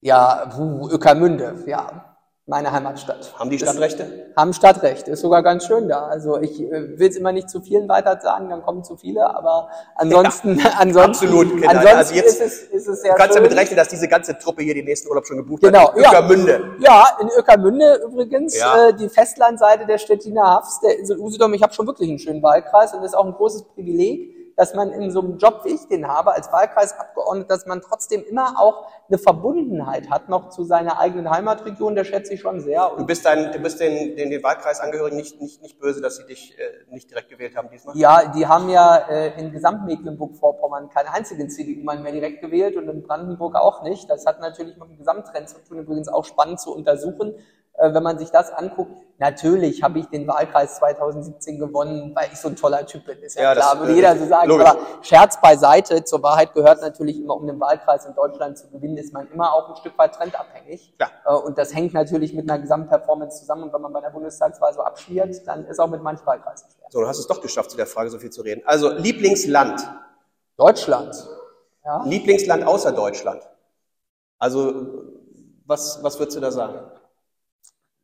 Ja, 0.00 0.46
puh, 0.46 0.88
Öckermünde, 0.90 1.62
ja. 1.68 2.07
Meine 2.50 2.72
Heimatstadt. 2.72 3.34
Haben 3.38 3.50
die 3.50 3.58
Stadtrechte? 3.58 4.32
haben 4.34 4.54
Stadtrecht, 4.54 5.06
ist 5.06 5.20
sogar 5.20 5.42
ganz 5.42 5.66
schön 5.66 5.86
da. 5.86 6.06
Also 6.06 6.38
ich 6.40 6.62
äh, 6.62 6.98
will 6.98 7.08
es 7.10 7.16
immer 7.16 7.30
nicht 7.30 7.50
zu 7.50 7.60
vielen 7.60 7.88
weiter 7.90 8.18
sagen, 8.22 8.48
dann 8.48 8.62
kommen 8.62 8.84
zu 8.84 8.96
viele, 8.96 9.28
aber 9.36 9.68
ansonsten, 9.96 10.58
ansonsten, 10.78 11.26
absolut, 11.26 11.50
Kinder. 11.50 11.68
ansonsten 11.68 11.96
Also 11.98 12.14
jetzt- 12.14 12.40
ist, 12.40 12.40
es, 12.40 12.62
ist 12.62 12.86
es 12.88 13.02
sehr 13.02 13.12
Du 13.12 13.18
kannst 13.18 13.34
schön. 13.34 13.42
damit 13.44 13.58
rechnen, 13.58 13.76
dass 13.76 13.88
diese 13.88 14.08
ganze 14.08 14.38
Truppe 14.38 14.62
hier 14.62 14.72
den 14.72 14.86
nächsten 14.86 15.08
Urlaub 15.08 15.26
schon 15.26 15.36
gebucht 15.36 15.62
Genau, 15.62 15.88
hat. 15.92 15.96
ja. 15.98 16.08
Ueckermünde. 16.10 16.70
Ja, 16.80 17.04
in 17.20 17.28
Öckermünde 17.36 18.00
übrigens, 18.06 18.58
Ja. 18.58 18.88
äh, 18.88 18.94
die 18.94 19.10
Festlandseite 19.10 19.84
der 19.84 19.98
Stettiner 19.98 20.44
Hafs, 20.44 20.80
der 20.80 20.98
Insel 20.98 21.18
Usedom. 21.18 21.52
Ich 21.52 21.62
habe 21.62 21.74
schon 21.74 21.86
wirklich 21.86 22.08
einen 22.08 22.18
schönen 22.18 22.42
Wahlkreis 22.42 22.94
und 22.94 23.00
das 23.02 23.10
ist 23.10 23.14
auch 23.18 23.26
ein 23.26 23.34
großes 23.34 23.64
Privileg, 23.74 24.34
dass 24.58 24.74
man 24.74 24.90
in 24.90 25.12
so 25.12 25.20
einem 25.20 25.38
Job, 25.38 25.60
wie 25.64 25.68
ich 25.68 25.86
den 25.86 26.08
habe, 26.08 26.34
als 26.34 26.52
Wahlkreisabgeordneter, 26.52 27.46
dass 27.46 27.66
man 27.66 27.80
trotzdem 27.80 28.24
immer 28.24 28.58
auch 28.58 28.88
eine 29.08 29.16
Verbundenheit 29.16 30.10
hat 30.10 30.28
noch 30.28 30.48
zu 30.48 30.64
seiner 30.64 30.98
eigenen 30.98 31.30
Heimatregion. 31.30 31.94
Das 31.94 32.08
schätze 32.08 32.34
ich 32.34 32.40
schon 32.40 32.60
sehr. 32.60 32.90
Du 32.98 33.06
bist, 33.06 33.24
dein, 33.24 33.52
du 33.52 33.60
bist 33.60 33.78
den, 33.78 34.16
den, 34.16 34.30
den 34.30 34.42
Wahlkreisangehörigen 34.42 35.16
nicht, 35.16 35.40
nicht, 35.40 35.62
nicht 35.62 35.78
böse, 35.78 36.00
dass 36.00 36.16
sie 36.16 36.26
dich 36.26 36.58
äh, 36.58 36.92
nicht 36.92 37.08
direkt 37.08 37.28
gewählt 37.28 37.56
haben 37.56 37.70
diesmal? 37.70 37.96
Ja, 37.96 38.32
die 38.32 38.48
haben 38.48 38.68
ja 38.68 38.96
äh, 38.96 39.40
in 39.40 39.52
Gesamtmecklenburg-Vorpommern 39.52 40.88
keinen 40.88 41.06
einzigen 41.06 41.48
CDU-Mann 41.48 42.02
mehr 42.02 42.10
direkt 42.10 42.40
gewählt 42.40 42.76
und 42.76 42.88
in 42.88 43.04
Brandenburg 43.04 43.54
auch 43.54 43.84
nicht. 43.84 44.10
Das 44.10 44.26
hat 44.26 44.40
natürlich 44.40 44.76
mit 44.76 44.88
dem 44.88 44.98
Gesamttrend 44.98 45.48
zu 45.48 45.62
tun, 45.62 45.78
übrigens 45.78 46.08
auch 46.08 46.24
spannend 46.24 46.58
zu 46.58 46.74
untersuchen, 46.74 47.36
äh, 47.78 47.94
wenn 47.94 48.02
man 48.02 48.18
sich 48.18 48.30
das 48.30 48.50
anguckt. 48.52 48.92
Natürlich 49.20 49.82
habe 49.82 49.98
ich 49.98 50.06
den 50.06 50.28
Wahlkreis 50.28 50.76
2017 50.76 51.58
gewonnen, 51.58 52.12
weil 52.14 52.28
ich 52.32 52.38
so 52.38 52.48
ein 52.48 52.54
toller 52.56 52.86
Typ 52.86 53.04
bin. 53.06 53.18
Ist 53.18 53.36
ja, 53.36 53.42
Ja, 53.42 53.54
das, 53.54 53.64
klar, 53.64 53.80
würde 53.80 53.92
äh, 53.92 53.96
jeder 53.96 54.16
so 54.16 54.26
sagen. 54.26 54.48
logisch. 54.48 54.66
Aber 54.66 54.78
Scherz 55.02 55.40
beiseite, 55.40 56.04
zur 56.04 56.22
Wahrheit 56.22 56.54
gehört 56.54 56.80
natürlich 56.82 57.18
immer, 57.20 57.34
um 57.34 57.46
den 57.46 57.58
Wahlkreis 57.58 58.04
in 58.06 58.14
Deutschland 58.14 58.58
zu 58.58 58.68
gewinnen, 58.70 58.96
ist 58.96 59.12
man 59.12 59.28
immer 59.32 59.52
auch 59.52 59.70
ein 59.70 59.76
Stück 59.76 59.96
weit 59.98 60.14
trendabhängig. 60.14 60.94
Ja. 61.00 61.08
Äh, 61.26 61.34
Und 61.34 61.58
das 61.58 61.74
hängt 61.74 61.94
natürlich 61.94 62.32
mit 62.34 62.48
einer 62.48 62.60
Gesamtperformance 62.60 63.40
zusammen. 63.40 63.64
Und 63.64 63.72
wenn 63.72 63.80
man 63.82 63.92
bei 63.92 64.00
der 64.00 64.10
Bundestagswahl 64.10 64.72
so 64.72 64.82
abschmiert, 64.82 65.46
dann 65.46 65.64
ist 65.66 65.80
auch 65.80 65.88
mit 65.88 66.02
manchen 66.02 66.24
Wahlkreisen 66.26 66.68
schwer. 66.70 66.86
So, 66.90 67.00
du 67.00 67.08
hast 67.08 67.18
es 67.18 67.26
doch 67.26 67.40
geschafft, 67.40 67.70
zu 67.72 67.76
der 67.76 67.86
Frage 67.86 68.10
so 68.10 68.18
viel 68.18 68.30
zu 68.30 68.42
reden. 68.42 68.62
Also, 68.66 68.92
Lieblingsland. 68.92 69.80
Deutschland. 70.56 71.14
Ja. 71.84 72.02
Lieblingsland 72.04 72.64
außer 72.66 72.92
Deutschland. 72.92 73.42
Also, 74.38 74.86
was, 75.66 76.02
was 76.02 76.18
würdest 76.18 76.36
du 76.36 76.40
da 76.40 76.50
sagen? 76.50 76.78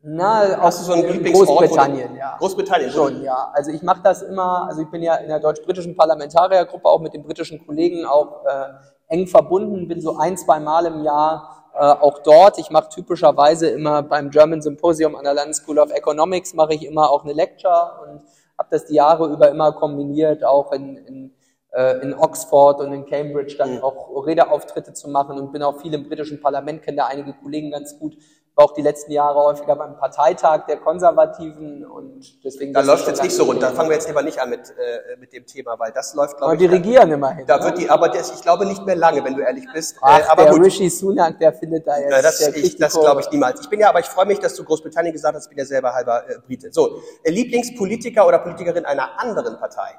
Na, 0.06 0.44
du 0.44 0.70
so 0.70 0.92
aus 0.92 1.02
Lieblingsort? 1.02 1.48
Großbritannien, 1.48 2.16
ja. 2.16 2.36
Großbritannien. 2.38 2.90
Schon, 2.90 3.22
ja. 3.22 3.50
Also 3.54 3.70
ich 3.70 3.82
mache 3.82 4.02
das 4.02 4.20
immer, 4.20 4.66
also 4.68 4.82
ich 4.82 4.90
bin 4.90 5.02
ja 5.02 5.14
in 5.14 5.28
der 5.28 5.40
deutsch-britischen 5.40 5.96
Parlamentariergruppe 5.96 6.86
auch 6.86 7.00
mit 7.00 7.14
den 7.14 7.22
britischen 7.22 7.64
Kollegen 7.64 8.04
auch 8.04 8.44
äh, 8.44 8.66
eng 9.08 9.26
verbunden, 9.26 9.88
bin 9.88 10.02
so 10.02 10.18
ein, 10.18 10.36
zwei 10.36 10.60
Mal 10.60 10.84
im 10.84 11.02
Jahr 11.02 11.70
äh, 11.72 11.78
auch 11.78 12.18
dort. 12.18 12.58
Ich 12.58 12.68
mache 12.68 12.90
typischerweise 12.90 13.68
immer 13.68 14.02
beim 14.02 14.28
German 14.28 14.60
Symposium 14.60 15.16
an 15.16 15.24
der 15.24 15.32
London 15.32 15.54
School 15.54 15.78
of 15.78 15.90
Economics 15.90 16.52
mache 16.52 16.74
ich 16.74 16.84
immer 16.84 17.10
auch 17.10 17.24
eine 17.24 17.32
Lecture 17.32 18.00
und 18.02 18.20
habe 18.58 18.68
das 18.70 18.84
die 18.84 18.94
Jahre 18.94 19.28
über 19.28 19.48
immer 19.48 19.72
kombiniert, 19.72 20.44
auch 20.44 20.72
in, 20.72 20.98
in, 20.98 21.34
äh, 21.72 22.02
in 22.02 22.12
Oxford 22.12 22.78
und 22.80 22.92
in 22.92 23.06
Cambridge 23.06 23.56
dann 23.56 23.76
Mhm. 23.76 23.82
auch 23.82 24.26
Redeauftritte 24.26 24.92
zu 24.92 25.08
machen 25.08 25.38
und 25.38 25.50
bin 25.50 25.62
auch 25.62 25.80
viel 25.80 25.94
im 25.94 26.06
britischen 26.06 26.42
Parlament, 26.42 26.82
kenne 26.82 26.98
da 26.98 27.06
einige 27.06 27.32
Kollegen 27.32 27.70
ganz 27.70 27.98
gut. 27.98 28.18
War 28.54 28.66
auch 28.66 28.74
die 28.74 28.82
letzten 28.82 29.10
Jahre 29.10 29.40
häufiger 29.40 29.74
beim 29.74 29.96
Parteitag 29.96 30.66
der 30.66 30.76
Konservativen 30.76 31.84
und 31.84 32.44
deswegen. 32.44 32.72
Da 32.72 32.82
läuft 32.82 33.08
jetzt 33.08 33.22
nicht 33.22 33.34
so 33.34 33.44
rund. 33.44 33.60
Da 33.60 33.70
fangen 33.72 33.88
wir 33.88 33.96
jetzt 33.96 34.06
lieber 34.06 34.22
nicht 34.22 34.38
an 34.38 34.50
mit, 34.50 34.70
äh, 34.70 35.16
mit 35.18 35.32
dem 35.32 35.44
Thema, 35.44 35.76
weil 35.78 35.90
das 35.92 36.14
läuft, 36.14 36.36
glaube 36.36 36.54
ich. 36.54 36.60
Aber 36.60 36.68
die 36.68 36.74
regieren 36.76 37.10
immerhin. 37.10 37.46
Da 37.46 37.58
ne? 37.58 37.64
wird 37.64 37.78
die, 37.78 37.90
aber 37.90 38.08
das, 38.08 38.32
ich 38.32 38.42
glaube 38.42 38.64
nicht 38.66 38.84
mehr 38.86 38.94
lange, 38.94 39.24
wenn 39.24 39.34
du 39.34 39.42
ehrlich 39.42 39.64
bist. 39.72 39.96
Ach, 40.00 40.20
äh, 40.20 40.22
aber 40.28 40.44
der 40.44 40.52
gut. 40.52 40.64
Rishi 40.66 40.88
Sunak, 40.88 41.38
der 41.40 41.52
findet 41.52 41.86
da 41.86 41.98
jetzt. 41.98 42.12
Ja, 42.12 42.22
das 42.22 42.40
ich, 42.40 42.76
das 42.76 42.92
glaube 42.92 43.22
ich 43.22 43.30
niemals. 43.30 43.60
Ich 43.60 43.68
bin 43.68 43.80
ja, 43.80 43.88
aber 43.88 44.00
ich 44.00 44.06
freue 44.06 44.26
mich, 44.26 44.38
dass 44.38 44.54
du 44.54 44.62
Großbritannien 44.62 45.12
gesagt 45.12 45.34
hast. 45.34 45.44
Ich 45.44 45.50
bin 45.50 45.58
ja 45.58 45.64
selber 45.64 45.92
halber 45.92 46.28
äh, 46.28 46.38
Brite. 46.46 46.72
So, 46.72 47.00
äh, 47.24 47.30
Lieblingspolitiker 47.30 48.26
oder 48.26 48.38
Politikerin 48.38 48.84
einer 48.84 49.18
anderen 49.18 49.58
Partei? 49.58 49.98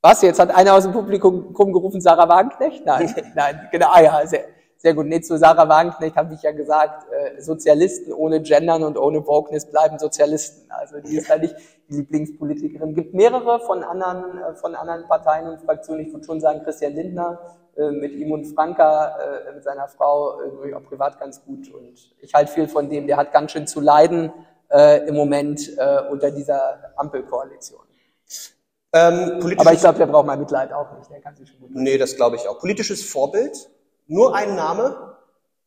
Was? 0.00 0.22
Jetzt 0.22 0.40
hat 0.40 0.54
einer 0.54 0.74
aus 0.74 0.84
dem 0.84 0.92
Publikum 0.92 1.72
gerufen, 1.72 2.00
Sarah 2.00 2.28
Wagenknecht? 2.28 2.84
Nein, 2.84 3.14
nein, 3.36 3.68
genau. 3.70 3.88
Ah 3.92 4.00
ja, 4.00 4.26
sehr, 4.26 4.44
sehr 4.78 4.94
gut. 4.94 5.06
Nee, 5.06 5.20
zu 5.20 5.36
Sarah 5.36 5.68
Wagenknecht 5.68 6.16
habe 6.16 6.34
ich 6.34 6.42
ja 6.42 6.52
gesagt, 6.52 7.06
äh, 7.12 7.40
Sozialisten 7.40 8.12
ohne 8.12 8.40
Gendern 8.40 8.84
und 8.84 8.96
ohne 8.96 9.26
Wokeness 9.26 9.66
bleiben 9.66 9.98
Sozialisten. 9.98 10.70
Also 10.70 11.00
die 11.00 11.16
ist 11.16 11.28
ja 11.28 11.36
nicht 11.36 11.56
die 11.88 11.96
Lieblingspolitikerin. 11.96 12.94
Gibt 12.94 13.12
mehrere 13.12 13.58
von 13.60 13.82
anderen, 13.82 14.38
äh, 14.38 14.54
von 14.54 14.76
anderen 14.76 15.08
Parteien 15.08 15.48
und 15.48 15.60
Fraktionen. 15.60 16.06
Ich 16.06 16.12
würde 16.12 16.24
schon 16.24 16.40
sagen, 16.40 16.62
Christian 16.62 16.94
Lindner 16.94 17.40
äh, 17.76 17.90
mit 17.90 18.12
ihm 18.12 18.30
und 18.30 18.44
Franka, 18.46 19.16
äh, 19.18 19.54
mit 19.54 19.64
seiner 19.64 19.88
Frau, 19.88 20.40
äh, 20.42 20.74
auch 20.74 20.84
privat 20.84 21.18
ganz 21.18 21.44
gut. 21.44 21.74
Und 21.74 22.14
ich 22.20 22.32
halte 22.32 22.52
viel 22.52 22.68
von 22.68 22.88
dem. 22.88 23.08
Der 23.08 23.16
hat 23.16 23.32
ganz 23.32 23.50
schön 23.50 23.66
zu 23.66 23.80
leiden 23.80 24.32
äh, 24.70 25.08
im 25.08 25.16
Moment 25.16 25.76
äh, 25.76 26.02
unter 26.08 26.30
dieser 26.30 26.92
Ampelkoalition. 26.96 27.80
Ähm, 28.92 29.56
Aber 29.58 29.72
ich 29.72 29.80
glaube, 29.80 29.98
der 29.98 30.06
braucht 30.06 30.26
mein 30.26 30.38
Mitleid 30.38 30.72
auch 30.72 30.96
nicht. 30.96 31.10
Der 31.10 31.20
kann 31.20 31.34
sich 31.34 31.48
schon 31.48 31.58
gut 31.58 31.70
Nee, 31.72 31.98
das 31.98 32.16
glaube 32.16 32.36
ich 32.36 32.48
auch. 32.48 32.58
Politisches 32.60 33.04
Vorbild? 33.04 33.68
Nur 34.08 34.34
ein 34.34 34.56
Name? 34.56 35.14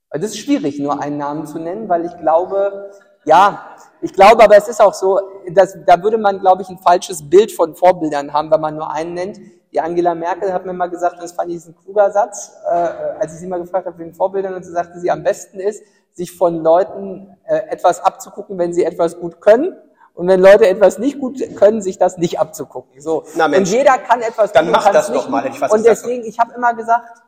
Das 0.09 0.31
ist 0.31 0.39
schwierig, 0.39 0.77
nur 0.79 1.01
einen 1.01 1.17
Namen 1.17 1.47
zu 1.47 1.57
nennen, 1.57 1.87
weil 1.87 2.05
ich 2.05 2.17
glaube, 2.17 2.91
ja, 3.23 3.67
ich 4.01 4.11
glaube, 4.11 4.43
aber 4.43 4.57
es 4.57 4.67
ist 4.67 4.81
auch 4.81 4.93
so, 4.93 5.19
dass, 5.53 5.77
da 5.85 6.01
würde 6.01 6.17
man, 6.17 6.39
glaube 6.39 6.63
ich, 6.63 6.69
ein 6.69 6.79
falsches 6.79 7.29
Bild 7.29 7.51
von 7.51 7.75
Vorbildern 7.75 8.33
haben, 8.33 8.51
wenn 8.51 8.59
man 8.59 8.75
nur 8.75 8.91
einen 8.91 9.13
nennt. 9.13 9.39
Die 9.71 9.79
Angela 9.79 10.15
Merkel 10.15 10.51
hat 10.51 10.65
mir 10.65 10.73
mal 10.73 10.89
gesagt, 10.89 11.17
das 11.21 11.31
fand 11.31 11.51
ich 11.51 11.65
ein 11.65 11.75
kluger 11.83 12.11
Satz, 12.11 12.51
äh, 12.69 12.73
als 12.73 13.33
ich 13.33 13.39
sie 13.39 13.47
mal 13.47 13.61
gefragt 13.61 13.85
habe, 13.85 13.97
wegen 13.99 14.13
Vorbildern, 14.13 14.55
und 14.55 14.63
sie 14.65 14.71
sagte, 14.71 14.99
sie 14.99 15.09
am 15.09 15.23
besten 15.23 15.59
ist, 15.59 15.83
sich 16.13 16.35
von 16.35 16.61
Leuten 16.61 17.37
äh, 17.45 17.69
etwas 17.69 18.03
abzugucken, 18.03 18.57
wenn 18.57 18.73
sie 18.73 18.83
etwas 18.83 19.17
gut 19.17 19.39
können 19.39 19.77
und 20.13 20.27
wenn 20.27 20.41
Leute 20.41 20.67
etwas 20.67 20.97
nicht 20.97 21.19
gut 21.19 21.39
können, 21.55 21.81
sich 21.81 21.97
das 21.97 22.17
nicht 22.17 22.39
abzugucken. 22.39 22.99
So. 22.99 23.23
Na 23.35 23.47
Mensch, 23.47 23.69
und 23.69 23.77
jeder 23.77 23.97
kann 23.99 24.21
etwas 24.21 24.51
Dann 24.51 24.71
mach 24.71 24.91
das 24.91 25.09
doch 25.11 25.29
mal. 25.29 25.45
Ich 25.47 25.61
und 25.61 25.85
deswegen, 25.85 26.25
ich 26.25 26.37
habe 26.37 26.53
immer 26.53 26.73
gesagt, 26.73 27.21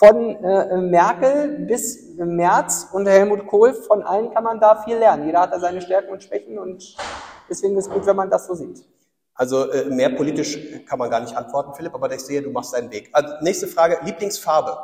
von 0.00 0.42
äh, 0.42 0.78
Merkel 0.78 1.66
bis 1.66 2.16
Merz 2.16 2.88
und 2.90 3.06
Helmut 3.06 3.46
Kohl, 3.46 3.74
von 3.74 4.02
allen 4.02 4.32
kann 4.32 4.44
man 4.44 4.58
da 4.58 4.82
viel 4.82 4.96
lernen. 4.96 5.26
Jeder 5.26 5.42
hat 5.42 5.52
da 5.52 5.60
seine 5.60 5.82
Stärken 5.82 6.10
und 6.10 6.22
Schwächen 6.22 6.58
und 6.58 6.96
deswegen 7.50 7.76
ist 7.76 7.86
es 7.86 7.92
gut, 7.92 8.06
wenn 8.06 8.16
man 8.16 8.30
das 8.30 8.46
so 8.46 8.54
sieht. 8.54 8.82
Also 9.34 9.70
äh, 9.70 9.84
mehr 9.90 10.08
politisch 10.08 10.58
kann 10.86 10.98
man 10.98 11.10
gar 11.10 11.20
nicht 11.20 11.36
antworten, 11.36 11.74
Philipp, 11.74 11.94
aber 11.94 12.10
ich 12.14 12.22
sehe, 12.22 12.40
du 12.40 12.50
machst 12.50 12.72
deinen 12.72 12.90
Weg. 12.90 13.10
Also, 13.12 13.34
nächste 13.42 13.66
Frage, 13.66 13.98
Lieblingsfarbe. 14.02 14.78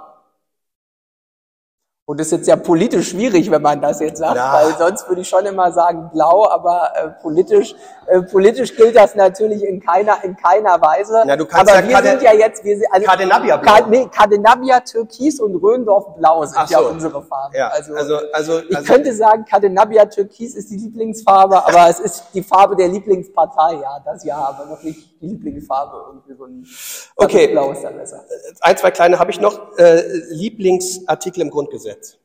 Und 2.08 2.20
das 2.20 2.28
ist 2.28 2.32
jetzt 2.34 2.46
ja 2.46 2.54
politisch 2.54 3.10
schwierig, 3.10 3.50
wenn 3.50 3.62
man 3.62 3.80
das 3.80 3.98
jetzt 3.98 4.18
sagt, 4.18 4.36
ja. 4.36 4.52
weil 4.52 4.72
sonst 4.78 5.08
würde 5.08 5.22
ich 5.22 5.28
schon 5.28 5.44
immer 5.44 5.72
sagen 5.72 6.08
blau, 6.12 6.48
aber 6.48 6.92
äh, 6.94 7.08
politisch 7.20 7.74
äh, 8.06 8.22
politisch 8.22 8.76
gilt 8.76 8.94
das 8.94 9.16
natürlich 9.16 9.64
in 9.64 9.80
keiner 9.80 10.22
in 10.22 10.36
keiner 10.36 10.80
Weise. 10.80 11.24
Ja, 11.26 11.36
du 11.36 11.44
kannst 11.44 11.72
aber 11.72 11.82
ja 11.82 11.88
wir 11.88 11.96
Kade, 11.96 12.08
sind 12.10 12.22
ja 12.22 12.32
jetzt 12.32 12.62
wir 12.62 12.76
sind 12.76 12.86
also, 12.92 13.06
Cadenabia 13.08 13.56
blau. 13.56 13.72
Ka, 13.72 13.86
nee, 13.88 14.06
Cadenabia 14.06 14.78
türkis 14.78 15.40
und 15.40 15.56
Röndorf 15.56 16.14
blau 16.16 16.44
sind 16.44 16.56
Ach 16.56 16.70
ja 16.70 16.78
unsere 16.78 17.20
Farben. 17.24 17.56
Ja, 17.56 17.70
also, 17.70 17.94
also, 17.94 18.20
also, 18.32 18.60
ich 18.60 18.76
also, 18.76 18.92
könnte 18.92 19.12
sagen 19.12 19.44
Cadenabia 19.44 20.04
türkis 20.04 20.54
ist 20.54 20.70
die 20.70 20.76
Lieblingsfarbe, 20.76 21.66
aber 21.66 21.88
es 21.88 21.98
ist 21.98 22.26
die 22.34 22.42
Farbe 22.44 22.76
der 22.76 22.86
Lieblingspartei, 22.86 23.80
ja, 23.82 24.00
das 24.04 24.22
ja, 24.22 24.36
aber 24.36 24.66
noch 24.66 24.82
nicht 24.84 25.15
die 25.20 25.26
Lieblingsfarbe 25.26 26.04
irgendwie 26.08 26.34
so 26.34 26.44
ein 26.44 26.66
Okay. 27.16 27.48
Blau 27.48 27.72
ist 27.72 27.82
dann 27.82 27.96
besser. 27.96 28.24
Ein, 28.60 28.76
zwei 28.76 28.90
kleine 28.90 29.18
habe 29.18 29.30
ich 29.30 29.40
noch 29.40 29.76
äh, 29.78 30.02
Lieblingsartikel 30.30 31.42
im 31.42 31.50
Grundgesetz. 31.50 32.18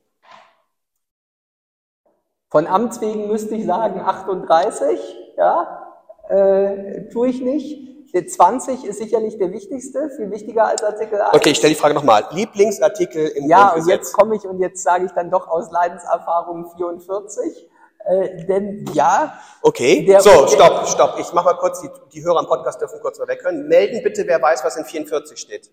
Von 2.50 2.68
Amts 2.68 3.00
wegen 3.00 3.28
müsste 3.28 3.56
ich 3.56 3.66
sagen 3.66 4.02
38, 4.02 5.00
ja, 5.38 5.94
äh, 6.28 7.08
tue 7.10 7.30
ich 7.30 7.42
nicht. 7.42 8.14
Der 8.14 8.28
20 8.28 8.84
ist 8.84 8.98
sicherlich 8.98 9.38
der 9.38 9.54
wichtigste, 9.54 10.10
viel 10.10 10.30
wichtiger 10.32 10.66
als 10.66 10.84
Artikel 10.84 11.22
1. 11.22 11.34
Okay, 11.34 11.52
ich 11.52 11.58
stelle 11.58 11.74
die 11.74 11.80
Frage 11.80 11.94
nochmal. 11.94 12.26
Lieblingsartikel 12.32 13.28
im 13.30 13.48
ja, 13.48 13.70
Grundgesetz. 13.70 13.88
Ja, 13.88 13.94
und 13.94 14.00
jetzt 14.00 14.14
komme 14.14 14.36
ich 14.36 14.44
und 14.46 14.60
jetzt 14.60 14.84
sage 14.84 15.06
ich 15.06 15.12
dann 15.12 15.32
doch 15.32 15.48
aus 15.48 15.72
Leidenserfahrung 15.72 16.70
44. 16.76 17.71
Äh, 18.06 18.46
denn 18.46 18.86
ja. 18.94 19.40
Okay, 19.62 20.06
der, 20.06 20.22
so, 20.22 20.48
stopp, 20.48 20.88
stopp. 20.88 21.18
Ich 21.20 21.32
mache 21.34 21.46
mal 21.46 21.54
kurz, 21.54 21.82
die, 21.82 21.90
die 22.14 22.24
Hörer 22.24 22.40
am 22.40 22.48
Podcast 22.48 22.82
dürfen 22.82 23.00
kurz 23.02 23.20
mal 23.20 23.28
weg 23.28 23.42
können. 23.42 23.68
Melden 23.68 24.02
bitte, 24.04 24.26
wer 24.26 24.42
weiß, 24.42 24.64
was 24.64 24.76
in 24.78 24.86
44 24.86 25.38
steht. 25.38 25.72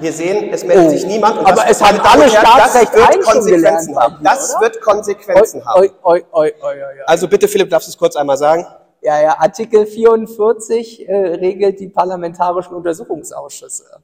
Wir 0.00 0.12
sehen, 0.12 0.50
es 0.52 0.64
meldet 0.64 0.86
oh, 0.86 0.90
sich 0.90 1.06
niemand. 1.06 1.38
Und 1.38 1.46
aber 1.46 1.68
es 1.68 1.82
hat 1.82 2.00
alle 2.02 2.28
Staatsrecht 2.28 2.94
das 2.94 3.14
wird 3.14 3.24
Konsequenzen 3.24 3.96
haben. 3.96 4.14
haben. 4.14 4.24
Das 4.24 4.52
oder? 4.52 4.60
wird 4.62 4.80
Konsequenzen 4.80 5.60
oi, 5.60 5.66
haben. 5.66 5.90
Oi, 6.02 6.24
oi, 6.32 6.52
also 7.06 7.28
bitte, 7.28 7.48
Philipp, 7.48 7.68
darfst 7.68 7.88
du 7.88 7.90
es 7.90 7.98
kurz 7.98 8.16
einmal 8.16 8.38
sagen? 8.38 8.66
Ja, 9.02 9.20
ja, 9.20 9.38
Artikel 9.38 9.86
44 9.86 11.08
äh, 11.08 11.14
regelt 11.14 11.80
die 11.80 11.88
parlamentarischen 11.88 12.74
Untersuchungsausschüsse. 12.74 14.02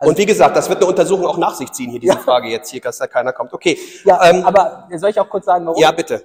Also, 0.00 0.12
und 0.12 0.18
wie 0.18 0.24
gesagt, 0.24 0.56
das 0.56 0.66
wird 0.70 0.78
eine 0.78 0.86
Untersuchung 0.86 1.26
auch 1.26 1.36
nach 1.36 1.54
sich 1.54 1.70
ziehen, 1.72 1.90
hier 1.90 2.00
diese 2.00 2.14
ja. 2.14 2.18
Frage 2.18 2.48
jetzt 2.48 2.70
hier, 2.70 2.80
dass 2.80 2.96
da 2.96 3.06
keiner 3.06 3.34
kommt. 3.34 3.52
Okay. 3.52 3.78
Ja, 4.04 4.30
ähm, 4.30 4.44
aber 4.46 4.88
soll 4.96 5.10
ich 5.10 5.20
auch 5.20 5.28
kurz 5.28 5.44
sagen, 5.44 5.66
warum? 5.66 5.80
Ja, 5.80 5.92
bitte. 5.92 6.22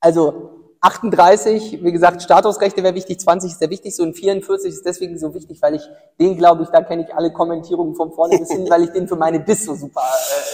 Also 0.00 0.62
38, 0.80 1.84
wie 1.84 1.92
gesagt, 1.92 2.22
Statusrechte 2.22 2.82
wäre 2.82 2.94
wichtig, 2.94 3.20
20 3.20 3.52
ist 3.52 3.60
der 3.60 3.68
wichtigste 3.68 4.02
und 4.02 4.14
44 4.14 4.72
ist 4.72 4.86
deswegen 4.86 5.18
so 5.18 5.34
wichtig, 5.34 5.60
weil 5.60 5.74
ich 5.74 5.82
den, 6.18 6.38
glaube 6.38 6.62
ich, 6.62 6.70
da 6.70 6.80
kenne 6.80 7.02
ich 7.06 7.14
alle 7.14 7.30
Kommentierungen 7.30 7.94
von 7.94 8.12
vorne 8.12 8.38
bis 8.38 8.50
hin, 8.50 8.66
weil 8.70 8.84
ich 8.84 8.90
den 8.92 9.06
für 9.06 9.16
meine 9.16 9.40
Bis 9.40 9.66
so 9.66 9.74
super 9.74 10.02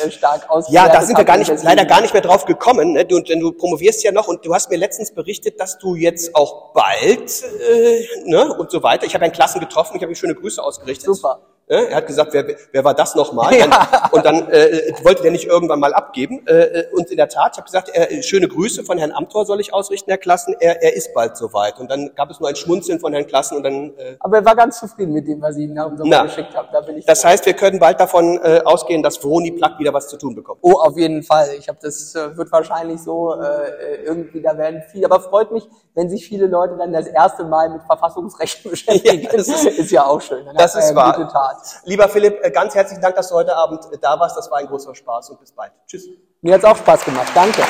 äh, 0.04 0.10
stark 0.10 0.50
aus. 0.50 0.68
Ja, 0.68 0.88
da 0.88 1.00
sind 1.02 1.16
wir 1.16 1.24
gar 1.24 1.36
nicht, 1.36 1.50
leider 1.62 1.84
gar 1.84 2.00
nicht 2.00 2.12
mehr 2.12 2.22
drauf 2.22 2.44
gekommen. 2.44 2.94
Ne? 2.94 3.04
Du, 3.04 3.20
denn 3.20 3.38
du 3.38 3.52
promovierst 3.52 4.02
ja 4.02 4.10
noch 4.10 4.26
und 4.26 4.44
du 4.44 4.52
hast 4.52 4.68
mir 4.68 4.78
letztens 4.78 5.12
berichtet, 5.12 5.60
dass 5.60 5.78
du 5.78 5.94
jetzt 5.94 6.34
auch 6.34 6.74
bald 6.74 7.44
äh, 7.70 8.06
ne, 8.24 8.52
und 8.52 8.72
so 8.72 8.82
weiter. 8.82 9.06
Ich 9.06 9.14
habe 9.14 9.24
einen 9.24 9.32
Klassen 9.32 9.60
getroffen, 9.60 9.96
ich 9.96 10.02
habe 10.02 10.12
schöne 10.16 10.34
Grüße 10.34 10.60
ausgerichtet. 10.60 11.06
Super. 11.06 11.40
Er 11.68 11.96
hat 11.96 12.06
gesagt, 12.06 12.32
wer, 12.32 12.46
wer 12.72 12.84
war 12.84 12.94
das 12.94 13.14
nochmal? 13.14 13.54
Ja. 13.54 14.08
Und 14.10 14.24
dann 14.24 14.50
äh, 14.50 14.92
wollte 15.02 15.22
der 15.22 15.32
nicht 15.32 15.44
irgendwann 15.44 15.80
mal 15.80 15.92
abgeben. 15.92 16.46
Äh, 16.46 16.84
und 16.92 17.10
in 17.10 17.16
der 17.16 17.28
Tat, 17.28 17.52
ich 17.52 17.58
habe 17.58 17.66
gesagt, 17.66 17.90
äh, 17.92 18.22
schöne 18.22 18.48
Grüße 18.48 18.84
von 18.84 18.96
Herrn 18.96 19.12
Amthor 19.12 19.44
soll 19.44 19.60
ich 19.60 19.74
ausrichten, 19.74 20.10
Herr 20.10 20.18
Klassen. 20.18 20.54
Er, 20.60 20.82
er 20.82 20.94
ist 20.94 21.12
bald 21.12 21.36
soweit. 21.36 21.78
Und 21.78 21.90
dann 21.90 22.10
gab 22.14 22.30
es 22.30 22.40
nur 22.40 22.48
ein 22.48 22.56
Schmunzeln 22.56 23.00
von 23.00 23.12
Herrn 23.12 23.26
Klassen 23.26 23.56
und 23.58 23.64
dann. 23.64 23.92
Äh, 23.98 24.16
Aber 24.20 24.38
er 24.38 24.44
war 24.44 24.56
ganz 24.56 24.78
zufrieden 24.78 25.12
mit 25.12 25.28
dem, 25.28 25.42
was 25.42 25.56
ich 25.56 25.64
ihm 25.64 25.74
nach 25.74 25.88
dem 25.88 25.98
Sommer 25.98 26.24
geschickt 26.24 26.54
habe. 26.54 26.68
Da 26.72 26.80
bin 26.80 26.98
ich 26.98 27.04
das 27.04 27.24
heißt, 27.24 27.44
wir 27.44 27.54
können 27.54 27.78
bald 27.78 28.00
davon 28.00 28.40
äh, 28.42 28.60
ausgehen, 28.64 29.02
dass 29.02 29.18
Vroni 29.18 29.52
Plack 29.52 29.78
wieder 29.78 29.92
was 29.92 30.08
zu 30.08 30.16
tun 30.16 30.34
bekommt. 30.34 30.60
Oh, 30.62 30.74
auf 30.74 30.96
jeden 30.96 31.22
Fall. 31.22 31.48
Ich 31.58 31.68
habe 31.68 31.78
das 31.82 32.14
äh, 32.14 32.36
wird 32.36 32.50
wahrscheinlich 32.50 33.02
so 33.02 33.34
äh, 33.34 34.04
irgendwie 34.04 34.40
da 34.40 34.56
werden 34.56 34.82
viel. 34.90 35.04
Aber 35.04 35.20
freut 35.20 35.52
mich, 35.52 35.68
wenn 35.94 36.08
sich 36.08 36.26
viele 36.26 36.46
Leute 36.46 36.76
dann 36.76 36.92
das 36.92 37.06
erste 37.06 37.44
Mal 37.44 37.70
mit 37.70 37.82
Verfassungsrechten 37.82 38.70
beschäftigen. 38.70 39.22
Ja, 39.22 39.30
das 39.32 39.48
ist, 39.48 39.64
ist 39.64 39.90
ja 39.90 40.06
auch 40.06 40.20
schön. 40.20 40.44
Dann 40.46 40.56
das 40.56 40.74
ist 40.74 40.94
wahr. 40.94 41.57
Lieber 41.84 42.08
Philipp, 42.08 42.44
äh, 42.44 42.50
ganz 42.50 42.74
herzlichen 42.74 43.02
Dank, 43.02 43.16
dass 43.16 43.28
du 43.28 43.34
heute 43.34 43.54
Abend 43.54 43.84
äh, 43.92 43.98
da 43.98 44.18
warst. 44.18 44.36
Das 44.36 44.50
war 44.50 44.58
ein 44.58 44.66
großer 44.66 44.94
Spaß 44.94 45.30
und 45.30 45.40
bis 45.40 45.52
bald. 45.52 45.72
Tschüss. 45.86 46.08
Mir 46.40 46.54
hat 46.54 46.60
es 46.60 46.64
auch 46.64 46.76
Spaß 46.76 47.04
gemacht. 47.04 47.28
Danke. 47.34 47.62